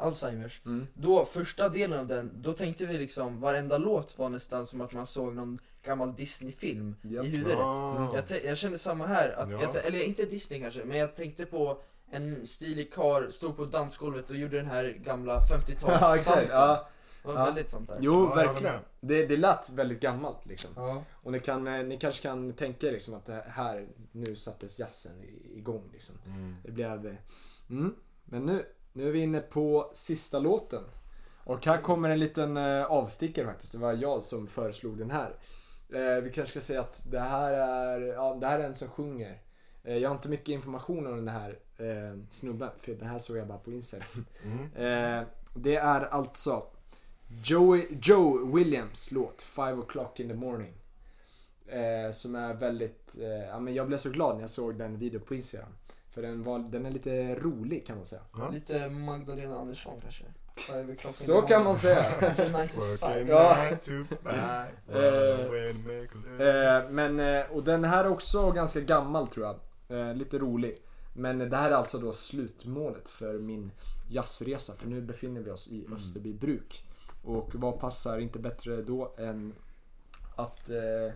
[0.00, 0.60] Alzheimers.
[0.66, 0.86] Mm.
[0.94, 4.92] Då, första delen av den, då tänkte vi liksom, varenda låt var nästan som att
[4.92, 7.24] man såg någon gammal Disney-film Japp.
[7.24, 7.58] i huvudet.
[7.58, 8.08] Ah.
[8.28, 9.58] Jag, jag kände samma här, att, Ja.
[9.62, 11.80] jag, eller inte Disney kanske, men jag tänkte på
[12.10, 16.22] en stilig kar stod på dansgolvet och gjorde den här gamla 50-talsdansen.
[16.36, 16.42] Ja.
[16.50, 16.88] Ja.
[17.28, 17.44] Var Ja.
[17.44, 17.98] väldigt sånt där.
[18.00, 18.80] Jo, Ja, verkligen.
[19.00, 20.70] Det, det lät väldigt gammalt liksom.
[20.76, 21.02] Ja.
[21.12, 24.78] Och ni, kan, eh, ni kanske kan tänka er liksom att det här, nu sattes
[24.78, 26.16] jazzen i- igång liksom.
[26.26, 26.56] Mm.
[26.64, 27.06] Det blev...
[27.06, 27.14] eh,
[27.70, 27.94] Mm.
[28.24, 30.82] Men nu, nu är vi inne på sista låten.
[31.44, 33.72] Och här kommer en liten eh, avstickare faktiskt.
[33.72, 35.36] Det var jag som föreslog den här.
[36.20, 39.42] Vi kanske ska säga att det här är, ja, det här är en som sjunger.
[39.82, 43.46] Jag har inte mycket information om den här eh, snubben, för den här såg jag
[43.48, 44.26] bara på Instagram.
[44.44, 44.62] Mm.
[45.20, 46.62] Eh, det är alltså
[47.28, 50.74] Joey, Joe Williams låt Five o'clock in the morning.
[51.66, 54.98] Eh, som är väldigt, eh, ja men jag blev så glad när jag såg den
[54.98, 55.72] videon på Instagram.
[56.10, 58.22] För den, var, den är lite rolig kan man säga.
[58.36, 58.50] Ja.
[58.50, 60.24] Lite Magdalena Andersson kanske.
[61.12, 62.12] Så kan man säga.
[62.64, 63.28] 95.
[63.28, 63.56] Ja.
[64.92, 66.46] Eh.
[66.46, 69.56] Eh, men, eh, och den här är också ganska gammal tror jag.
[69.98, 70.76] Eh, lite rolig.
[71.14, 73.70] Men det här är alltså då slutmålet för min
[74.08, 74.72] jazzresa.
[74.72, 76.84] För nu befinner vi oss i Österbybruk.
[77.28, 79.54] Och vad passar inte bättre då än
[80.36, 81.12] att, eh,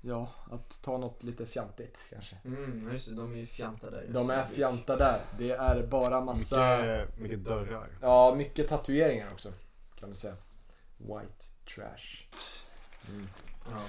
[0.00, 2.36] ja, att ta något lite fjantigt kanske.
[2.44, 4.06] Mm, just det, de är ju fjanta där.
[4.08, 5.20] De är fjanta där.
[5.38, 7.88] Det är bara massa, Mycket, mycket dörrar.
[8.02, 9.48] ja mycket tatueringar också.
[9.98, 10.36] Kan man säga.
[10.98, 12.64] White trash.
[13.70, 13.80] Ja.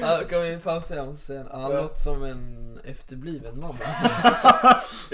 [0.00, 1.04] Ja, kan vi pausa?
[1.06, 1.80] Måste säga, han Ja.
[1.82, 4.06] låter som en efterbliven man alltså.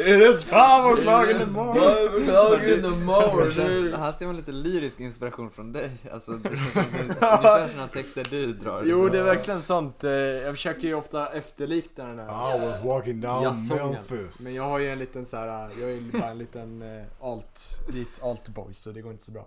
[0.00, 0.06] It
[0.36, 3.94] is o'clock in the morning!
[3.94, 5.90] Här ser man lite lyrisk inspiration från dig.
[6.12, 6.48] Alltså, det
[7.02, 8.82] ungefär sådana texter du drar.
[8.84, 9.10] Jo, liksom.
[9.12, 10.04] det är verkligen sant.
[10.04, 13.42] Eh, Jag försöker ju ofta efterlikna den här I was walking down.
[13.70, 14.40] Memphis.
[14.40, 17.28] Men jag har ju en liten så här, jag är ju bara en liten eh,
[17.28, 19.46] alt, vit alt-boy så det går inte så bra.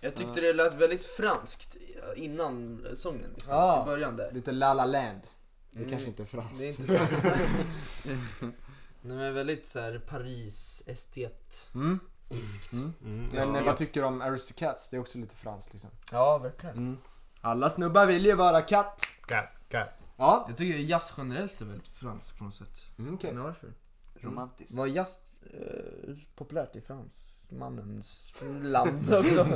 [0.00, 1.76] Jag tyckte det lät väldigt franskt
[2.16, 3.82] innan sången liksom, Ja.
[3.82, 4.32] i början där.
[4.32, 5.20] Lite La La Land.
[5.70, 5.90] Det Mm.
[5.90, 6.58] kanske inte är franskt.
[6.58, 7.26] Det är inte franskt.
[9.00, 11.68] Nej men väldigt såhär Paris-estet.
[11.74, 11.98] Mm.
[12.28, 12.72] Iskt.
[12.72, 12.92] Mm.
[13.04, 14.88] Mm, Men eh, vad tycker du om Aristocats?
[14.88, 15.90] Det är också lite franskt liksom.
[16.12, 16.76] Ja, verkligen.
[16.76, 16.96] Mm.
[17.40, 19.02] Alla snubbar vill ju vara katt.
[19.26, 19.88] Cat, cat.
[20.16, 20.44] Ja.
[20.48, 22.82] Jag tycker jazz generellt är väldigt franskt på något sätt.
[22.98, 23.32] Mm, okej.
[23.34, 23.72] Men varför?
[24.14, 24.74] Romantiskt.
[24.78, 25.08] Var jazz
[25.42, 26.80] eh, populärt i
[27.48, 29.46] fransmannens land också?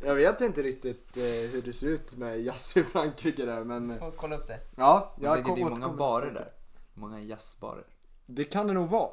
[0.04, 3.98] Jag vet inte riktigt eh, hur det ser ut med jazz i Frankrike där men...
[3.98, 4.60] Får kolla upp det.
[4.76, 6.52] Ja, Jag jag tänker det är många barer där.
[6.94, 7.84] Många jazzbarer.
[8.26, 9.10] Det kan det nog vara.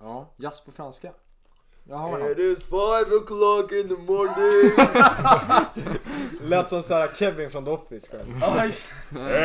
[0.00, 1.12] Ja, jazz på franska.
[1.84, 2.28] Jag har honom.
[2.38, 4.72] is five o'clock in the morning.
[6.50, 8.28] Lät som såhär Kevin från The Office själv.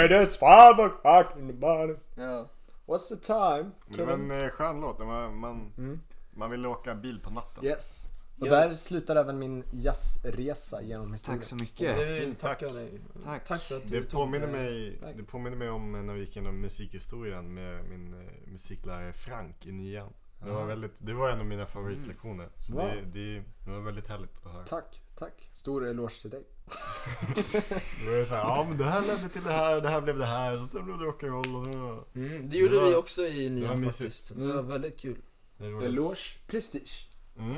[0.05, 1.97] It is five o'clock in the morning.
[2.15, 2.47] ja.
[2.85, 3.71] What's the time?
[3.87, 4.99] Men det var en eh, skön låt.
[4.99, 5.99] Var, man, Mm.
[6.41, 7.65] Man ville åka bil på natten.
[7.65, 8.09] Yes.
[8.39, 8.51] Och Ja.
[8.51, 11.39] där slutar även min jazzresa genom historien.
[11.39, 11.97] Tack så mycket.
[11.97, 12.59] Det vill tack.
[12.59, 13.01] tacka dig.
[13.23, 13.45] Tack.
[13.47, 14.53] Tack för att du Det tog påminner, det.
[14.53, 15.17] mig, Tack.
[15.17, 19.71] det påminner mig om när vi gick igenom musikhistorien med min eh, musiklärare Frank i
[19.71, 20.13] nian.
[20.45, 22.49] Det var, väldigt, det var en av mina favoritlektioner.
[22.57, 22.85] Så Wow.
[22.85, 24.63] det, det, det var väldigt härligt att höra.
[24.63, 25.49] Tack, tack.
[25.53, 26.43] Stor eloge till dig.
[28.05, 30.17] Det var så här, ja men det här ledde till det här, det här blev
[30.17, 32.19] det här, och sen blev det rock'n'roll och så.
[32.19, 33.97] Mm, det gjorde Det var- vi också i var nian mysigt.
[33.97, 34.35] faktiskt.
[34.35, 35.21] Det var väldigt kul.
[35.61, 37.07] Eloge, prestige.
[37.37, 37.57] Mm.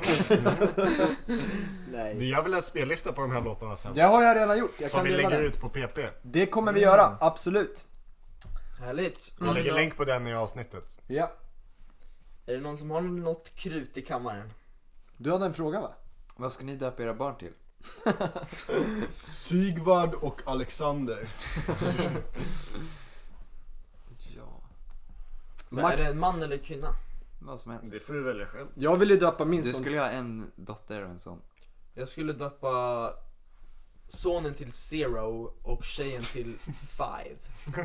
[1.92, 2.14] Nej.
[2.14, 3.94] Du, jag vill ha en spellista på de här låtarna sen.
[3.94, 4.74] Det har jag redan gjort.
[4.80, 5.40] Jag som kan vi lägger den.
[5.40, 5.98] ut på PP.
[6.22, 7.86] Det kommer vi göra, absolut.
[8.80, 9.32] Härligt.
[9.40, 11.00] Jag lägger länk på den i avsnittet.
[11.06, 11.32] Ja.
[12.46, 14.52] Är det någon som har något krut i kammaren?
[15.16, 15.94] Du hade en fråga va?
[16.36, 17.52] Vad ska ni döpa era barn till?
[19.32, 21.28] Sigvard och Alexander.
[24.36, 24.60] Ja,
[25.68, 26.88] Men är det en man eller kvinna?
[27.46, 27.92] Vad som helst.
[27.92, 28.66] Det får du välja själv.
[28.74, 29.80] Jag vill ju döpa min Du son.
[29.80, 31.40] skulle ha en dotter och en son.
[31.94, 33.10] Jag skulle döpa
[34.08, 36.54] sonen till Zero och tjejen till
[36.90, 37.36] Five.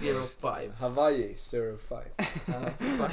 [0.00, 0.72] Zero Five.
[0.78, 1.98] Hawaii 05.
[2.46, 3.10] Ja, five.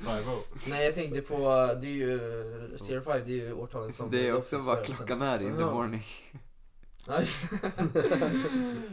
[0.00, 0.68] Five oh.
[0.68, 1.38] Nej jag tänkte på,
[1.80, 2.18] det är ju,
[2.78, 5.60] Zero Five det är ju årtalet som Det är också vad klockan är in the
[5.60, 5.72] Ja.
[5.74, 6.02] morning.
[7.08, 7.44] Ja, just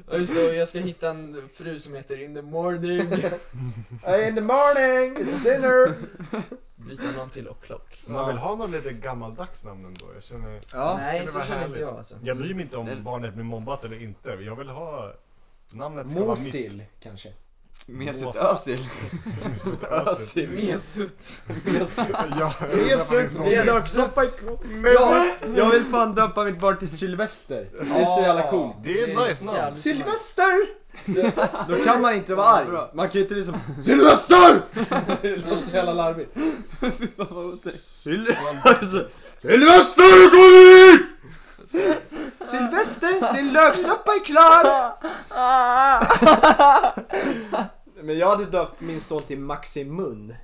[0.10, 0.50] Ja, just det.
[0.50, 3.00] Och jag ska hitta en fru som heter In the morning.
[4.28, 5.94] In the morning, it's dinner!
[6.76, 8.08] Byta namn till O'Clock.
[8.08, 10.06] Man vill ha någon lite gammaldags namn ändå.
[10.14, 10.98] Jag känner, Ja.
[11.02, 12.16] Nej så känner inte jag alltså.
[12.24, 14.30] jag bryr mig inte om Den- barnet blir mobbat eller inte.
[14.30, 15.14] Jag vill ha
[15.72, 16.40] namnet ska vara mitt.
[16.46, 17.34] Mosil kanske.
[17.88, 18.36] Mesut.
[18.36, 18.80] Özil.
[19.90, 20.50] Özil.
[20.50, 21.32] Mesut.
[22.40, 22.54] Ja,
[22.88, 24.30] Mesut, det är löksoppa i
[24.96, 25.26] Ja.
[25.56, 27.68] Jag vill fan döpa mitt barn till Sylvester.
[27.82, 28.76] Det är så jävla coolt.
[28.84, 29.72] Det är nice namn.
[29.72, 30.86] Sylvester!
[31.70, 32.68] Då kan man inte vara arg.
[32.94, 34.62] Man kan ju inte liksom Sylvester!
[35.22, 36.36] Det låter så jävla larvigt.
[37.76, 38.36] Syl-
[39.42, 41.02] Sylvester kommer hit!
[42.46, 44.94] Sylvester, din löksoppa är klar!
[48.04, 50.36] Men jag hade döpt min son till Maximun.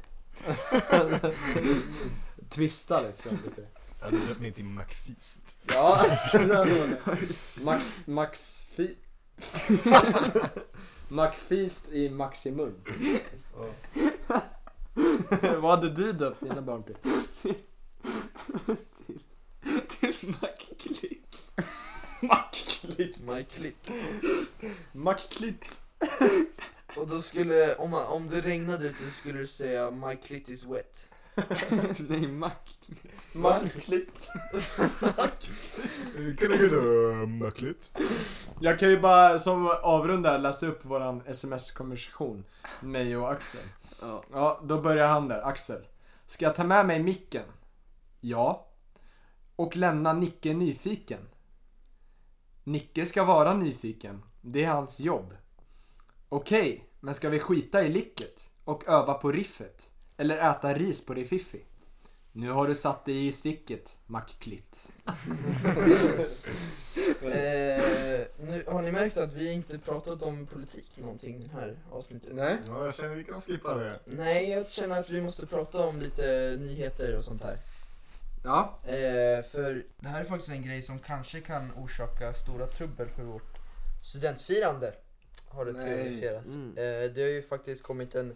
[2.49, 3.61] Twista liksom lite.
[3.99, 5.39] Jag hade döpt mig till McFeast.
[5.67, 6.05] Ja,
[7.61, 8.95] Max, Max fi...
[11.07, 12.75] Macfeast i Maximun.
[15.57, 16.83] Vad hade du döpt dina barn?
[16.83, 16.95] Till
[23.55, 23.91] Clit.
[24.91, 25.81] Mackklitt.
[26.95, 30.49] Och då skulle, om, man, om det regnade ute så skulle du säga My Clit
[30.49, 31.05] is wet.
[31.97, 32.51] Nej, Mac.
[33.33, 34.29] Mackklitt.
[36.39, 37.97] Kan jag göra Mackligt?
[38.59, 42.43] Jag kan ju bara som avrunda läsa upp våran sms-konversation.
[42.79, 43.61] Mig och Axel.
[44.01, 44.23] Ja.
[44.31, 45.41] Ja, då börjar han där.
[45.41, 45.81] Axel.
[46.25, 47.45] Ska jag ta med mig micken?
[48.19, 48.67] Ja.
[49.55, 51.19] Och lämna Nicke nyfiken?
[52.63, 54.23] Nicke ska vara nyfiken.
[54.41, 55.33] Det är hans jobb.
[56.29, 58.49] Okej, men ska vi skita i licket?
[58.63, 59.91] Och öva på riffet?
[60.17, 61.61] Eller äta ris på Rififfi?
[62.31, 64.91] Nu har du satt dig i sticket, Mackklitt.
[67.21, 67.81] Eh,
[68.39, 72.29] nu, har ni märkt att vi inte pratat om politik någonting det här avsnittet?
[72.33, 72.57] Nej.
[72.67, 73.99] Ja, jag känner vi kan skippa det.
[74.05, 77.57] Nej, jag känner att vi måste prata om lite nyheter och sånt här.
[78.43, 78.79] Ja.
[78.83, 83.23] Eh, för det här är faktiskt en grej som kanske kan orsaka stora trubbel för
[83.23, 83.57] vårt
[84.03, 84.93] studentfirande.
[85.47, 86.47] Har det teoriserats.
[86.47, 86.77] Mm.
[86.77, 88.35] Eh, det har ju faktiskt kommit en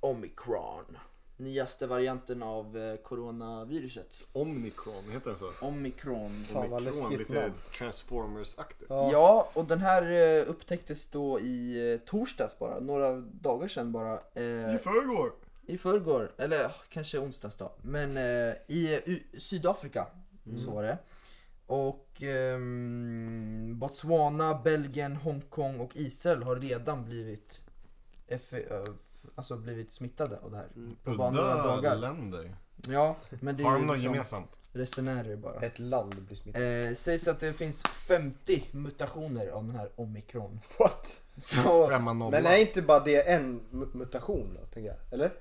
[0.00, 0.98] Omicron.
[1.36, 4.20] Nyaste varianten av eh, coronaviruset.
[4.32, 5.50] Omnicron, heter det så?
[5.60, 6.44] Omicron.
[6.44, 7.54] Fan, vad läskigt lite namn.
[7.78, 8.86] Transformers-aktigt.
[8.88, 9.50] Ja.
[9.52, 14.12] och den här eh, upptäcktes då i eh, torsdags bara, några dagar sedan bara.
[14.34, 15.32] Eh, I förrgår.
[15.70, 17.72] I förrgår, eller ah, kanske onsdags då.
[17.82, 20.06] Men eh, i eh, U- Sydafrika
[20.64, 20.98] så var det.
[21.66, 27.62] Och ehm, Botswana, Belgien, Hongkong och Israel har redan blivit,
[28.28, 30.68] ö, f- alltså blivit smittade av det här.
[31.04, 31.96] På bara några dagar.
[31.96, 32.54] länder.
[32.88, 34.59] Ja, men det Har de något liksom gemensamt?
[34.72, 35.60] Resenärer bara.
[35.60, 36.62] Ett land blir smittat.
[36.62, 40.60] Eh, sägs att det finns 50 mutationer av den här omikron.
[40.78, 41.22] What?
[41.38, 42.30] Så, Femma nolla.
[42.40, 44.98] Men är inte bara det en mu- mutation då, tänker jag?
[45.12, 45.32] Eller?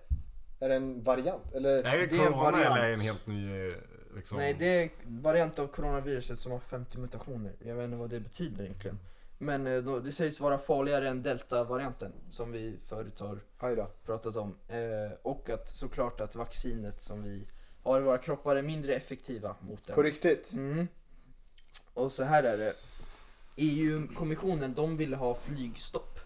[0.60, 1.54] Är det en variant?
[1.54, 1.70] Eller?
[1.70, 2.78] Är det det är en corona variant.
[2.78, 3.74] eller en helt ny eh,
[4.16, 4.38] liksom?
[4.38, 7.54] nej det är variant av coronaviruset som har 50 mutationer.
[7.66, 9.00] Jag vet inte vad det betyder egentligen.
[9.38, 13.88] Men eh, då, det sägs vara farligare än delta-varianten som vi förut har Aj då.
[14.06, 14.56] pratat om.
[14.68, 17.48] Eh, och att såklart att vaccinet som vi
[17.84, 19.96] har våra kroppar är mindre effektiva mot den.
[19.96, 20.54] På riktigt?
[20.54, 20.88] Mm.
[21.94, 22.74] Och så här är det.
[23.56, 26.20] EU-kommissionen de ville ha flygstopp.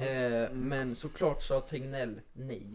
[0.00, 2.66] Eh, men såklart sa Tegnell nej.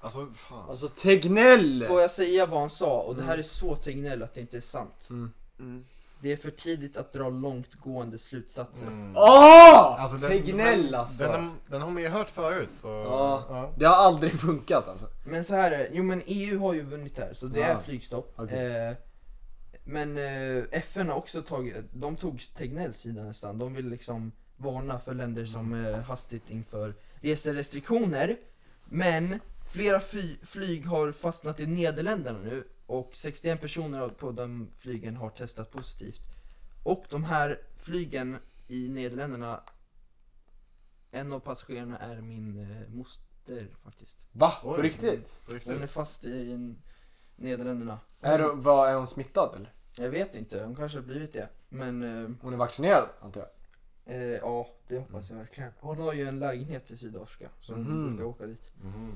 [0.00, 0.68] Alltså fan.
[0.68, 1.84] Alltså Tegnell!
[1.88, 3.00] Får jag säga vad han sa?
[3.00, 5.08] Och det här är så Tegnell att det inte är sant.
[5.10, 5.84] Mm.
[6.20, 8.86] Det är för tidigt att dra långtgående slutsatser.
[8.86, 9.16] Mm.
[9.16, 10.02] Åh!
[10.02, 11.24] Alltså, den- Tegnell den, alltså!
[11.32, 12.68] Den, den har man ju hört förut.
[12.80, 13.46] Så, Ja.
[13.48, 13.72] ja.
[13.76, 15.06] Det har aldrig funkat alltså.
[15.24, 17.66] Men så här är jo men EU har ju vunnit här så det Ja.
[17.66, 18.32] är flygstopp.
[18.36, 18.76] Okej.
[18.88, 18.94] Eh,
[19.84, 23.58] men eh, FN har också tagit, de tog Tegnells sida nästan.
[23.58, 28.36] De vill liksom varna för länder som eh, hastigt inför reserestriktioner.
[28.84, 35.16] Men flera fly, flyg har fastnat i Nederländerna nu och 61 personer på de flygen
[35.16, 36.20] har testat positivt.
[36.84, 38.36] Och de här flygen
[38.68, 39.60] i Nederländerna,
[41.10, 44.26] en av passagerarna är min eh, moster faktiskt.
[44.32, 44.50] Va?
[44.62, 44.82] På Oj.
[44.82, 45.40] riktigt?
[45.46, 45.72] På riktigt.
[45.72, 46.82] Hon är fast i en-
[47.36, 47.98] Nederländerna.
[48.20, 49.72] Är, hon- vad, är hon smittad eller?
[49.96, 51.48] Jag vet inte, hon kanske har blivit det.
[51.68, 54.16] Men eh, Hon är vaccinerad antar jag?
[54.16, 55.72] eh, ja, det hoppas jag verkligen.
[55.80, 58.06] Hon har ju en lägenhet i Sydafrika så hon Mhm.
[58.16, 58.70] brukar åka dit.
[58.82, 59.14] Mhm.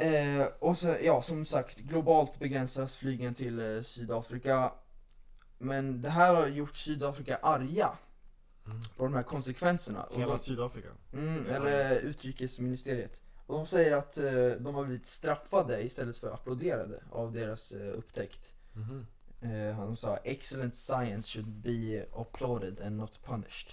[0.00, 4.72] Eh, och så, ja som sagt, globalt begränsas flygen till eh, Sydafrika.
[5.58, 7.90] Men det här har gjort Sydafrika arga
[8.66, 8.80] Mm.
[8.96, 10.02] på de här konsekvenserna.
[10.02, 10.88] Och Hela de, Sydafrika.
[11.12, 13.22] mm, eller utrikesministeriet.
[13.46, 17.98] Och de säger att eh, de har blivit straffade istället för applåderade av deras eh,
[17.98, 18.52] upptäckt.
[18.72, 19.06] Mhm.
[19.42, 23.68] Eh, han sa excellent science should be applauded and not punished.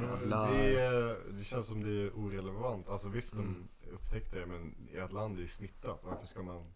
[0.00, 0.52] Jävlar.
[0.52, 2.88] Det, det känns som det är orelevant.
[2.88, 3.46] Alltså visst, Mm.
[3.46, 6.00] de upptäckte det, men ert land är smittat.
[6.02, 6.72] Varför ska man...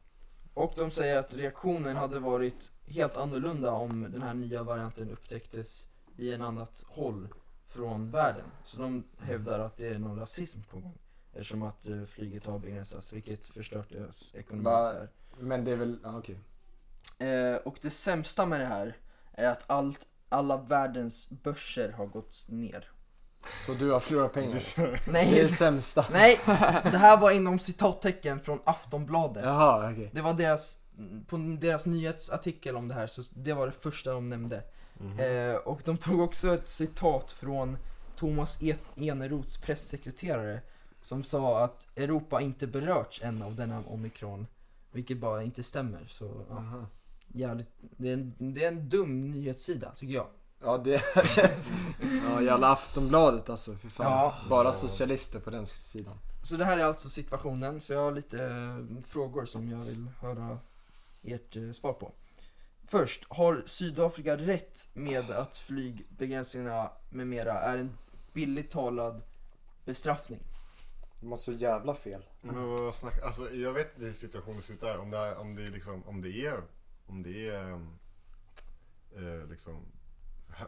[0.55, 5.89] Och de säger att reaktionen hade varit helt annorlunda om den här nya varianten upptäcktes
[6.17, 7.29] i en annat håll
[7.65, 8.45] från världen.
[8.65, 10.99] Så de hävdar att det är någon rasism på gång.
[11.33, 14.65] Eftersom att eh, flyget har begränsats, vilket förstört deras ekonomi.
[14.65, 15.09] Va- så här.
[15.39, 16.39] Men det är väl, ja, okej.
[17.19, 18.97] Eh, och det sämsta med det här
[19.33, 22.91] är att allt, alla världens börser har gått ner.
[23.67, 24.51] Så du har förlorat pengar?
[24.51, 26.07] Det är så- Det är det Nej, sämsta.
[26.13, 26.41] nej,
[26.83, 29.45] det här var inom citattecken från Aftonbladet.
[29.45, 30.11] Jaha, okej.
[30.13, 30.79] Det var deras,
[31.27, 34.63] på deras nyhetsartikel om det här, så det var det första de nämnde.
[34.99, 35.21] Mhm.
[35.21, 37.77] Eh, och de tog också ett citat från
[38.17, 40.61] Thomas E- Eneroths pressekreterare
[41.03, 44.47] som sa att Europa inte berörts än av denna omikron,
[44.93, 46.07] vilket bara inte stämmer.
[46.11, 46.87] Så ja,
[47.29, 50.27] jävligt, det, är en, det är en dum nyhetssida tycker jag.
[50.65, 51.03] Ja det
[52.29, 54.07] Ja jävla Aftonbladet alltså, fy fan.
[54.07, 54.35] Ja.
[54.51, 56.19] Bara socialister på den sidan.
[56.43, 60.07] Så det här är alltså situationen, så jag har lite eh, frågor som jag vill
[60.21, 60.59] höra
[61.23, 62.13] ert eh, svar på.
[62.87, 67.99] Först, har Sydafrika rätt med att flygbegränsningarna med mera är en
[68.33, 69.23] billigt talad
[69.85, 70.41] bestraffning?
[71.21, 72.23] De har så jävla fel.
[72.41, 74.99] Men vad snack, alltså jag vet inte hur situationen ser ut där.
[74.99, 76.63] Om det är, om det är liksom, om det är,
[77.07, 77.73] om det är
[79.17, 79.87] eh, liksom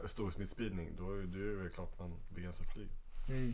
[0.06, 2.88] stor smittspridning, då, är- då är det väl klart man begränsar flyg.
[3.28, 3.52] Mm.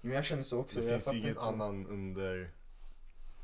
[0.00, 0.80] Men jag känner så också.
[0.80, 1.42] Det jag finns ju ingen inte.
[1.42, 2.50] annan under,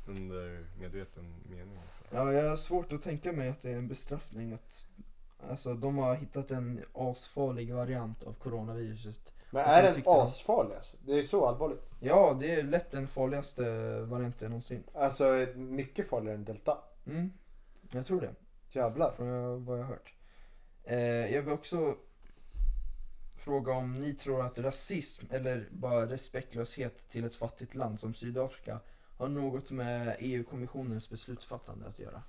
[0.07, 1.77] under medveten mening.
[1.77, 2.03] Alltså.
[2.11, 4.53] Ja, jag har svårt att tänka mig att det är en bestraffning.
[4.53, 4.87] Att,
[5.49, 9.33] alltså, de har hittat en asfarlig variant av coronaviruset.
[9.51, 10.97] Men är den asfarlig alltså?
[11.05, 11.89] Det är så allvarligt?
[11.99, 14.83] Ja, det är lätt den farligaste varianten någonsin.
[14.93, 16.77] Alltså mycket farligare än delta.
[17.05, 17.31] Mm.
[17.91, 18.35] Jag tror det.
[18.69, 19.11] Jävlar.
[19.11, 20.13] från vad jag har hört.
[20.83, 21.95] Eh, jag vill också
[23.47, 28.79] fråga om ni tror att rasism eller bara respektlöshet till ett fattigt land som Sydafrika
[29.17, 32.21] har något med EU-kommissionens beslutsfattande att göra.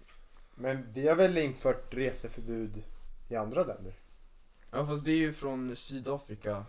[0.54, 2.82] Men vi har väl infört reseförbud
[3.28, 3.94] i andra länder?
[4.70, 6.64] Ja fast det är ju från Sydafrika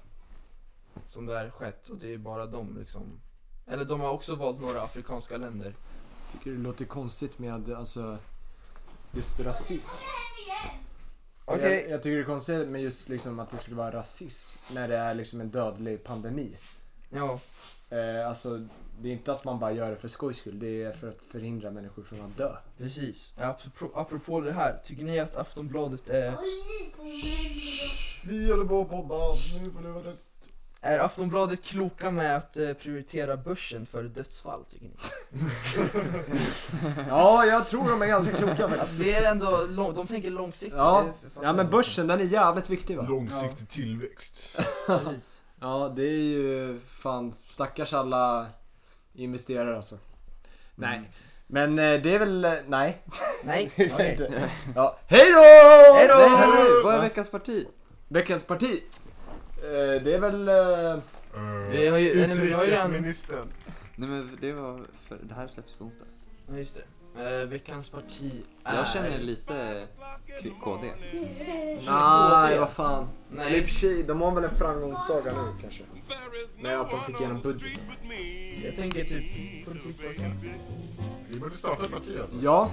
[1.08, 3.20] som det här skett och det är bara de liksom.
[3.68, 5.74] Eller de har också valt några afrikanska länder.
[6.32, 8.18] Tycker det låter konstigt med alltså
[9.12, 10.06] just rasism.
[11.50, 11.82] Okej.
[11.82, 14.88] Jag, jag tycker det är konstigt med just liksom att det skulle vara rasism när
[14.88, 16.58] det är liksom en dödlig pandemi.
[17.10, 17.40] Ja,
[17.90, 18.68] Eh, alltså
[19.02, 21.22] det är inte att man bara gör det för skojs skull, det är för att
[21.22, 22.56] förhindra människor från att dö.
[22.78, 23.34] precis.
[23.38, 26.34] Apropå, apropå det här, tycker ni att Aftonbladet är
[28.24, 29.18] Vi håller på att podda,
[29.64, 30.34] nu får du vara tyst.
[30.82, 34.96] Är Aftonbladet kloka med att eh, prioritera börsen för dödsfall tycker ni?
[37.08, 40.78] Ja, jag tror de är ganska kloka Alltså det är ändå, lång, de tänker långsiktigt.
[40.78, 41.70] Ja, det ja men jag.
[41.70, 43.06] börsen den är jävligt viktig va?
[43.10, 44.58] Långsiktig tillväxt.
[44.88, 45.36] Precis.
[45.62, 48.48] Ja, det är ju fan stackars alla
[49.14, 49.98] investerare alltså.
[50.76, 51.02] Nej.
[51.48, 53.04] Men eh, det är väl, eh, nej.
[53.44, 54.12] Nej, Det är okej.
[54.12, 54.50] inte.
[54.76, 54.98] Ja.
[55.08, 55.40] Hej då!
[55.96, 56.16] Hej då!
[56.16, 57.68] Nej, nej, nej, vad är veckans parti?
[58.08, 58.82] Veckans parti.
[59.64, 60.48] Eh, det är väl...
[60.48, 61.02] Eh,
[61.72, 63.48] Vi har ju- nej, men vi har ju redan- Utrikesministern.
[63.96, 66.06] Nej men det var, för, det här släpps på onsdag.
[66.50, 66.84] Ja, just det.
[67.18, 68.76] Eh, veckans parti är...
[68.76, 69.88] Jag känner lite
[70.44, 70.88] K- KD.
[71.88, 73.08] nej, vad fan.
[73.32, 75.84] Eller i och Nej, för sig, de har väl en framgångssaga nu kanske.
[76.62, 77.84] Med att de fick igenom budgeten.
[78.64, 80.36] Jag tänker typ politikpojkarna.
[81.30, 82.38] Vi borde starta ett parti alltså.
[82.42, 82.72] Ja,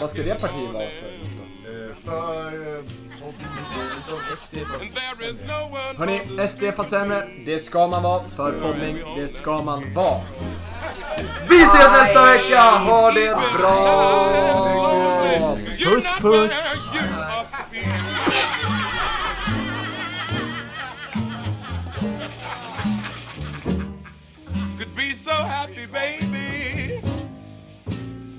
[0.00, 1.20] vad ska det partiet vara för?
[1.88, 2.76] Eh, för...
[2.78, 2.84] Eh.
[4.00, 5.54] Som SD fast sämre.
[5.98, 8.28] Hörni, SD fast sämre, det ska man vara.
[8.28, 10.20] För poddning, det ska man vara.
[11.48, 12.60] Vi ses nästa vecka!
[12.60, 13.76] Ha det bra!
[15.84, 16.90] Puss puss!
[24.78, 27.00] Could be so happy, baby,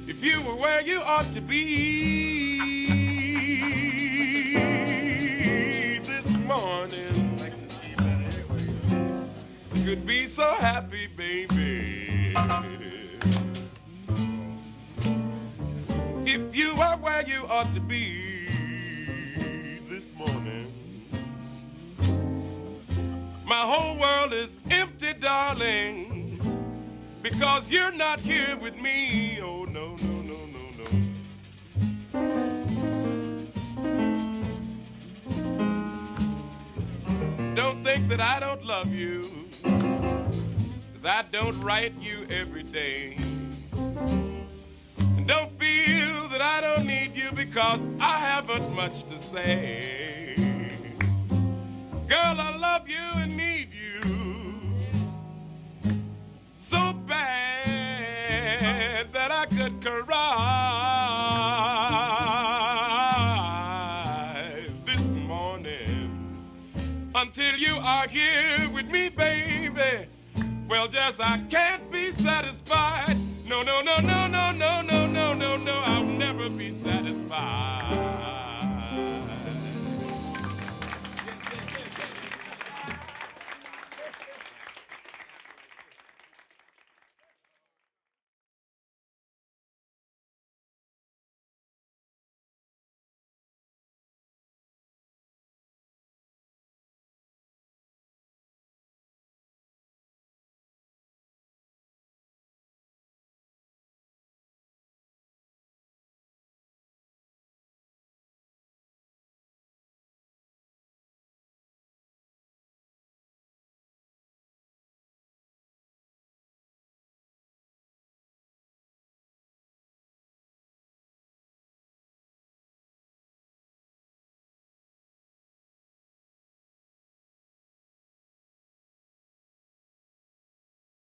[0.08, 2.58] if you were where you ought to be
[6.06, 7.38] this morning.
[7.40, 8.68] Like to see that anyway.
[9.86, 12.01] Could be so happy, baby.
[16.26, 18.48] If you are where you ought to be
[19.90, 20.72] this morning.
[23.46, 26.40] My whole world is empty, darling,
[27.22, 29.40] because you're not here with me.
[29.42, 30.86] Oh, no, no, no, no, no.
[37.56, 39.41] Don't think that I don't love you,
[41.02, 43.16] cause I don't write you every day.
[43.74, 50.36] And don't feel that I don't need you because I haven't much to say.
[52.08, 54.02] Girl, I love you and need you
[56.60, 57.52] so bad
[59.14, 60.08] that I could cry
[64.86, 66.38] this morning
[67.16, 70.11] until you are here with me, baby.
[70.72, 73.18] Well, just I can't be satisfied.
[73.46, 75.74] No, no, no, no, no, no, no, no, no, no.
[75.74, 78.41] I'll never be satisfied.